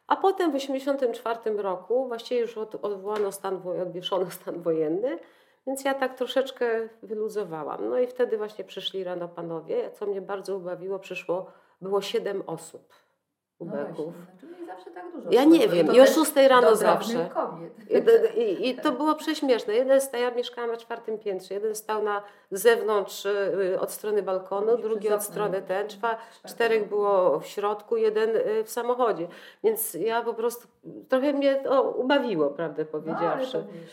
A 0.07 0.17
potem 0.17 0.51
w 0.51 0.55
1984 0.55 1.63
roku 1.63 2.09
właściwie 2.09 2.41
już 2.41 2.59
od, 2.59 2.75
odwołano 2.75 3.33
stan, 3.33 3.63
odwieszono 3.83 4.31
stan 4.41 4.63
wojenny, 4.63 5.19
więc 5.67 5.85
ja 5.85 5.95
tak 5.95 6.15
troszeczkę 6.15 6.89
wyluzowałam. 7.03 7.89
No 7.91 7.99
i 7.99 8.07
wtedy 8.07 8.37
właśnie 8.39 8.65
przyszli 8.65 9.05
rano 9.05 9.29
panowie, 9.29 9.91
co 9.91 10.07
mnie 10.07 10.21
bardzo 10.21 10.57
ubawiło, 10.57 10.99
przyszło, 10.99 11.47
było 11.81 12.01
siedem 12.03 12.43
osób 12.47 13.04
No 13.67 13.73
ubeków. 13.73 14.15
właśnie, 14.15 14.25
dlaczego 14.35 14.61
nie 14.61 14.67
zawsze 14.67 14.91
tak 14.91 15.13
dużo? 15.13 15.31
Ja 15.31 15.45
nie 15.45 15.69
wiem, 15.69 15.87
i 15.95 16.01
o 16.01 16.05
też 16.05 16.15
6 16.15 16.33
rano 16.49 16.77
zawsze. 16.77 17.31
kobiet. 17.35 17.75
I, 18.37 18.69
i, 18.69 18.75
to 18.75 18.93
było 18.93 19.15
prześmieszne. 19.15 19.75
Jeden 19.75 20.01
stał, 20.01 20.21
ja 20.21 20.31
mieszkałam 20.31 20.71
na 20.71 20.77
czwartym 20.77 21.19
piętrze, 21.19 21.55
jeden 21.55 21.75
stał 21.75 22.03
na 22.03 22.23
zewnątrz 22.51 23.25
y, 23.27 23.79
od 23.81 23.91
strony 23.93 24.23
balkonu, 24.23 24.77
drugi 24.79 25.09
od 25.13 25.23
strony 25.23 25.63
ten, 25.63 25.89
czwa, 25.89 26.17
czterech 26.49 26.89
było 26.89 27.41
w 27.41 27.47
środku, 27.47 27.97
jeden 27.97 28.37
y, 28.37 28.65
w 28.65 28.71
samochodzie. 28.71 29.29
Więc 29.65 29.95
ja 29.95 30.23
po 30.23 30.35
prostu, 30.35 30.69
trochę 31.09 31.33
mnie 31.33 31.55
to 31.57 31.83
ubawiło, 31.83 32.51
prawdę 32.51 32.83
No, 32.85 32.89
powiedziawszy. 32.91 33.65
wiesz, 33.73 33.93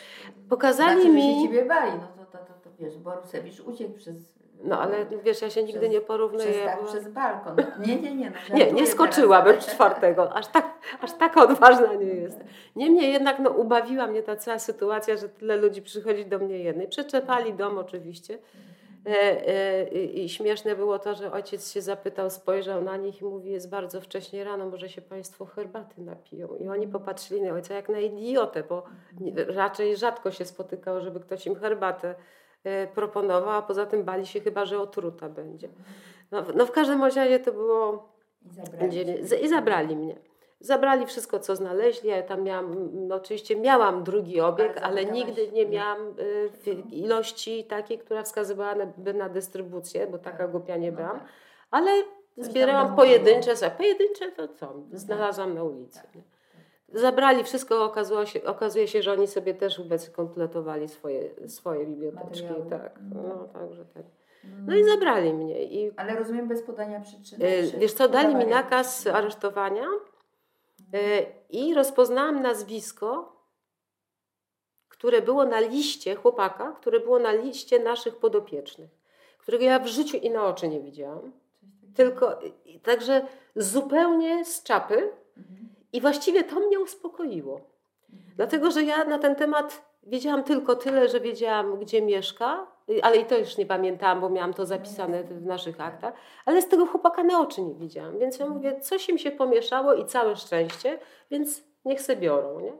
Pokazali 0.49 1.01
znaczy, 1.01 1.15
mi... 1.15 1.21
się 1.35 1.47
ciebie 1.47 1.65
bali, 1.65 1.91
no 2.17 2.25
to, 2.25 2.37
to, 2.37 2.45
to, 2.45 2.53
to 2.63 2.69
wiesz, 2.79 2.97
Borusewicz 2.97 3.59
uciekł 3.59 3.93
przez... 3.93 4.40
No 4.63 4.81
ale 4.81 5.05
wiesz, 5.23 5.41
ja 5.41 5.49
się 5.49 5.63
nigdy 5.63 5.79
Przez- 5.79 5.91
nie 5.91 5.97
przez, 5.99 6.07
porównuję. 6.07 6.53
tak, 6.65 6.79
była- 6.79 6.91
przez 6.91 7.07
balkon. 7.07 7.55
Nie, 7.87 7.95
nie, 8.01 8.15
nie. 8.15 8.31
No, 8.49 8.55
Nie, 8.57 8.71
nie 8.71 8.87
skoczyłabym 8.87 9.53
teraz. 9.53 9.67
czwartego. 9.73 10.33
Aż 10.33 10.47
tak, 10.47 10.65
aż 11.01 11.13
taka 11.13 11.43
odważna 11.43 11.93
nie 11.93 12.05
jestem. 12.05 12.47
Niemniej 12.75 13.13
jednak 13.13 13.39
no, 13.39 13.49
ubawiła 13.49 14.07
mnie 14.07 14.23
ta 14.23 14.35
cała 14.35 14.59
sytuacja, 14.59 15.17
że 15.17 15.29
tyle 15.29 15.55
ludzi 15.57 15.81
przychodzi 15.81 16.25
do 16.25 16.39
mnie 16.39 16.57
jednej. 16.57 16.87
Przeczepali 16.87 17.53
dom 17.53 17.77
oczywiście. 17.77 18.37
E, 19.05 19.47
e, 19.47 19.83
i, 19.87 20.29
śmieszne 20.29 20.75
było 20.75 20.99
to, 20.99 21.15
że 21.15 21.31
ojciec 21.31 21.71
się 21.71 21.81
zapytał, 21.81 22.29
spojrzał 22.29 22.81
na 22.83 22.97
nich 22.97 23.21
i 23.21 23.25
mówi, 23.25 23.51
jest 23.51 23.69
bardzo 23.69 24.01
wcześnie 24.01 24.43
rano, 24.43 24.69
może 24.69 24.89
się 24.89 25.01
Państwo 25.01 25.45
herbaty 25.45 26.01
napiją. 26.01 26.55
I 26.55 26.67
oni 26.67 26.87
popatrzyli 26.87 27.41
na 27.41 27.53
ojca 27.53 27.73
jak 27.73 27.89
na 27.89 27.99
idiotę, 27.99 28.63
bo 28.63 28.83
raczej 29.47 29.97
rzadko 29.97 30.31
się 30.31 30.45
spotykało, 30.45 31.01
żeby 31.01 31.19
ktoś 31.19 31.45
im 31.45 31.55
herbatę 31.55 32.15
proponował, 32.95 33.49
a 33.49 33.61
poza 33.61 33.85
tym 33.85 34.03
bali 34.03 34.25
się 34.27 34.39
chyba, 34.39 34.65
że 34.65 34.79
otruta 34.79 35.29
będzie. 35.29 35.69
No, 36.31 36.43
w- 36.43 36.55
no 36.55 36.65
w 36.65 36.71
każdym 36.71 37.03
razie 37.03 37.39
to 37.39 37.51
było 37.51 38.09
I 38.45 38.49
zabrali. 38.53 39.05
I 39.43 39.47
zabrali 39.49 39.95
mnie. 39.95 40.15
Zabrali 40.59 41.05
wszystko, 41.05 41.39
co 41.39 41.55
znaleźli. 41.55 42.09
Ja 42.09 42.23
tam 42.23 42.43
miałam, 42.43 42.89
no 43.07 43.15
oczywiście 43.15 43.55
miałam 43.55 44.03
drugi 44.03 44.41
obieg, 44.41 44.77
Ale 44.81 45.05
nigdy 45.05 45.51
nie 45.51 45.65
miałam 45.65 45.97
y, 46.67 46.71
ilości 46.91 47.63
takiej, 47.63 47.97
która 47.97 48.23
wskazywała 48.23 48.75
na, 48.75 49.29
dystrybucję, 49.29 50.07
bo 50.07 50.17
taka 50.17 50.47
głupia 50.47 50.77
nie 50.77 50.91
No 50.91 50.97
byłam. 50.97 51.19
tak. 51.19 51.27
Ale 51.71 51.91
zbierałam 52.37 52.95
pojedyncze, 52.95 53.55
pojedyncze 53.77 54.31
to 54.31 54.47
co? 54.47 54.67
tak. 54.67 54.99
Znalazłam 54.99 55.53
na 55.55 55.63
ulicy. 55.63 55.99
Zabrali 56.93 57.43
wszystko, 57.43 57.83
okazało 57.85 58.25
się, 58.25 58.43
okazuje 58.43 58.87
się, 58.87 59.01
że 59.01 59.11
oni 59.13 59.27
sobie 59.27 59.53
też 59.53 59.79
ubecy 59.79 60.11
kompletowali 60.11 60.89
swoje, 60.89 61.49
swoje 61.49 61.85
biblioteczki. 61.85 62.43
Materiały. 62.43 62.69
Tak, 62.69 62.97
Mhm. 62.97 63.27
no, 63.27 63.47
także 63.47 63.85
tak. 63.85 64.03
No 64.67 64.75
i 64.75 64.83
zabrali 64.83 65.33
mnie. 65.33 65.63
I 65.63 65.91
Ale 65.97 66.15
rozumiem 66.15 66.47
bez 66.47 66.63
podania 66.63 66.99
przyczyny. 67.01 67.45
Czy 67.71 67.77
Wiesz 67.77 67.93
co, 67.93 68.09
dali 68.09 68.35
mi 68.35 68.45
nakaz 68.45 68.93
przyczynę? 68.95 69.15
aresztowania 69.15 69.85
e, 70.93 71.25
i 71.49 71.73
rozpoznałam 71.73 72.41
nazwisko, 72.41 73.35
które 74.89 75.21
było 75.21 75.45
na 75.45 75.59
liście 75.59 76.15
chłopaka, 76.15 76.71
które 76.71 76.99
było 76.99 77.19
na 77.19 77.31
liście 77.31 77.79
naszych 77.79 78.15
podopiecznych, 78.15 78.89
którego 79.37 79.63
ja 79.63 79.79
w 79.79 79.87
życiu 79.87 80.17
i 80.17 80.29
na 80.29 80.45
oczy 80.45 80.67
nie 80.67 80.79
widziałam. 80.81 81.31
Tylko, 81.95 82.39
także 82.83 83.25
zupełnie 83.55 84.45
z 84.45 84.63
czapy 84.63 85.09
Mhm. 85.37 85.69
I 85.93 86.01
właściwie 86.01 86.43
to 86.43 86.59
mnie 86.59 86.79
uspokoiło. 86.79 87.61
Mhm. 88.13 88.33
Dlatego, 88.35 88.71
że 88.71 88.83
ja 88.83 89.05
na 89.05 89.19
ten 89.19 89.35
temat 89.35 89.91
wiedziałam 90.03 90.43
tylko 90.43 90.75
tyle, 90.75 91.09
że 91.09 91.19
wiedziałam, 91.19 91.79
gdzie 91.79 92.01
mieszka, 92.01 92.67
y, 92.89 93.03
ale 93.03 93.17
i 93.17 93.25
to 93.25 93.37
już 93.37 93.57
nie 93.57 93.65
pamiętałam, 93.65 94.21
bo 94.21 94.29
miałam 94.29 94.53
to 94.53 94.65
zapisane 94.65 95.23
w 95.23 95.45
naszych 95.45 95.81
aktach, 95.81 96.13
ale 96.45 96.61
z 96.61 96.67
tego 96.67 96.85
chłopaka 96.85 97.23
na 97.23 97.39
oczy 97.39 97.61
nie 97.61 97.75
widziałam. 97.75 98.19
Więc 98.19 98.39
ja 98.39 98.45
mówię, 98.45 98.79
coś 98.79 99.09
im 99.09 99.17
się 99.17 99.31
pomieszało 99.31 99.93
i 99.93 100.05
całe 100.05 100.35
szczęście, 100.35 100.99
więc 101.31 101.63
niech 101.85 102.01
se 102.01 102.15
biorą. 102.15 102.59
Nie? 102.59 102.71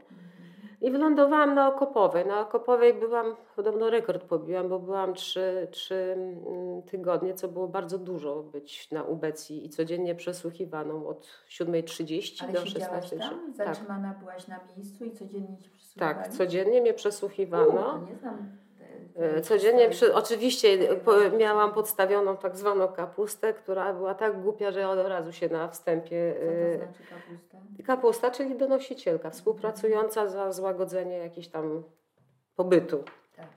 I 0.82 0.92
wylądowałam 0.92 1.56
na 1.56 1.68
Okopowej. 1.68 2.26
Na 2.26 2.40
Okopowej 2.42 2.94
byłam, 2.94 3.36
podobno 3.56 3.90
rekord 3.90 4.24
pobiłam, 4.24 4.70
bo 4.70 4.80
byłam 4.80 5.14
trzy, 5.14 5.68
trzy 5.72 6.14
mm, 6.18 6.82
tygodnie, 6.82 7.34
co 7.34 7.48
było 7.48 7.68
bardzo 7.68 7.98
dużo 7.98 8.44
być 8.44 8.92
na 8.92 9.04
ubecji 9.04 9.66
i 9.66 9.70
codziennie 9.70 10.16
przesłuchiwaną 10.16 11.08
od 11.08 11.28
7.30 11.50 12.44
Ale 12.44 12.54
do 12.54 12.66
siedziałaś 12.66 13.06
16.30. 13.06 13.20
tam? 13.20 13.54
Tak, 13.58 13.68
Zatrzymana 13.68 14.16
byłaś 14.20 14.48
na 14.48 14.60
miejscu 14.78 15.06
i 15.06 15.12
codziennie 15.12 15.58
ci 15.58 15.70
przysłuchiwali? 15.70 16.16
tak, 16.16 16.28
codziennie 16.34 16.82
mnie 16.82 16.92
U, 16.92 16.96
przesłuchiwano. 16.96 17.82
to 17.82 18.06
nie 18.06 18.16
znam. 18.16 18.38
E, 19.16 19.41
Codziennie, 19.41 19.89
przy, 19.89 20.14
oczywiście 20.14 20.95
babci. 21.05 21.38
miałam 21.38 21.74
podstawioną 21.74 22.38
tak 22.38 22.57
zwaną 22.57 22.88
kapustę, 22.88 23.53
która 23.53 23.93
była 23.93 24.14
tak 24.14 24.41
głupia, 24.41 24.72
że 24.72 24.89
od 24.89 25.07
razu 25.07 25.32
się 25.32 25.49
na 25.49 25.68
wstępie... 25.68 26.36
Co 26.36 26.45
e, 26.45 26.78
to 26.78 26.86
znaczy 26.86 27.03
kapusta? 27.09 27.57
Kapusta, 27.86 28.32
czyli 28.32 28.55
donosicielka, 28.55 29.30
współpracująca 29.30 30.28
za 30.28 30.51
złagodzenie 30.51 31.18
jakiejś 31.18 31.47
tam 31.47 31.84
pobytu. 32.55 33.03
Tak. 33.36 33.47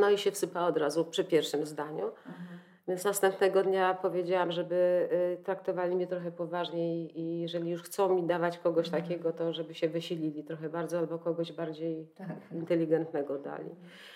No 0.00 0.10
i 0.10 0.18
się 0.18 0.30
wsypała 0.30 0.66
od 0.66 0.76
razu 0.76 1.04
przy 1.04 1.24
pierwszym 1.24 1.66
zdaniu. 1.66 2.04
Mhm. 2.04 2.58
Więc 2.88 3.04
następnego 3.04 3.62
dnia 3.62 3.94
powiedziałam, 4.02 4.52
żeby 4.52 5.08
y, 5.40 5.42
traktowali 5.44 5.96
mnie 5.96 6.06
trochę 6.06 6.32
poważniej 6.32 7.20
i 7.20 7.40
jeżeli 7.40 7.70
już 7.70 7.82
chcą 7.82 8.14
mi 8.14 8.22
dawać 8.22 8.58
kogoś 8.58 8.86
Mhm. 8.86 9.02
takiego, 9.02 9.32
to 9.32 9.52
żeby 9.52 9.74
się 9.74 9.88
wysilili 9.88 10.44
trochę 10.44 10.68
bardzo 10.68 10.98
albo 10.98 11.18
kogoś 11.18 11.52
bardziej 11.52 12.06
Tak. 12.16 12.28
inteligentnego 12.52 13.38
dali. 13.38 13.70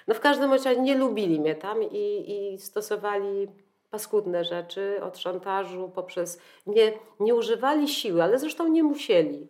No 0.09 0.15
w 0.15 0.21
każdym 0.21 0.53
razie 0.53 0.81
nie 0.81 0.97
lubili 0.99 1.41
mnie 1.41 1.55
tam 1.55 1.83
i, 1.83 2.25
i 2.53 2.59
stosowali 2.59 3.49
paskudne 3.91 4.45
rzeczy 4.45 5.01
od 5.03 5.19
szantażu 5.19 5.91
poprzez... 5.95 6.41
Nie, 6.67 6.93
nie 7.21 7.35
używali 7.35 7.89
siły, 7.89 8.23
ale 8.23 8.39
zresztą 8.39 8.69
nie 8.69 8.83
musieli, 8.85 9.49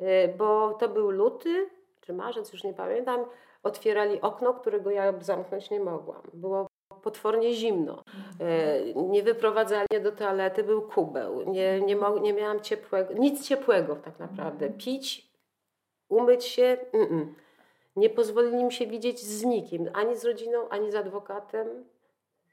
y, 0.00 0.34
bo 0.38 0.74
to 0.74 0.88
był 0.88 1.10
luty 1.10 1.68
czy 2.00 2.12
marzec, 2.12 2.52
już 2.52 2.64
nie 2.64 2.74
pamiętam, 2.74 3.20
otwierali 3.62 4.20
okno, 4.20 4.54
którego 4.54 4.90
ja 4.90 5.14
zamknąć 5.20 5.70
nie 5.70 5.80
mogłam. 5.80 6.22
Było 6.34 6.66
potwornie 7.02 7.54
zimno. 7.54 8.04
E, 8.40 8.94
Nie 8.94 9.22
wyprowadzali 9.22 9.86
mnie 9.90 10.00
do 10.00 10.12
toalety, 10.12 10.64
był 10.64 10.82
kubeł. 10.82 11.50
Nie, 11.50 11.80
nie, 11.80 11.96
mo- 11.96 12.18
nie 12.18 12.32
miałam 12.32 12.60
ciepłego, 12.60 13.14
nic 13.14 13.48
ciepłego 13.48 13.96
tak 13.96 14.18
naprawdę. 14.18 14.70
Pić, 14.70 15.30
umyć 16.08 16.44
się, 16.44 16.76
mm-mm. 16.92 17.26
nie 17.96 18.10
pozwolili 18.10 18.64
mi 18.64 18.72
się 18.72 18.86
widzieć 18.86 19.20
z 19.20 19.44
nikim, 19.44 19.90
ani 19.92 20.16
z 20.16 20.24
rodziną, 20.24 20.68
ani 20.68 20.90
z 20.90 20.94
adwokatem, 20.94 21.68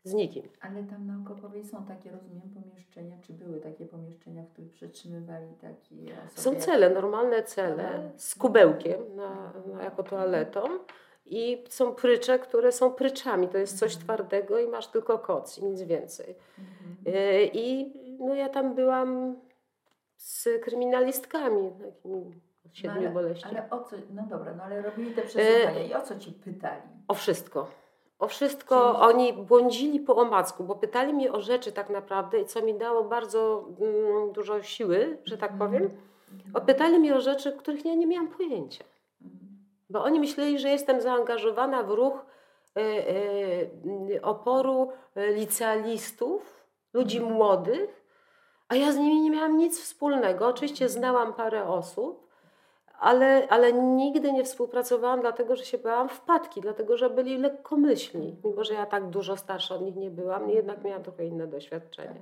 z 0.04 0.14
nikim. 0.14 0.50
Ale 0.62 0.84
tam 0.84 1.08
na 1.08 1.14
Okopowej 1.26 1.66
są 1.66 1.86
takie, 1.86 2.12
rozumiem, 2.12 2.42
pomieszczenia, 2.64 3.18
czy 3.22 3.34
były 3.34 3.60
takie 3.60 3.86
pomieszczenia, 3.86 4.44
w 4.44 4.50
których 4.50 4.72
przetrzymywali 4.72 5.48
takie 5.62 5.96
osoby? 6.26 6.42
Są 6.42 6.56
cele, 6.56 6.90
normalne 6.90 7.44
cele 7.44 8.12
z 8.16 8.36
kubełkiem 8.36 9.16
na, 9.16 9.54
na, 9.74 9.84
jako 9.84 10.04
toaletą 10.04 10.62
i 11.30 11.64
są 11.70 11.96
prycze, 11.96 12.40
które 12.40 12.72
są 12.72 12.92
pryczami. 12.94 13.48
To 13.48 13.58
jest 13.58 13.80
coś 13.80 13.92
Mhm. 13.92 14.06
twardego 14.06 14.60
i 14.60 14.68
masz 14.68 14.88
tylko 14.88 15.20
koc 15.20 15.58
i 15.58 15.66
nic 15.66 15.82
więcej. 15.82 16.36
Mhm. 16.60 17.16
E, 17.18 17.44
I 17.44 17.94
no 18.20 18.36
ja 18.36 18.50
tam 18.50 18.76
byłam 18.76 19.36
z 20.18 20.50
kryminalistkami, 20.64 21.72
takimi 21.72 22.32
od 22.66 22.78
siedmiu 22.78 22.98
ale, 23.00 23.10
boleści. 23.10 23.46
Ale 23.50 23.70
o 23.70 23.84
co, 23.84 23.96
no 24.14 24.24
dobra, 24.30 24.54
no 24.54 24.64
ale 24.64 24.82
robili 24.82 25.12
te 25.16 25.22
przesłuchania 25.22 25.84
i 25.86 25.94
o 25.94 26.02
co 26.02 26.20
ci 26.20 26.32
pytali? 26.32 26.82
O 27.08 27.14
wszystko. 27.14 27.68
O 28.20 28.28
wszystko. 28.28 28.92
Czyli- 28.94 29.04
Oni 29.04 29.34
błądzili 29.34 30.00
po 30.00 30.16
omacku, 30.16 30.64
bo 30.64 30.76
pytali 30.76 31.14
mnie 31.14 31.32
o 31.32 31.42
rzeczy 31.42 31.72
tak 31.72 31.90
naprawdę, 31.90 32.46
co 32.46 32.62
mi 32.62 32.74
dało 32.74 33.04
bardzo 33.04 33.66
mm, 33.82 34.32
dużo 34.32 34.64
siły, 34.64 35.18
że 35.26 35.38
tak 35.38 35.52
Mhm. 35.52 35.72
powiem. 35.72 35.90
O, 36.54 36.62
pytali 36.62 37.00
mnie 37.00 37.16
o 37.16 37.22
rzeczy, 37.22 37.52
których 37.52 37.86
ja 37.86 37.96
nie 37.96 38.08
miałam 38.08 38.28
pojęcia. 38.28 38.84
Mhm. 39.90 40.04
Bo 40.04 40.04
oni 40.04 40.20
myśleli, 40.20 40.60
że 40.60 40.70
jestem 40.70 41.02
zaangażowana 41.02 41.84
w 41.84 41.92
ruch 41.92 42.26
e, 42.78 42.82
e, 44.16 44.22
oporu 44.22 44.92
e, 45.16 45.32
licealistów, 45.32 46.66
ludzi 46.94 47.18
Mhm. 47.18 47.36
młodych, 47.36 48.04
a 48.68 48.76
ja 48.76 48.92
z 48.92 48.98
nimi 48.98 49.22
nie 49.22 49.32
miałam 49.32 49.58
nic 49.58 49.82
wspólnego. 49.82 50.48
Oczywiście 50.48 50.90
znałam 50.90 51.34
parę 51.34 51.68
osób, 51.68 52.28
ale, 53.00 53.48
ale 53.50 53.74
nigdy 53.74 54.32
nie 54.32 54.44
współpracowałam, 54.44 55.22
dlatego 55.22 55.56
że 55.56 55.66
się 55.66 55.78
bałam 55.78 56.10
wpadki, 56.10 56.62
dlatego 56.62 56.98
że 56.98 57.10
byli 57.10 57.38
lekkomyślni. 57.38 58.36
Mimo, 58.44 58.64
że 58.64 58.74
ja 58.74 58.86
tak 58.86 59.10
dużo 59.10 59.38
starsza 59.38 59.76
od 59.76 59.82
nich 59.82 59.96
nie 59.96 60.12
byłam, 60.12 60.50
jednak 60.50 60.84
miałam 60.84 61.04
trochę 61.04 61.26
inne 61.26 61.48
doświadczenie. 61.48 62.22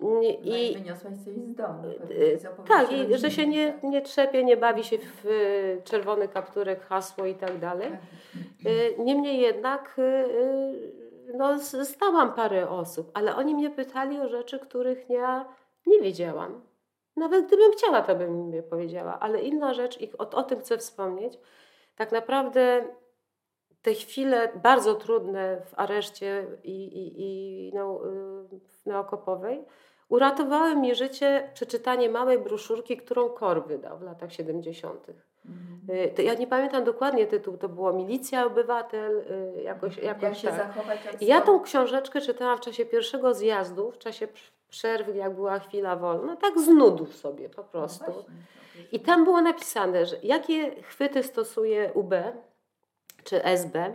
No 0.00 0.22
i 0.22 0.74
wyniosłaś 0.74 1.14
coś 1.24 1.34
z 1.34 1.54
domu. 1.54 1.82
E, 1.88 2.50
opowieści 2.50 2.68
tak, 2.68 2.92
i 2.92 3.18
że 3.18 3.30
się 3.30 3.46
nie, 3.46 3.78
nie 3.82 4.02
trzepie, 4.02 4.44
nie 4.44 4.56
bawi 4.56 4.84
się 4.84 4.98
w 4.98 5.26
e, 5.26 5.82
czerwony 5.82 6.28
kapturek, 6.28 6.80
hasło 6.80 7.26
i 7.26 7.34
tak 7.34 7.58
dalej. 7.58 7.88
E, 7.88 9.02
Niemniej 9.04 9.40
jednak 9.40 9.96
e, 9.98 10.02
e, 10.02 10.72
no, 11.34 11.58
znałam 11.58 12.32
parę 12.34 12.68
osób, 12.68 13.10
ale 13.14 13.36
oni 13.36 13.54
mnie 13.54 13.70
pytali 13.70 14.20
o 14.20 14.28
rzeczy, 14.28 14.58
których 14.58 15.10
ja 15.10 15.48
nie 15.86 16.00
wiedziałam. 16.00 16.60
Nawet 17.16 17.46
gdybym 17.46 17.72
chciała, 17.72 18.02
to 18.02 18.16
bym 18.16 18.54
im 18.54 18.62
powiedziała. 18.62 19.18
Ale 19.20 19.40
inna 19.40 19.74
rzecz, 19.74 20.00
i 20.00 20.12
o, 20.18 20.30
o 20.30 20.42
tym 20.42 20.60
chcę 20.60 20.78
wspomnieć, 20.78 21.38
tak 21.96 22.12
naprawdę 22.12 22.84
te 23.82 23.94
chwile 23.94 24.52
bardzo 24.62 24.94
trudne 24.94 25.62
w 25.66 25.78
areszcie 25.78 26.46
i, 26.64 26.84
i, 26.84 27.22
i 27.22 27.72
no, 27.74 28.00
y, 28.86 28.88
na 28.88 29.00
Okopowej 29.00 29.64
uratowały 30.10 30.76
mi 30.76 30.94
życie 30.94 31.50
przeczytanie 31.54 32.08
małej 32.08 32.38
broszurki, 32.38 32.96
którą 32.96 33.28
KOR 33.28 33.66
wydał 33.66 33.98
w 33.98 34.02
latach 34.02 34.32
70. 34.32 35.06
Mhm. 35.46 35.98
Y, 36.06 36.12
to 36.16 36.22
Ja 36.22 36.34
nie 36.34 36.46
pamiętam 36.46 36.84
dokładnie 36.84 37.26
tytułu, 37.26 37.56
to 37.56 37.68
było 37.68 37.92
Milicja 37.92 38.46
Obywatel, 38.46 39.16
y, 39.58 39.62
jakoś, 39.62 39.96
Jak 39.96 40.22
jakoś 40.22 40.42
się 40.42 40.48
tak. 40.48 40.56
zachować? 40.56 41.04
Jak 41.04 41.22
ja 41.22 41.40
tą 41.40 41.60
książeczkę 41.60 42.20
czytałam 42.20 42.58
w 42.58 42.60
czasie 42.60 42.86
pierwszego 42.86 43.34
zjazdu, 43.34 43.90
w 43.90 43.98
czasie 43.98 44.26
pr- 44.26 44.50
przerwy, 44.68 45.16
jak 45.16 45.34
była 45.34 45.58
chwila 45.58 45.96
wolna, 45.96 46.36
tak 46.36 46.58
z 46.60 46.68
nudów 46.68 47.16
sobie 47.16 47.48
po 47.48 47.62
No 47.62 47.68
prostu. 47.68 48.04
właśnie, 48.04 48.22
to 48.22 48.30
I 48.92 49.00
tam 49.00 49.24
było 49.24 49.40
napisane, 49.40 50.06
że 50.06 50.16
jakie 50.22 50.82
chwyty 50.82 51.22
stosuje 51.22 51.90
UB 51.94 52.14
czy 53.24 53.44
SB, 53.44 53.92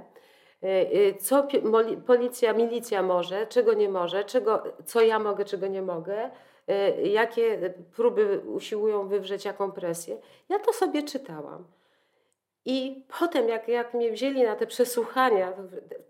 co 1.20 1.44
pi- 1.44 1.62
moli- 1.62 1.98
policja, 2.02 2.54
milicja 2.54 3.02
może, 3.02 3.48
czego 3.48 3.74
nie 3.74 3.90
może, 3.90 4.24
czego, 4.24 4.64
co 4.86 5.02
ja 5.02 5.20
mogę, 5.20 5.46
czego 5.46 5.68
nie 5.68 5.82
mogę, 5.82 6.30
y, 7.00 7.08
jakie 7.08 7.74
próby 7.96 8.40
usiłują 8.54 9.08
wywrzeć 9.08 9.46
jaką 9.46 9.72
presję. 9.72 10.18
Ja 10.50 10.60
to 10.60 10.74
sobie 10.74 11.04
czytałam. 11.04 11.64
I 12.68 13.04
potem, 13.20 13.50
jak, 13.50 13.68
jak 13.68 13.94
mnie 13.94 14.12
wzięli 14.12 14.44
na 14.44 14.56
te 14.56 14.68
przesłuchania, 14.68 15.54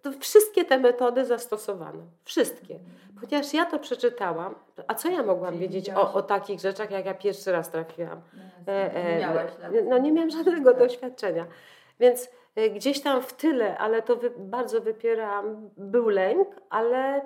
to 0.02 0.12
wszystkie 0.20 0.66
te 0.66 0.78
metody 0.80 1.26
zastosowano. 1.26 2.00
Wszystkie. 2.24 2.80
Ponieważ 3.22 3.54
ja 3.54 3.66
to 3.66 3.80
przeczytałam, 3.80 4.56
a 4.88 4.94
co 4.96 5.10
ja 5.10 5.24
mogłam 5.24 5.54
Czyli 5.54 5.68
wiedzieć 5.68 5.90
o, 5.90 6.14
o 6.14 6.22
takich 6.22 6.60
rzeczach, 6.60 6.92
jak 6.92 7.06
ja 7.06 7.14
pierwszy 7.14 7.52
raz 7.52 7.72
trafiłam? 7.72 8.22
No, 8.68 8.74
E, 8.74 8.94
e, 8.94 9.14
nie 9.16 9.20
miałaś 9.22 9.52
lat. 9.62 9.72
no 9.90 9.98
nie 9.98 10.12
miałam 10.12 10.30
żadnego 10.30 10.70
Tak. 10.72 10.80
doświadczenia. 10.80 11.46
Więc 12.00 12.26
e, 12.26 12.30
gdzieś 12.74 13.02
tam 13.02 13.22
w 13.22 13.34
tyle, 13.34 13.78
ale 13.78 14.02
to 14.02 14.16
wy, 14.16 14.32
bardzo 14.38 14.82
wypierałam, 14.82 15.70
był 15.78 16.10
lęk, 16.10 16.48
ale 16.70 17.22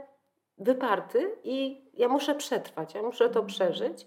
wyparty 0.58 1.32
i 1.44 1.86
ja 1.94 2.08
muszę 2.08 2.36
przetrwać, 2.36 2.94
ja 2.96 3.02
muszę 3.02 3.24
to 3.30 3.40
Mhm. 3.40 3.46
przeżyć 3.48 4.06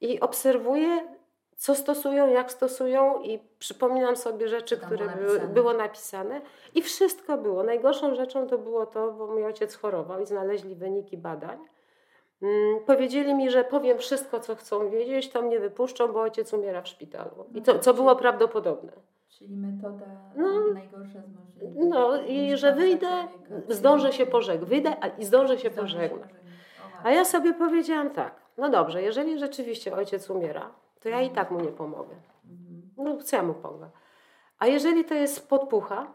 i 0.00 0.20
obserwuję, 0.20 1.08
co 1.56 1.74
stosują, 1.74 2.26
jak 2.28 2.52
stosują 2.52 3.20
i 3.22 3.38
przypominam 3.58 4.16
sobie 4.16 4.48
rzeczy, 4.48 4.76
tam 4.76 4.86
które 4.86 5.04
było 5.06 5.16
były, 5.16 5.28
napisane. 5.32 5.54
było 5.54 5.72
napisane 5.72 6.40
i 6.74 6.82
wszystko 6.82 7.38
było. 7.38 7.62
Najgorszą 7.62 8.14
rzeczą 8.14 8.46
to 8.46 8.58
było 8.58 8.86
to, 8.86 9.12
bo 9.12 9.26
mój 9.26 9.44
ojciec 9.44 9.74
chorował 9.76 10.20
i 10.20 10.26
znaleźli 10.26 10.74
wyniki 10.74 11.16
badań. 11.16 11.58
Mm, 12.42 12.80
Powiedzieli 12.86 13.34
mi, 13.34 13.50
że 13.50 13.64
powiem 13.64 13.98
wszystko, 13.98 14.40
co 14.40 14.56
chcą 14.56 14.90
wiedzieć, 14.90 15.30
to 15.30 15.42
mnie 15.42 15.60
wypuszczą, 15.60 16.12
bo 16.12 16.20
ojciec 16.20 16.52
umiera 16.52 16.82
w 16.82 16.88
szpitalu. 16.88 17.44
I 17.54 17.62
to, 17.62 17.78
co 17.78 17.94
było 17.94 18.16
prawdopodobne. 18.16 18.92
Czyli 19.42 19.56
metoda 19.56 20.06
No. 20.36 20.60
najgorsza 20.74 21.22
z 21.22 21.28
możliwych. 21.36 21.88
No 21.88 22.22
i 22.22 22.56
że 22.56 22.72
wyjdę, 22.74 23.08
człowieka. 23.08 23.74
zdążę 23.74 24.12
się 24.12 24.26
pożegnać. 24.26 24.68
Wyjdę 24.68 24.96
a- 25.00 25.06
i 25.08 25.24
zdążę 25.24 25.58
się 25.58 25.70
Zdążę 25.70 25.82
pożegnać. 25.98 26.30
A 27.04 27.10
ja 27.10 27.24
sobie 27.24 27.54
powiedziałam 27.54 28.10
tak, 28.10 28.34
no 28.58 28.70
dobrze, 28.70 29.02
jeżeli 29.02 29.38
rzeczywiście 29.38 29.94
ojciec 29.94 30.30
umiera, 30.30 30.70
to 31.00 31.08
ja 31.08 31.20
i 31.22 31.30
tak 31.30 31.50
mu 31.50 31.60
nie 31.60 31.68
pomogę. 31.72 32.14
Mhm. 32.44 32.82
No 32.96 33.22
co 33.22 33.36
ja 33.36 33.42
mu 33.42 33.54
pomogę? 33.54 33.90
A 34.58 34.66
jeżeli 34.66 35.04
to 35.04 35.14
jest 35.14 35.48
podpucha, 35.48 36.12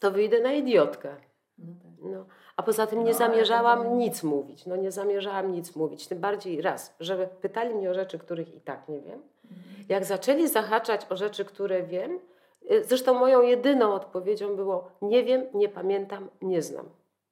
to 0.00 0.10
wyjdę 0.10 0.40
na 0.40 0.52
idiotkę. 0.52 1.16
No 1.58 1.74
tak. 1.82 2.10
No. 2.12 2.24
A 2.56 2.62
poza 2.62 2.86
tym 2.86 2.98
nie 3.04 3.12
No, 3.12 3.18
zamierzałam 3.18 3.98
nic 3.98 4.22
mówić. 4.22 4.66
No 4.66 4.76
nie 4.76 4.90
zamierzałam 4.92 5.52
nic 5.52 5.76
mówić. 5.76 6.06
Tym 6.08 6.18
bardziej 6.20 6.60
raz, 6.62 6.96
że 7.00 7.26
pytali 7.26 7.74
mnie 7.74 7.90
o 7.90 7.94
rzeczy, 7.94 8.18
których 8.18 8.54
i 8.54 8.60
tak 8.60 8.88
nie 8.88 9.00
wiem. 9.00 9.22
Jak 9.88 10.04
zaczęli 10.04 10.48
zahaczać 10.48 11.06
o 11.10 11.16
rzeczy, 11.16 11.44
które 11.44 11.82
wiem, 11.82 12.18
y, 12.70 12.84
zresztą 12.84 13.14
moją 13.18 13.42
jedyną 13.42 13.92
odpowiedzią 13.92 14.56
było 14.56 14.88
nie 15.02 15.24
wiem, 15.24 15.42
nie 15.54 15.68
pamiętam, 15.68 16.28
nie 16.42 16.62
znam. 16.62 16.88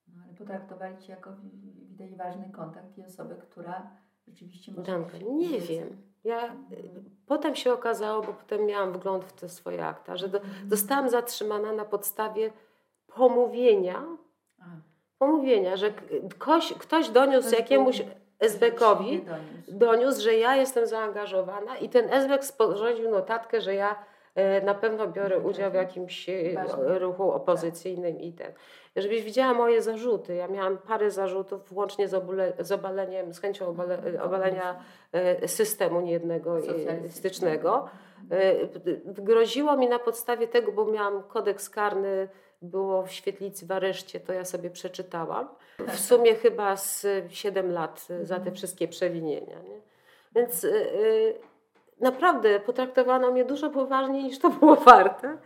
No, 0.09 0.23
ale 0.25 0.35
potraktowali 0.35 0.99
Cię 0.99 1.13
jako 1.13 1.31
wi- 1.33 1.87
widać 1.89 2.15
ważny 2.15 2.51
kontakt 2.53 2.99
i 2.99 3.05
osobę, 3.05 3.35
która 3.51 3.91
rzeczywiście 4.29 4.73
może 4.73 4.99
mieć 4.99 5.51
nie 5.53 5.61
wiem. 5.61 5.97
Ja, 6.25 6.45
y, 6.45 6.49
Mhm. 6.49 7.05
potem 7.27 7.57
się 7.57 7.73
okazało, 7.73 8.23
bo 8.23 8.33
potem 8.33 8.67
miałam 8.67 8.93
wgląd 8.93 9.25
w 9.25 9.33
te 9.33 9.49
swoje 9.49 9.87
akta, 9.87 10.17
że 10.17 10.29
do, 10.29 10.39
Mhm. 10.39 10.69
zostałam 10.71 11.09
zatrzymana 11.11 11.73
na 11.73 11.85
podstawie 11.85 12.51
pomówienia, 13.07 14.05
A, 14.61 14.65
pomówienia, 15.19 15.77
że 15.77 15.93
ktoś, 16.39 16.73
ktoś 16.73 17.09
doniósł 17.11 17.49
ktoś 17.49 17.59
jakiemuś 17.59 18.03
SB-kowi, 18.41 19.23
doniósł. 19.23 19.43
doniósł, 19.69 20.21
że 20.23 20.35
ja 20.37 20.57
jestem 20.57 20.87
zaangażowana 20.87 21.77
i 21.77 21.89
ten 21.89 22.13
SB 22.13 22.43
sporządził 22.43 23.11
notatkę, 23.11 23.61
że 23.61 23.75
ja 23.75 23.97
e, 24.35 24.61
na 24.61 24.75
pewno 24.75 25.09
biorę 25.09 25.39
udział 25.39 25.71
w 25.71 25.75
jakimś 25.75 26.29
e, 26.29 26.55
Ważne. 26.55 26.99
ruchu 26.99 27.33
opozycyjnym 27.33 28.21
i 28.21 28.33
ten. 28.33 28.53
Żebyś 28.97 29.23
widziała 29.23 29.55
moje 29.55 29.83
zarzuty. 29.83 30.35
Ja 30.35 30.49
miałam 30.49 30.79
parę 30.79 31.11
zarzutów, 31.11 31.69
włącznie 31.69 32.09
z, 32.09 32.15
obule, 32.15 32.53
z 32.59 32.73
obaleniem, 32.73 33.35
z 33.35 33.41
chęcią 33.41 33.67
obale, 33.69 33.99
obalenia 34.23 34.81
e, 35.13 35.49
systemu 35.49 36.01
niejednego 36.01 36.59
e, 36.59 37.09
stycznego. 37.09 37.89
E, 38.31 38.55
Groziło 39.05 39.77
mi 39.77 39.89
na 39.89 39.99
podstawie 39.99 40.49
tego, 40.49 40.73
bo 40.73 40.85
miałam 40.85 41.23
kodeks 41.23 41.71
karny, 41.71 42.29
było 42.63 43.03
w 43.03 43.13
świetlicy 43.13 43.67
w 43.67 43.73
areszcie, 43.73 44.21
to 44.21 44.33
ja 44.33 44.45
sobie 44.45 44.71
przeczytałam. 44.71 45.49
W 45.79 45.99
sumie 46.01 46.35
chyba 46.35 46.77
z 46.77 47.07
7 47.29 47.73
lat 47.73 48.07
za 48.23 48.41
te 48.41 48.53
wszystkie 48.53 48.89
przewinienia. 48.89 49.61
Nie? 49.63 49.81
Więc 50.35 50.65
e, 50.65 50.69
naprawdę 52.01 52.61
potraktowano 52.61 53.31
mnie 53.31 53.45
dużo 53.45 53.71
poważniej 53.71 54.25
niż 54.25 54.39
to 54.39 54.51
było 54.51 54.77
warte, 54.77 55.39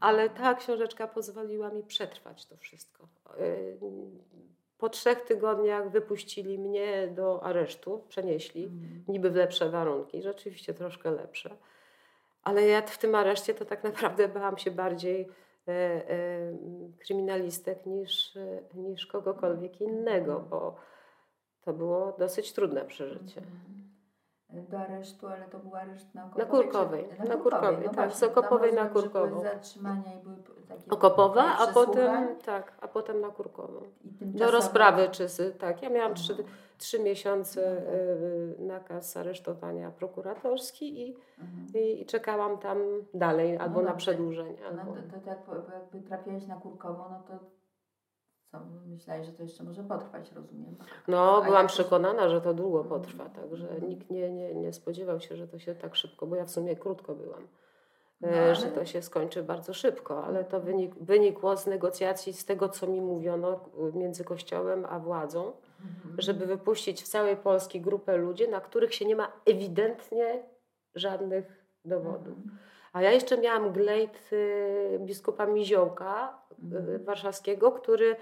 ale 0.00 0.30
ta 0.30 0.54
książeczka 0.54 1.06
pozwoliła 1.08 1.68
mi 1.70 1.82
przetrwać 1.82 2.46
to 2.46 2.56
wszystko. 2.56 3.08
E, 3.38 3.44
Po 4.78 4.88
trzech 4.88 5.20
tygodniach 5.20 5.90
wypuścili 5.90 6.58
mnie 6.58 7.08
do 7.08 7.42
aresztu, 7.42 8.04
przenieśli 8.08 8.64
Mhm. 8.64 9.04
niby 9.08 9.30
w 9.30 9.34
lepsze 9.36 9.70
warunki, 9.70 10.22
rzeczywiście 10.22 10.74
troszkę 10.74 11.10
lepsze. 11.10 11.56
Ale 12.42 12.66
ja 12.66 12.82
w 12.82 12.98
tym 12.98 13.14
areszcie 13.14 13.54
to 13.54 13.64
tak 13.64 13.84
naprawdę 13.84 14.28
bałam 14.28 14.58
się 14.58 14.70
bardziej 14.70 15.28
kryminalistek 16.98 17.86
niż, 17.86 18.36
e, 18.36 18.62
niż 18.74 19.06
kogokolwiek 19.06 19.80
innego, 19.80 20.40
bo 20.40 20.76
to 21.60 21.72
było 21.72 22.12
dosyć 22.18 22.52
trudne 22.52 22.84
przeżycie. 22.84 23.40
Mhm. 23.40 23.84
Do 24.68 24.78
aresztu, 24.78 25.26
ale 25.28 25.44
to 25.48 25.58
był 25.58 25.76
areszt 25.76 26.14
na 26.14 26.26
Na 26.26 26.30
Kurkowej. 26.30 26.62
Kurkowej, 26.64 27.04
czy- 27.22 27.28
na 27.28 27.36
Kurkowej, 27.36 27.84
tak, 27.84 27.94
właśnie, 27.94 28.14
z 28.14 28.22
Okopowej 28.22 28.72
na 28.72 28.86
Kurkową. 28.88 29.28
Były 29.28 29.42
zatrzymania 29.42 30.14
i 30.20 30.22
były 30.22 30.36
takie 30.68 30.90
Okopowa, 30.90 31.58
a 31.58 31.66
potem 31.66 32.36
tak, 32.44 32.72
a 32.80 32.88
potem 32.88 33.20
na 33.20 33.28
Kurkową. 33.28 33.80
Do 34.20 34.50
rozprawy 34.50 35.08
czy 35.10 35.26
tak. 35.58 35.82
Ja 35.82 35.90
miałam 35.90 36.14
trzy, 36.14 36.32
Mhm. 36.32 36.48
trzy 36.78 36.98
miesiące 37.00 37.82
y, 37.92 38.54
nakaz 38.58 39.16
aresztowania 39.16 39.90
prokuratorski 39.90 41.08
i, 41.08 41.16
Mhm. 41.40 41.84
i, 41.84 42.02
i 42.02 42.06
czekałam 42.06 42.58
tam 42.58 42.78
dalej 43.14 43.56
albo 43.56 43.82
na 43.82 43.90
dobrze. 43.90 44.12
przedłużenie. 44.12 44.58
No 44.74 44.80
Albo... 44.80 44.92
to, 44.92 45.02
to, 45.02 45.20
to 45.20 45.30
jak 45.30 45.38
jakby 45.74 46.08
trafiłeś 46.08 46.46
na 46.46 46.54
Kurkową, 46.56 47.04
no 47.10 47.22
to 47.28 47.38
myślałeś, 48.86 49.26
że 49.26 49.32
to 49.32 49.42
jeszcze 49.42 49.64
może 49.64 49.82
potrwać, 49.82 50.32
rozumiem. 50.32 50.76
No, 51.08 51.36
A 51.42 51.46
byłam 51.46 51.66
przekonana, 51.66 52.28
że 52.28 52.40
to 52.40 52.54
długo 52.54 52.80
Mhm. 52.80 53.00
potrwa, 53.00 53.24
także 53.28 53.68
nikt 53.88 54.10
nie, 54.10 54.30
nie, 54.30 54.54
nie 54.54 54.72
spodziewał 54.72 55.20
się, 55.20 55.36
że 55.36 55.48
to 55.48 55.58
się 55.58 55.74
tak 55.74 55.96
szybko, 55.96 56.26
bo 56.26 56.36
ja 56.36 56.44
w 56.44 56.50
sumie 56.50 56.76
krótko 56.76 57.14
byłam, 57.14 57.46
No, 58.24 58.36
e, 58.36 58.54
że 58.54 58.66
to 58.66 58.84
się 58.84 59.02
skończy 59.02 59.42
bardzo 59.42 59.74
szybko, 59.74 60.24
ale 60.24 60.44
to 60.44 60.60
wynik, 60.60 60.94
wynikło 60.94 61.56
z 61.56 61.66
negocjacji, 61.66 62.32
z 62.32 62.44
tego, 62.44 62.68
co 62.68 62.86
mi 62.86 63.00
mówiono 63.00 63.52
e, 63.94 63.98
między 63.98 64.24
Kościołem 64.24 64.86
a 64.88 64.98
władzą, 64.98 65.52
Mhm. 65.84 66.14
żeby 66.20 66.46
wypuścić 66.46 67.02
w 67.02 67.08
całej 67.08 67.36
Polski 67.36 67.80
grupę 67.80 68.16
ludzi, 68.16 68.48
na 68.48 68.60
których 68.60 68.94
się 68.94 69.04
nie 69.04 69.16
ma 69.16 69.32
ewidentnie 69.46 70.42
żadnych 70.94 71.64
dowodów. 71.84 72.36
Mhm. 72.38 72.58
A 72.92 73.02
ja 73.02 73.12
jeszcze 73.12 73.38
miałam 73.38 73.72
glejt 73.72 74.30
y, 74.32 74.98
biskupa 75.00 75.46
Miziołka 75.46 76.38
y, 76.72 76.76
Mhm. 76.76 77.04
warszawskiego, 77.04 77.72
który 77.72 78.16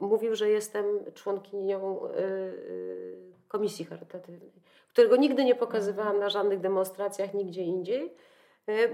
mówił, 0.00 0.34
że 0.34 0.48
jestem 0.48 0.84
członkinią 1.14 2.06
y, 2.06 3.16
komisji 3.48 3.84
charytatywnej, 3.84 4.52
którego 4.88 5.16
nigdy 5.16 5.44
nie 5.44 5.54
pokazywałam 5.54 6.18
na 6.18 6.30
żadnych 6.30 6.60
demonstracjach, 6.60 7.34
nigdzie 7.34 7.62
indziej, 7.62 8.14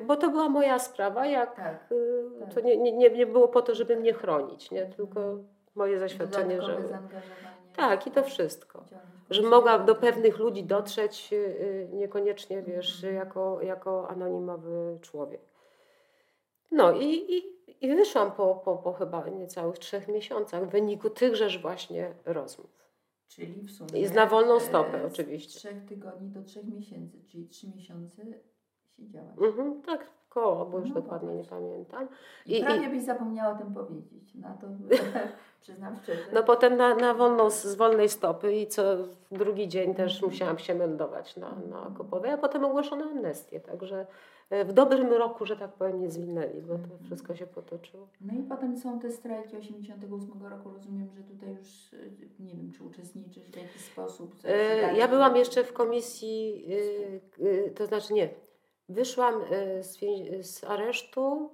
bo 0.06 0.16
to 0.16 0.30
była 0.30 0.48
moja 0.48 0.78
sprawa, 0.78 1.26
jak 1.26 1.56
Tak. 1.56 1.92
y, 1.92 2.40
tak. 2.40 2.54
to 2.54 2.60
nie, 2.60 2.76
nie, 2.76 3.10
nie- 3.10 3.26
było 3.26 3.48
po 3.48 3.62
to, 3.62 3.74
żeby 3.74 3.96
mnie 3.96 4.12
chronić, 4.12 4.70
nie? 4.70 4.86
tylko 4.86 5.38
moje 5.74 5.98
zaświadczenie, 5.98 6.62
że... 6.62 6.78
Tak, 7.76 8.06
i 8.06 8.10
to 8.10 8.22
wszystko 8.22 8.84
że 9.30 9.42
mogła 9.42 9.78
do 9.78 9.94
pewnych 9.94 10.38
ludzi 10.38 10.64
dotrzeć, 10.64 11.32
y, 11.32 11.36
y, 11.36 11.88
niekoniecznie 11.92 12.62
wiesz, 12.62 13.02
jako, 13.02 13.62
jako 13.62 14.08
anonimowy 14.08 14.98
człowiek. 15.02 15.40
No 16.70 16.92
i, 16.92 17.06
i, 17.06 17.44
i 17.80 17.96
wyszłam 17.96 18.32
po, 18.32 18.54
po, 18.54 18.76
po 18.76 18.92
chyba 18.92 19.28
niecałych 19.28 19.78
trzech 19.78 20.08
miesiącach 20.08 20.66
w 20.66 20.70
wyniku 20.70 21.10
tychżeż 21.10 21.62
właśnie 21.62 22.14
rozmów. 22.24 22.88
Czyli 23.28 23.62
w 23.62 23.70
sumie. 23.70 24.00
I 24.00 24.06
z 24.06 24.12
na 24.12 24.26
wolną 24.26 24.56
e, 24.56 24.60
stopę 24.60 25.00
z 25.02 25.12
oczywiście. 25.12 25.58
trzech 25.58 25.84
tygodni 25.84 26.28
do 26.28 26.42
trzech 26.42 26.64
miesięcy, 26.64 27.24
czyli 27.24 27.48
trzy 27.48 27.68
miesiące 27.76 28.22
siedziałaś. 28.98 29.30
Mhm, 29.40 29.82
tak, 29.82 30.06
koło, 30.28 30.66
bo 30.66 30.78
już 30.78 30.88
No 30.88 30.94
dokładnie 30.94 31.34
nie 31.34 31.44
pamiętam. 31.44 32.08
I, 32.46 32.58
I- 32.60 32.64
prawie 32.64 32.88
byś 32.88 33.02
zapomniała 33.02 33.54
o 33.54 33.58
tym 33.58 33.74
powiedzieć. 33.74 34.34
Na 34.34 34.54
to 34.54 34.66
przyznam 35.62 35.96
szczerze. 35.96 36.20
No 36.32 36.42
potem 36.42 36.76
na, 36.76 36.94
na 36.94 37.14
wolną, 37.14 37.50
z 37.50 37.74
wolnej 37.74 38.08
stopy 38.08 38.52
i 38.54 38.66
co 38.66 38.82
drugi 39.32 39.68
dzień 39.68 39.94
też 39.94 40.12
Mhm. 40.14 40.32
musiałam 40.32 40.58
się 40.58 40.74
meldować 40.74 41.36
na, 41.36 41.50
na 41.70 41.90
Kopowej, 41.98 42.30
a 42.30 42.38
potem 42.38 42.64
ogłoszono 42.64 43.04
amnestię, 43.04 43.60
także 43.60 44.06
e, 44.50 44.64
w 44.64 44.72
dobrym 44.72 45.12
roku, 45.12 45.46
że 45.46 45.56
tak 45.56 45.72
powiem, 45.72 46.00
nie 46.00 46.10
zwinęli, 46.10 46.60
bo 46.62 46.74
to 46.74 46.82
Mhm. 46.82 47.00
wszystko 47.04 47.34
się 47.36 47.46
potoczyło. 47.46 48.08
No 48.20 48.34
i 48.34 48.42
potem 48.42 48.76
są 48.76 48.98
te 49.00 49.10
strajki 49.10 49.56
88 49.56 50.46
roku. 50.50 50.70
Rozumiem, 50.70 51.08
że 51.16 51.22
tutaj 51.22 51.48
już 51.58 51.92
y, 51.92 52.10
nie 52.40 52.54
wiem, 52.54 52.72
czy 52.76 52.84
uczestniczysz 52.84 53.50
w 53.50 53.56
jakiś 53.56 53.84
sposób. 53.84 54.32
E. 54.44 54.96
Ja 54.96 55.08
byłam 55.08 55.36
jeszcze 55.36 55.64
w 55.64 55.72
komisji, 55.72 56.66
to 57.74 57.86
znaczy 57.86 58.12
nie, 58.14 58.28
wyszłam 58.88 59.42
y, 59.52 59.82
z, 59.82 59.98
z 60.46 60.64
aresztu 60.64 61.50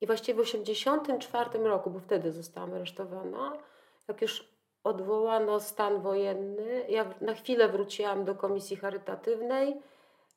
i 0.00 0.06
właściwie 0.06 0.42
w 0.42 0.46
1984 0.46 1.68
roku, 1.68 1.90
bo 1.90 2.00
wtedy 2.00 2.32
zostałam 2.32 2.74
aresztowana, 2.74 3.52
jak 4.08 4.22
już 4.22 4.52
odwołano 4.84 5.60
stan 5.60 6.00
wojenny, 6.00 6.84
ja 6.88 7.14
na 7.20 7.34
chwilę 7.34 7.68
wróciłam 7.68 8.24
do 8.24 8.34
komisji 8.34 8.76
charytatywnej 8.76 9.80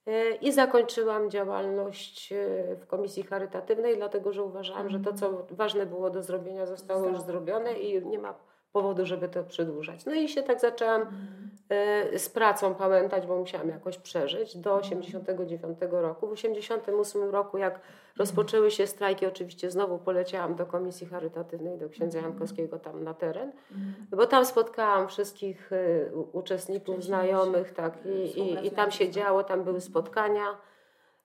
y, 0.08 0.38
i 0.42 0.52
zakończyłam 0.52 1.30
działalność 1.30 2.32
y, 2.32 2.78
w 2.82 2.88
komisji 2.88 3.24
charytatywnej, 3.24 3.98
dlatego 3.98 4.34
że 4.34 4.44
uważałam, 4.44 4.90
że 4.90 5.00
to, 5.00 5.14
co 5.14 5.46
ważne 5.52 5.86
było 5.86 6.10
do 6.10 6.24
zrobienia, 6.24 6.66
zostało 6.66 7.08
już 7.08 7.22
zrobione 7.22 7.74
i 7.74 8.06
nie 8.06 8.20
ma 8.20 8.34
powodu, 8.76 9.06
żeby 9.06 9.28
to 9.30 9.44
przedłużać. 9.44 10.06
No 10.06 10.14
i 10.14 10.28
się 10.28 10.44
tak 10.44 10.60
zaczęłam 10.62 11.02
Mhm. 11.02 11.50
e, 12.14 12.20
z 12.20 12.30
pracą 12.30 12.76
pamiętać, 12.76 13.26
bo 13.28 13.38
musiałam 13.38 13.70
jakoś 13.70 13.98
przeżyć 13.98 14.58
do 14.58 14.74
89 14.76 15.78
roku. 15.92 16.28
W 16.28 16.32
88 16.32 17.24
roku, 17.32 17.58
jak 17.58 17.80
rozpoczęły 18.18 18.72
się 18.72 18.88
strajki, 18.88 19.26
oczywiście 19.26 19.72
znowu 19.72 19.98
poleciałam 19.98 20.56
do 20.56 20.66
komisji 20.66 21.08
charytatywnej, 21.08 21.78
do 21.78 21.90
księdza 21.90 22.20
Jankowskiego 22.20 22.80
tam 22.80 23.04
na 23.04 23.14
teren, 23.14 23.52
Mhm. 23.72 24.08
bo 24.12 24.26
tam 24.28 24.46
spotkałam 24.46 25.08
wszystkich 25.08 25.72
e, 25.74 26.16
uczestników, 26.16 27.04
znajomych, 27.04 27.74
tak, 27.74 27.94
i, 28.06 28.10
i, 28.10 28.52
i 28.68 28.72
tam 28.72 28.92
się 28.92 29.06
współpracujących. 29.06 29.10
działo, 29.10 29.44
tam 29.44 29.64
były 29.64 29.82
spotkania. 29.82 30.46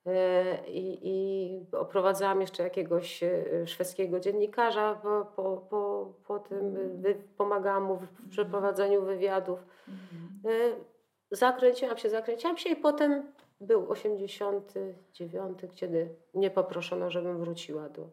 E, 0.06 0.58
I, 0.68 0.98
I 1.02 1.76
oprowadzałam 1.76 2.40
jeszcze 2.40 2.62
jakiegoś 2.62 3.22
e, 3.22 3.66
szwedzkiego 3.66 4.20
dziennikarza 4.20 4.94
po, 4.94 5.24
po, 5.36 5.56
po, 5.70 6.12
po 6.26 6.38
tym, 6.38 6.76
e, 6.76 6.88
wy, 6.88 7.14
pomagałam 7.36 7.82
mu 7.82 7.96
w, 7.96 8.02
w 8.02 8.28
przeprowadzeniu 8.28 9.02
wywiadów. 9.02 9.64
Mhm. 9.88 10.84
Zakręciłam 11.30 11.98
się, 11.98 12.10
zakręciłam 12.10 12.56
się 12.56 12.70
i 12.70 12.76
potem 12.76 13.22
był 13.60 13.90
89, 13.90 15.58
kiedy 15.74 16.14
mnie 16.34 16.50
poproszono, 16.50 17.10
żebym 17.10 17.38
wróciła 17.38 17.88
do, 17.88 18.10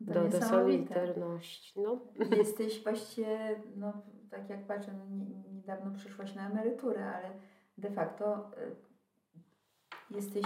do, 0.00 0.28
do. 0.28 0.42
Solidarności. 0.42 1.80
No. 1.80 1.98
Jesteś 2.38 2.84
właściwie, 2.84 3.60
no 3.76 3.92
tak 4.30 4.50
jak 4.50 4.66
patrzę, 4.66 4.92
no, 4.92 5.16
nie, 5.16 5.54
niedawno 5.54 5.90
przyszłaś 5.96 6.34
na 6.34 6.50
emeryturę, 6.50 7.04
ale 7.14 7.30
de 7.78 7.90
facto 7.90 8.50
jesteś 10.10 10.44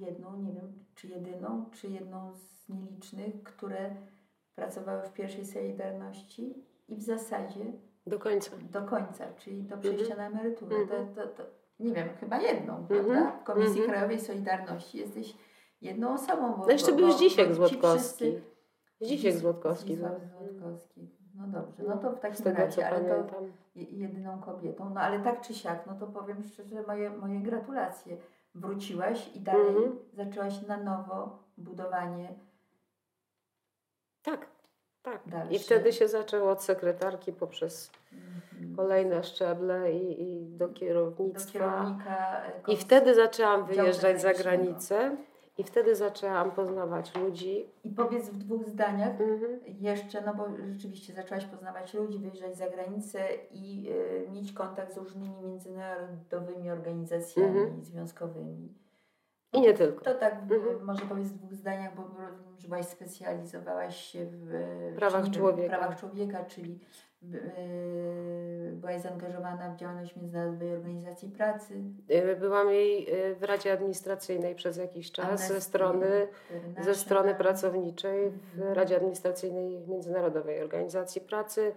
jedną, 0.00 0.36
nie 0.36 0.52
wiem, 0.52 0.72
czy 0.94 1.08
jedyną, 1.08 1.64
czy 1.72 1.88
jedną 1.88 2.32
z 2.34 2.68
nielicznych, 2.68 3.42
które 3.42 3.90
pracowały 4.54 5.02
w 5.02 5.12
pierwszej 5.12 5.46
Solidarności 5.46 6.54
i 6.88 6.96
w 6.96 7.02
zasadzie 7.02 7.64
Do 8.06 8.18
końca. 8.18 8.50
do 8.70 8.82
końca, 8.82 9.24
czyli 9.38 9.62
do 9.62 9.76
przejścia 9.78 10.16
na 10.16 10.26
emeryturę. 10.26 10.76
Mhm. 10.76 11.14
To, 11.14 11.22
to, 11.22 11.28
to, 11.28 11.42
nie 11.80 11.92
wiem, 11.92 12.08
chyba 12.20 12.40
jedną, 12.40 12.76
Mhm. 12.76 12.86
prawda? 12.86 13.30
W 13.40 13.44
Komisji 13.44 13.80
Mhm. 13.80 13.90
Krajowej 13.90 14.20
Solidarności 14.20 14.98
jesteś 14.98 15.36
jedną 15.80 16.14
osobą. 16.14 16.52
Bo, 16.56 16.66
No 16.66 16.70
jeszcze 16.72 16.90
bo, 16.92 16.96
był 16.98 17.12
Zdzisiek 17.12 17.54
Złotkowski. 17.54 18.32
Zdzisiek 19.00 19.34
Zdzis- 19.34 19.38
Złotkowski. 19.38 19.96
Złotkowski. 19.96 21.08
No 21.34 21.46
dobrze, 21.46 21.82
no 21.88 21.96
to 21.96 22.10
w 22.12 22.20
takim 22.20 22.44
tego 22.44 22.56
razie, 22.58 22.88
ale 22.88 23.00
to 23.00 23.08
pamiętam. 23.14 23.52
jedyną 23.74 24.40
kobietą. 24.40 24.90
No 24.94 25.00
ale 25.00 25.20
tak 25.20 25.40
czy 25.40 25.54
siak, 25.54 25.86
no 25.86 25.94
to 25.94 26.06
powiem 26.06 26.42
szczerze, 26.42 26.82
moje, 26.86 27.10
moje 27.10 27.40
gratulacje. 27.40 28.16
Wróciłaś 28.54 29.30
i 29.34 29.40
dalej 29.40 29.66
Mhm. 29.68 29.98
zaczęłaś 30.12 30.62
na 30.66 30.76
nowo 30.76 31.42
budowanie. 31.56 32.34
Tak, 34.22 34.46
tak. 35.02 35.20
Dalsze. 35.26 35.54
I 35.54 35.58
wtedy 35.58 35.92
się 35.92 36.08
zaczęło 36.08 36.50
od 36.50 36.62
sekretarki 36.62 37.32
poprzez 37.32 37.90
mhm, 38.12 38.76
kolejne 38.76 39.24
szczeble 39.24 39.92
i, 39.92 40.22
i 40.22 40.46
do 40.46 40.68
do 40.68 40.74
kierownictwa. 40.74 41.52
kierownika. 41.52 42.42
e, 42.44 42.52
I 42.72 42.76
wtedy 42.76 43.14
zaczęłam 43.14 43.66
wyjeżdżać 43.66 44.20
za 44.20 44.32
granicę 44.34 45.16
i 45.58 45.64
wtedy 45.64 45.96
zaczęłam 45.96 46.50
poznawać 46.50 47.14
ludzi. 47.14 47.70
I 47.84 47.90
powiedz 47.90 48.28
w 48.30 48.38
dwóch 48.38 48.66
zdaniach 48.66 49.20
Mhm. 49.20 49.60
jeszcze, 49.66 50.20
no 50.26 50.34
bo 50.34 50.44
rzeczywiście 50.72 51.12
zaczęłaś 51.12 51.44
poznawać 51.44 51.94
ludzi, 51.94 52.18
wyjeżdżać 52.18 52.56
za 52.56 52.70
granicę 52.70 53.20
i 53.50 53.90
e, 54.26 54.30
mieć 54.30 54.52
kontakt 54.52 54.94
z 54.94 54.96
różnymi 54.96 55.40
międzynarodowymi 55.42 56.70
organizacjami 56.70 57.48
Mhm. 57.58 57.84
związkowymi. 57.84 58.74
I 59.52 59.60
nie 59.60 59.74
tylko. 59.74 60.04
To 60.04 60.14
tak 60.14 60.32
Mhm. 60.34 60.62
e, 60.80 60.84
może 60.84 61.06
powiedz 61.06 61.28
w 61.28 61.36
dwóch 61.38 61.54
zdaniach, 61.54 61.94
bo 61.96 62.02
byłaś 62.68 62.86
specjalizowałaś 62.86 63.96
się 63.96 64.26
w 64.26 64.52
Prawach 64.96 65.30
człowieka. 65.30 65.76
prawach 65.78 66.00
człowieka, 66.00 66.44
czyli 66.44 66.80
byłaś 68.72 69.00
zaangażowana 69.00 69.70
w 69.70 69.76
działalność 69.76 70.16
Międzynarodowej 70.16 70.72
Organizacji 70.72 71.28
Pracy. 71.28 71.74
Y, 72.10 72.36
Byłam 72.36 72.70
jej 72.70 73.14
y, 73.30 73.34
w 73.34 73.42
Radzie 73.42 73.72
Administracyjnej 73.72 74.54
przez 74.54 74.76
jakiś 74.76 75.12
czas 75.12 75.26
Amnesty 75.26 75.54
ze 75.54 75.60
strony, 75.60 76.28
ze 76.80 76.94
strony 76.94 77.34
pracowniczej 77.34 78.30
w 78.30 78.54
Mhm. 78.54 78.74
Radzie 78.74 78.96
Administracyjnej 78.96 79.80
Międzynarodowej 79.88 80.60
Organizacji 80.62 81.20
Pracy. 81.20 81.72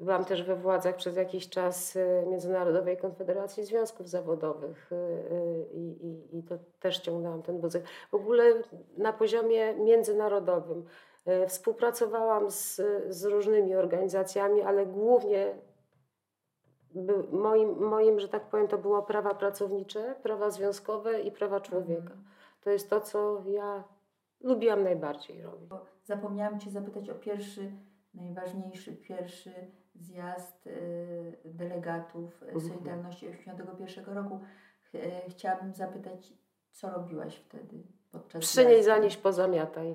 Byłam 0.00 0.24
też 0.24 0.42
we 0.42 0.56
władzach 0.56 0.96
przez 0.96 1.16
jakiś 1.16 1.48
czas 1.48 1.98
Międzynarodowej 2.26 2.96
Konfederacji 2.96 3.64
Związków 3.64 4.08
Zawodowych 4.08 4.90
i, 5.72 5.80
i, 5.80 6.38
i 6.38 6.42
to 6.42 6.58
też 6.80 6.98
ciągnęłam 6.98 7.42
ten 7.42 7.60
wózek. 7.60 7.84
W 8.10 8.14
ogóle 8.14 8.44
na 8.98 9.12
poziomie 9.12 9.74
międzynarodowym 9.74 10.84
współpracowałam 11.48 12.50
z, 12.50 12.80
z 13.08 13.24
różnymi 13.24 13.74
organizacjami, 13.74 14.62
ale 14.62 14.86
głównie 14.86 15.54
by, 16.94 17.22
moim, 17.32 17.78
moim, 17.78 18.20
że 18.20 18.28
tak 18.28 18.48
powiem, 18.48 18.68
to 18.68 18.78
było 18.78 19.02
prawa 19.02 19.34
pracownicze, 19.34 20.14
prawa 20.22 20.50
związkowe 20.50 21.20
i 21.20 21.32
prawa 21.32 21.60
człowieka. 21.60 22.02
Mhm. 22.02 22.24
To 22.60 22.70
jest 22.70 22.90
to, 22.90 23.00
co 23.00 23.42
ja 23.46 23.84
lubiłam 24.40 24.82
najbardziej 24.82 25.42
robić. 25.42 25.70
Zapomniałam 26.04 26.60
Cię 26.60 26.70
zapytać 26.70 27.10
o 27.10 27.14
pierwszy, 27.14 27.72
najważniejszy 28.14 28.96
pierwszy 28.96 29.52
zjazd 29.94 30.66
y, 30.66 31.38
delegatów 31.44 32.42
mhm. 32.42 32.60
Solidarności 32.60 33.26
1981 33.26 34.14
roku. 34.14 34.40
Ch 34.82 34.96
chciałabym 35.28 35.74
zapytać, 35.74 36.32
co 36.70 36.90
robiłaś 36.90 37.36
wtedy 37.36 37.82
podczas 38.12 38.44
Przynieś, 38.44 38.84
zanieść, 38.84 39.16
pozamiataj. 39.16 39.94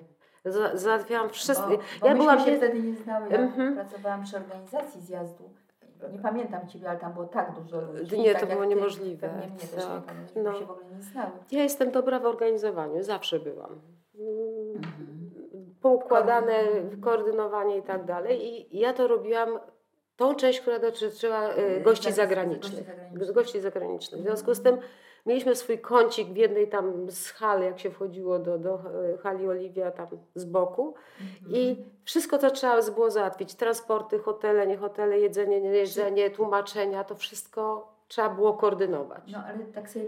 Załatwiałam 0.73 1.29
wszystko. 1.29 1.69
Ja 2.03 2.15
byłam 2.15 2.39
się 2.39 2.57
wtedy 2.57 2.81
nie 2.83 2.95
znały. 2.95 3.29
Ja 3.29 3.37
mm 3.37 3.51
-hmm. 3.51 3.75
pracowałam 3.75 4.23
przy 4.23 4.37
organizacji 4.37 5.01
zjazdu. 5.01 5.49
Nie 6.13 6.19
pamiętam 6.19 6.67
Ciebie, 6.67 6.89
ale 6.89 6.99
tam 6.99 7.13
było 7.13 7.25
tak 7.25 7.51
dużo 7.61 7.81
ludzi. 7.81 8.19
Nie, 8.19 8.33
tak 8.33 8.41
to 8.41 8.47
było 8.47 8.65
niemożliwe. 8.65 9.29
Pewnie 9.29 9.47
mnie 9.47 9.59
tak. 9.59 9.69
też 9.69 9.83
nie 9.83 10.01
pamiętam, 10.01 10.43
no. 10.43 10.59
się 10.59 10.65
w 10.65 10.71
ogóle 10.71 10.85
nie 10.95 11.01
znały. 11.01 11.31
Ja 11.51 11.63
jestem 11.63 11.91
dobra 11.91 12.19
w 12.19 12.25
organizowaniu, 12.25 13.03
zawsze 13.03 13.39
byłam. 13.39 13.69
-hmm. 13.69 14.01
Poukładane, 15.81 16.53
koordynowanie 17.01 17.77
i 17.77 17.81
tak 17.81 18.05
dalej. 18.05 18.67
I 18.75 18.79
ja 18.79 18.93
to 18.93 19.07
robiłam 19.07 19.59
tą 20.15 20.35
część, 20.35 20.61
która 20.61 20.79
dotyczyła 20.79 21.57
y, 21.57 21.81
gości 21.81 22.11
zagranicznych. 22.11 22.85
Gości 23.33 23.59
zagranicznych. 23.59 24.21
W 24.21 24.23
związku 24.23 24.53
z 24.53 24.61
tym 24.61 24.77
Mieliśmy 25.25 25.55
swój 25.55 25.79
kącik 25.79 26.27
w 26.27 26.35
jednej 26.35 26.67
tam 26.67 27.11
z 27.11 27.29
hal, 27.29 27.61
jak 27.61 27.79
się 27.79 27.91
wchodziło 27.91 28.39
do, 28.39 28.57
do 28.57 28.73
e, 29.13 29.17
hali 29.17 29.47
Oliwia 29.47 29.91
tam 29.91 30.07
z 30.35 30.45
boku 30.45 30.95
mhm. 31.21 31.55
i 31.55 31.85
wszystko 32.03 32.37
to 32.37 32.51
trzeba 32.51 32.81
było 32.81 33.11
załatwić. 33.11 33.55
Transporty, 33.55 34.19
hotele, 34.19 34.67
nie 34.67 34.77
hotele, 34.77 35.19
jedzenie, 35.19 35.61
nie 35.61 35.69
jedzenie, 35.69 36.29
tłumaczenia, 36.29 37.03
to 37.03 37.15
wszystko 37.15 37.91
trzeba 38.11 38.29
było 38.29 38.53
koordynować. 38.53 39.31
No 39.31 39.43
ale 39.45 39.59
tak 39.59 39.89
sobie 39.89 40.05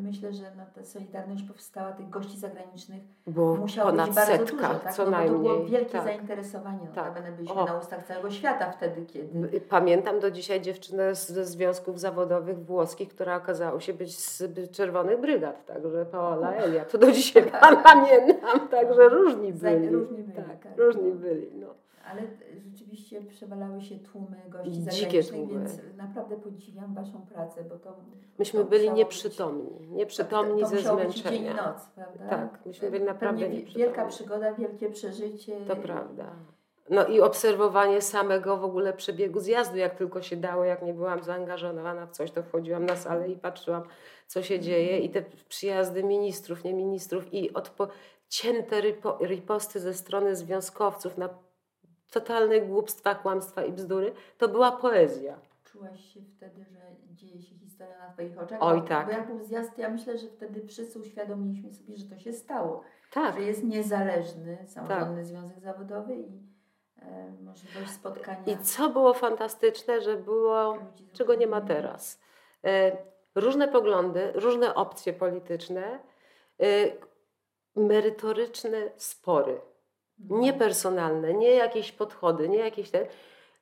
myślę, 0.00 0.32
że 0.32 0.42
no, 0.56 0.62
ta 0.74 0.84
Solidarność 0.84 1.42
powstała, 1.42 1.92
tych 1.92 2.10
gości 2.10 2.38
zagranicznych 2.38 3.02
było 3.26 3.56
musiało 3.56 3.90
ponad 3.90 4.06
być 4.06 4.14
bardzo 4.14 4.32
setka, 4.32 4.68
dużo, 4.68 4.80
tak? 4.80 4.94
co 4.94 5.04
no, 5.04 5.10
najmniej. 5.10 5.32
To 5.32 5.54
było 5.56 5.64
wielkie 5.64 5.92
tak. 5.92 6.04
zainteresowanie. 6.04 6.86
No, 6.86 6.94
tak. 6.94 7.36
byliśmy 7.36 7.60
o. 7.60 7.64
na 7.64 7.78
ustach 7.78 8.06
całego 8.06 8.30
świata 8.30 8.72
wtedy, 8.72 9.06
kiedy... 9.06 9.60
Pamiętam 9.60 10.20
do 10.20 10.30
dzisiaj 10.30 10.60
dziewczynę 10.60 11.14
ze 11.14 11.44
związków 11.44 12.00
zawodowych 12.00 12.64
włoskich, 12.64 13.08
która 13.08 13.36
okazała 13.36 13.80
się 13.80 13.94
być 13.94 14.18
z 14.18 14.42
Czerwonych 14.70 15.20
Brygad, 15.20 15.66
także 15.66 16.06
Paola 16.06 16.52
Elia. 16.52 16.84
To 16.84 16.98
do 16.98 17.12
dzisiaj 17.12 17.50
pamiętam, 17.84 18.68
także 18.68 19.08
różni 19.08 19.52
byli. 19.52 19.88
Różni 19.88 20.22
byli, 20.22 20.36
tak, 20.36 20.62
tak. 20.62 20.78
Różni 20.78 21.12
byli, 21.12 21.50
no 21.54 21.74
ale 22.10 22.22
rzeczywiście 22.96 23.36
przewalały 23.36 23.82
się 23.82 23.98
tłumy 23.98 24.36
gości 24.48 24.82
zagranicznych, 24.82 25.48
więc 25.48 25.80
naprawdę 25.96 26.36
podziwiam 26.36 26.94
Waszą 26.94 27.26
pracę, 27.26 27.64
bo 27.64 27.78
to... 27.78 27.96
Myśmy 28.38 28.60
to 28.60 28.66
byli 28.66 28.90
nieprzytomni, 28.90 29.70
być, 29.80 29.90
nieprzytomni 29.90 30.62
to, 30.62 30.70
to 30.70 30.76
ze 30.76 30.82
zmęczenia. 30.82 31.30
Dzień 31.30 31.44
i 31.44 31.54
noc, 31.54 31.86
prawda? 31.94 32.28
Tak, 32.28 32.66
myśmy 32.66 32.90
byli 32.90 33.04
naprawdę 33.04 33.40
Pewnie 33.40 33.56
nieprzytomni. 33.56 33.86
Wielka 33.86 34.06
przygoda, 34.06 34.54
wielkie 34.54 34.90
przeżycie. 34.90 35.56
To 35.68 35.76
prawda. 35.76 36.32
No 36.90 37.06
i 37.06 37.20
obserwowanie 37.20 38.02
samego 38.02 38.56
w 38.56 38.64
ogóle 38.64 38.92
przebiegu 38.92 39.40
zjazdu, 39.40 39.76
jak 39.76 39.94
tylko 39.94 40.22
się 40.22 40.36
dało, 40.36 40.64
jak 40.64 40.82
nie 40.82 40.94
byłam 40.94 41.22
zaangażowana 41.22 42.06
w 42.06 42.10
coś, 42.10 42.30
to 42.30 42.42
wchodziłam 42.42 42.86
na 42.86 42.96
salę 42.96 43.28
i 43.28 43.36
patrzyłam, 43.36 43.82
co 44.26 44.42
się 44.42 44.60
dzieje 44.60 44.98
i 44.98 45.10
te 45.10 45.22
przyjazdy 45.48 46.04
ministrów, 46.04 46.64
nie 46.64 46.74
ministrów 46.74 47.34
i 47.34 47.52
odpo- 47.52 47.88
cięte 48.28 48.80
riposty 49.20 49.80
ze 49.80 49.94
strony 49.94 50.36
związkowców 50.36 51.18
na 51.18 51.28
totalne 52.10 52.60
głupstwa, 52.60 53.14
kłamstwa 53.14 53.64
i 53.64 53.72
bzdury, 53.72 54.12
to 54.38 54.48
była 54.48 54.72
poezja. 54.72 55.38
Czułaś 55.64 56.14
się 56.14 56.20
wtedy, 56.36 56.64
że 56.64 56.80
dzieje 57.14 57.42
się 57.42 57.54
historia 57.54 57.98
na 57.98 58.12
Twoich 58.12 58.38
oczach? 58.38 58.58
Oj, 58.62 58.80
bo, 58.80 58.86
tak. 58.86 59.06
Bo 59.06 59.12
jak 59.12 59.26
był 59.26 59.44
zjazd, 59.44 59.78
ja 59.78 59.88
myślę, 59.88 60.18
że 60.18 60.28
wtedy 60.28 60.66
wszyscy 60.66 60.98
uświadomiliśmy 60.98 61.72
sobie, 61.72 61.96
że 61.96 62.04
to 62.04 62.18
się 62.18 62.32
stało. 62.32 62.82
Tak. 63.12 63.34
Że 63.34 63.42
jest 63.42 63.64
niezależny, 63.64 64.58
samorządny 64.66 65.16
tak. 65.16 65.26
związek 65.26 65.60
zawodowy 65.60 66.16
i 66.16 66.42
e, 66.98 67.32
możliwość 67.42 67.90
spotkania. 67.90 68.42
I 68.46 68.58
co 68.58 68.88
było 68.88 69.14
fantastyczne, 69.14 70.00
że 70.00 70.16
było, 70.16 70.78
czego 71.12 71.34
nie 71.34 71.46
ma 71.46 71.60
teraz. 71.60 72.20
E, 72.64 72.96
różne 73.34 73.68
poglądy, 73.68 74.32
różne 74.32 74.74
opcje 74.74 75.12
polityczne, 75.12 75.98
e, 76.60 76.66
merytoryczne 77.76 78.90
spory 78.96 79.60
Niepersonalne, 80.18 81.34
nie 81.34 81.50
jakieś 81.50 81.92
podchody, 81.92 82.48
nie 82.48 82.58
jakieś 82.58 82.90
te. 82.90 83.06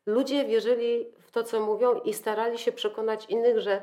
Ludzie 0.06 0.44
wierzyli 0.44 1.06
w 1.20 1.30
to, 1.30 1.44
co 1.44 1.60
mówią 1.60 2.00
i 2.00 2.14
starali 2.14 2.58
się 2.58 2.72
przekonać 2.72 3.26
innych, 3.26 3.60
że 3.60 3.82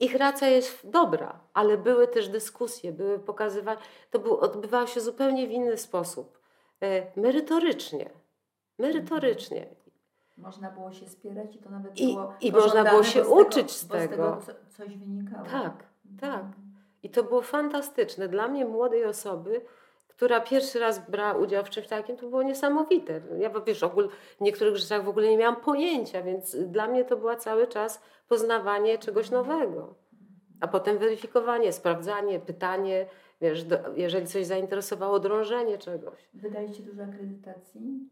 ich 0.00 0.16
racja 0.16 0.48
jest 0.48 0.90
dobra, 0.90 1.40
ale 1.54 1.78
były 1.78 2.08
też 2.08 2.28
dyskusje, 2.28 2.92
były 2.92 3.18
pokazywane. 3.18 3.80
To 4.10 4.18
było, 4.18 4.40
odbywało 4.40 4.86
się 4.86 5.00
zupełnie 5.00 5.46
w 5.46 5.50
inny 5.50 5.76
sposób. 5.76 6.40
E, 6.82 7.20
merytorycznie. 7.20 8.10
Merytorycznie. 8.78 9.66
Można 10.36 10.70
było 10.70 10.92
się 10.92 11.08
spierać 11.08 11.56
i 11.56 11.58
to 11.58 11.70
nawet 11.70 12.00
I, 12.00 12.14
było. 12.14 12.34
I 12.40 12.52
można 12.52 12.84
było 12.84 13.02
się 13.02 13.28
uczyć 13.28 13.70
z 13.70 13.88
tego. 13.88 14.06
Z 14.06 14.10
tego 14.10 14.38
co, 14.46 14.76
coś 14.76 14.96
wynikało. 14.96 15.46
Tak, 15.46 15.84
tak. 16.20 16.44
I 17.02 17.10
to 17.10 17.24
było 17.24 17.42
fantastyczne. 17.42 18.28
Dla 18.28 18.48
mnie, 18.48 18.64
młodej 18.64 19.04
osoby, 19.04 19.60
która 20.20 20.40
pierwszy 20.40 20.78
raz 20.78 21.10
brała 21.10 21.38
udział 21.38 21.64
w 21.64 21.70
czymś 21.70 21.86
takim, 21.86 22.16
to 22.16 22.28
było 22.28 22.42
niesamowite. 22.42 23.20
Ja 23.38 23.50
wiesz, 23.66 23.82
ogóle, 23.82 24.08
w 24.38 24.40
niektórych 24.40 24.76
rzeczach 24.76 25.04
w 25.04 25.08
ogóle 25.08 25.28
nie 25.28 25.36
miałam 25.36 25.56
pojęcia, 25.56 26.22
więc 26.22 26.56
dla 26.56 26.86
mnie 26.86 27.04
to 27.04 27.16
była 27.16 27.36
cały 27.36 27.66
czas 27.66 28.02
poznawanie 28.28 28.98
czegoś 28.98 29.30
nowego. 29.30 29.94
A 30.60 30.68
potem 30.68 30.98
weryfikowanie, 30.98 31.72
sprawdzanie, 31.72 32.40
pytanie, 32.40 33.06
wiesz, 33.40 33.64
do, 33.64 33.76
jeżeli 33.96 34.26
coś 34.26 34.46
zainteresowało, 34.46 35.20
drążenie 35.20 35.78
czegoś. 35.78 36.28
Wydajecie 36.34 36.82
dużo 36.82 37.02
akredytacji 37.02 38.08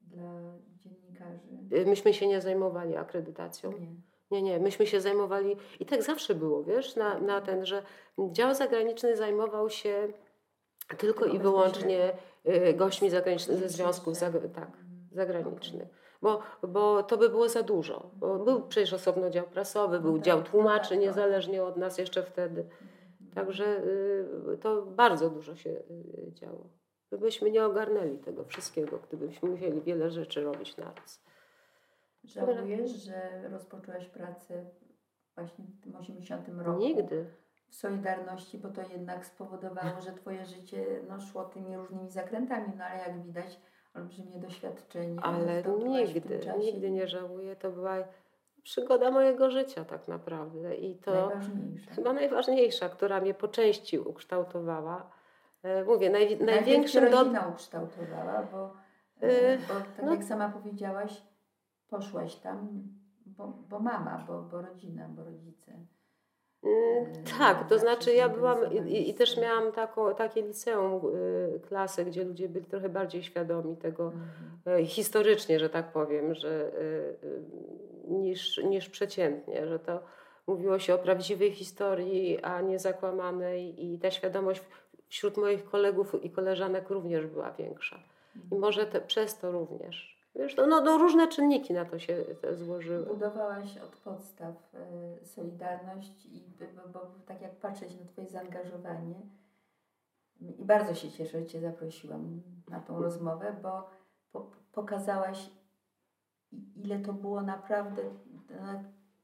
dla 0.00 0.30
dziennikarzy? 0.84 1.82
Y, 1.82 1.86
myśmy 1.86 2.14
się 2.14 2.26
nie 2.26 2.40
zajmowali 2.40 2.96
akredytacją. 2.96 3.72
Nie. 3.72 3.96
Nie, 4.30 4.42
nie, 4.42 4.58
myśmy 4.60 4.86
się 4.86 5.00
zajmowali, 5.00 5.56
i 5.80 5.86
tak 5.86 6.02
zawsze 6.02 6.34
było, 6.34 6.64
wiesz, 6.64 6.96
na, 6.96 7.20
na 7.20 7.40
ten, 7.40 7.66
że 7.66 7.82
dział 8.18 8.54
zagraniczny 8.54 9.16
zajmował 9.16 9.70
się 9.70 10.08
tylko 10.98 11.24
i 11.24 11.38
wyłącznie 11.38 12.12
y, 12.48 12.74
gośćmi 12.74 13.10
zagranicznymi 13.10 13.60
ze 13.60 13.68
związków 13.68 14.18
tak, 14.18 14.34
mhm. 14.34 15.08
zagranicznych. 15.12 15.88
Bo, 16.22 16.40
bo 16.68 17.02
to 17.02 17.16
by 17.16 17.28
było 17.28 17.48
za 17.48 17.62
dużo. 17.62 18.10
Bo 18.14 18.38
był 18.38 18.62
przecież 18.62 18.92
osobno 18.92 19.30
dział 19.30 19.46
prasowy, 19.46 20.00
był 20.00 20.16
no 20.16 20.22
dział 20.22 20.42
tak, 20.42 20.50
tłumaczy 20.50 20.90
tak, 20.90 20.98
niezależnie 20.98 21.64
od 21.64 21.76
nas 21.76 21.98
jeszcze 21.98 22.22
wtedy. 22.22 22.68
Także 23.34 23.84
y, 23.84 24.58
to 24.60 24.82
bardzo 24.82 25.30
dużo 25.30 25.56
się 25.56 25.70
y, 25.70 26.32
działo. 26.32 26.68
Byśmy 27.12 27.50
nie 27.50 27.66
ogarnęli 27.66 28.18
tego 28.18 28.44
wszystkiego, 28.44 28.98
gdybyśmy 29.08 29.48
musieli 29.48 29.80
wiele 29.80 30.10
rzeczy 30.10 30.44
robić 30.44 30.76
naraz. 30.76 31.22
Żałujesz, 32.24 32.90
że 32.90 33.48
rozpoczęłaś 33.48 34.06
pracę 34.06 34.66
właśnie 35.34 35.64
w 35.64 35.80
tym 35.80 35.96
80 35.96 36.48
roku? 36.48 36.80
Nigdy. 36.80 37.26
Solidarności, 37.70 38.58
bo 38.58 38.68
to 38.68 38.82
jednak 38.92 39.26
spowodowało, 39.26 40.00
że 40.00 40.12
Twoje 40.12 40.46
życie 40.46 40.86
no, 41.08 41.20
szło 41.20 41.44
tymi 41.44 41.76
różnymi 41.76 42.10
zakrętami, 42.10 42.72
no 42.78 42.84
ale 42.84 42.98
jak 42.98 43.22
widać 43.22 43.60
olbrzymie 43.94 44.40
doświadczenie. 44.40 45.20
Ale 45.22 45.62
nigdy, 45.78 46.40
nigdy 46.58 46.90
nie 46.90 47.08
żałuję. 47.08 47.56
To 47.56 47.70
była 47.70 47.96
przygoda 48.62 49.10
mojego 49.10 49.50
życia 49.50 49.84
tak 49.84 50.08
naprawdę 50.08 50.74
i 50.74 50.96
to 50.96 51.12
najważniejsza. 51.12 51.94
chyba 51.94 52.12
najważniejsza, 52.12 52.88
która 52.88 53.20
mnie 53.20 53.34
po 53.34 53.48
części 53.48 53.98
ukształtowała. 53.98 55.10
E, 55.62 55.84
mówię, 55.84 56.10
naj, 56.10 56.38
największym... 56.38 57.10
do... 57.10 57.10
rodzina 57.10 57.46
ukształtowała, 57.46 58.42
bo, 58.52 58.72
yy, 59.22 59.58
bo 59.68 59.74
tak 59.74 60.04
no, 60.04 60.12
jak 60.12 60.24
sama 60.24 60.48
powiedziałaś, 60.48 61.22
poszłaś 61.88 62.36
tam, 62.36 62.82
bo, 63.26 63.46
bo 63.68 63.78
mama, 63.78 64.24
bo, 64.28 64.42
bo 64.42 64.62
rodzina, 64.62 65.08
bo 65.08 65.24
rodzice. 65.24 65.72
Mm, 66.66 67.06
tak, 67.38 67.68
to 67.68 67.78
znaczy 67.78 68.14
ja 68.14 68.28
byłam 68.28 68.58
i, 68.88 69.10
i 69.10 69.14
też 69.14 69.36
miałam 69.36 69.72
taką, 69.72 70.14
takie 70.14 70.42
liceum, 70.42 71.16
y, 71.16 71.60
klasę, 71.68 72.04
gdzie 72.04 72.24
ludzie 72.24 72.48
byli 72.48 72.64
trochę 72.64 72.88
bardziej 72.88 73.22
świadomi 73.22 73.76
tego 73.76 74.04
mhm. 74.04 74.80
y, 74.80 74.86
historycznie, 74.86 75.58
że 75.58 75.70
tak 75.70 75.92
powiem, 75.92 76.34
że 76.34 76.72
y, 76.80 77.42
niż, 78.08 78.58
niż 78.58 78.88
przeciętnie, 78.88 79.66
że 79.66 79.78
to 79.78 80.00
mówiło 80.46 80.78
się 80.78 80.94
o 80.94 80.98
prawdziwej 80.98 81.52
historii, 81.52 82.42
a 82.42 82.60
nie 82.60 82.78
zakłamanej 82.78 83.86
i 83.86 83.98
ta 83.98 84.10
świadomość 84.10 84.62
wśród 85.08 85.36
moich 85.36 85.64
kolegów 85.64 86.24
i 86.24 86.30
koleżanek 86.30 86.90
również 86.90 87.26
była 87.26 87.52
większa. 87.52 87.96
I 88.36 88.42
mhm. 88.42 88.60
może 88.60 88.86
te, 88.86 89.00
przez 89.00 89.38
to 89.38 89.52
również. 89.52 90.15
Wiesz, 90.38 90.56
no, 90.56 90.66
no, 90.66 90.80
no, 90.80 90.98
różne 90.98 91.28
czynniki 91.28 91.74
na 91.74 91.84
to 91.84 91.98
się 91.98 92.24
złożyły. 92.52 93.06
Budowałaś 93.06 93.78
od 93.78 93.96
podstaw 93.96 94.74
y, 95.22 95.26
Solidarność 95.26 96.26
i 96.26 96.44
bo, 96.76 96.88
bo, 96.88 97.10
tak 97.26 97.42
jak 97.42 97.56
patrzeć 97.56 98.00
na 98.00 98.06
Twoje 98.06 98.28
zaangażowanie 98.28 99.14
i 100.40 100.64
bardzo 100.64 100.94
się 100.94 101.10
cieszę, 101.10 101.40
że 101.40 101.46
Cię 101.46 101.60
zaprosiłam 101.60 102.42
na 102.68 102.80
tą 102.80 103.02
rozmowę, 103.02 103.56
bo 103.62 103.90
po, 104.32 104.50
pokazałaś 104.72 105.50
ile 106.76 106.98
to 106.98 107.12
było 107.12 107.42
naprawdę 107.42 108.02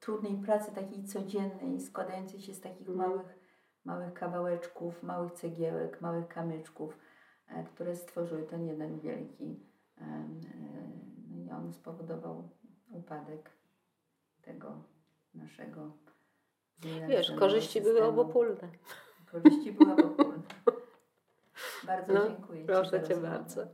trudnej 0.01 0.37
pracy 0.37 0.73
takiej 0.73 1.05
codziennej, 1.05 1.81
składającej 1.81 2.41
się 2.41 2.55
z 2.55 2.61
takich 2.61 2.89
mhm. 2.89 2.99
małych 2.99 3.43
małych 3.85 4.15
kawałeczków, 4.15 5.03
małych 5.03 5.33
cegiełek, 5.33 6.01
małych 6.01 6.29
kamyczków, 6.29 6.99
e, 7.49 7.65
które 7.65 7.97
stworzyły 7.97 8.43
ten 8.43 8.67
jeden 8.67 9.01
wielki. 9.01 9.61
On 11.63 11.73
spowodował 11.73 12.49
upadek 12.91 13.51
tego 14.43 14.83
naszego. 15.35 15.93
Wiesz, 17.09 17.33
korzyści 17.39 17.81
były 17.81 17.95
systemu. 17.95 18.21
obopólne. 18.21 18.69
Korzyści 19.33 19.73
były 19.73 19.93
obopólne. 19.93 20.43
Bardzo 21.87 22.13
No, 22.13 22.29
dziękuję 22.29 22.65
Proszę 22.65 22.91
Cię 22.91 22.99
rozmowę. 22.99 23.29
bardzo. 23.29 23.67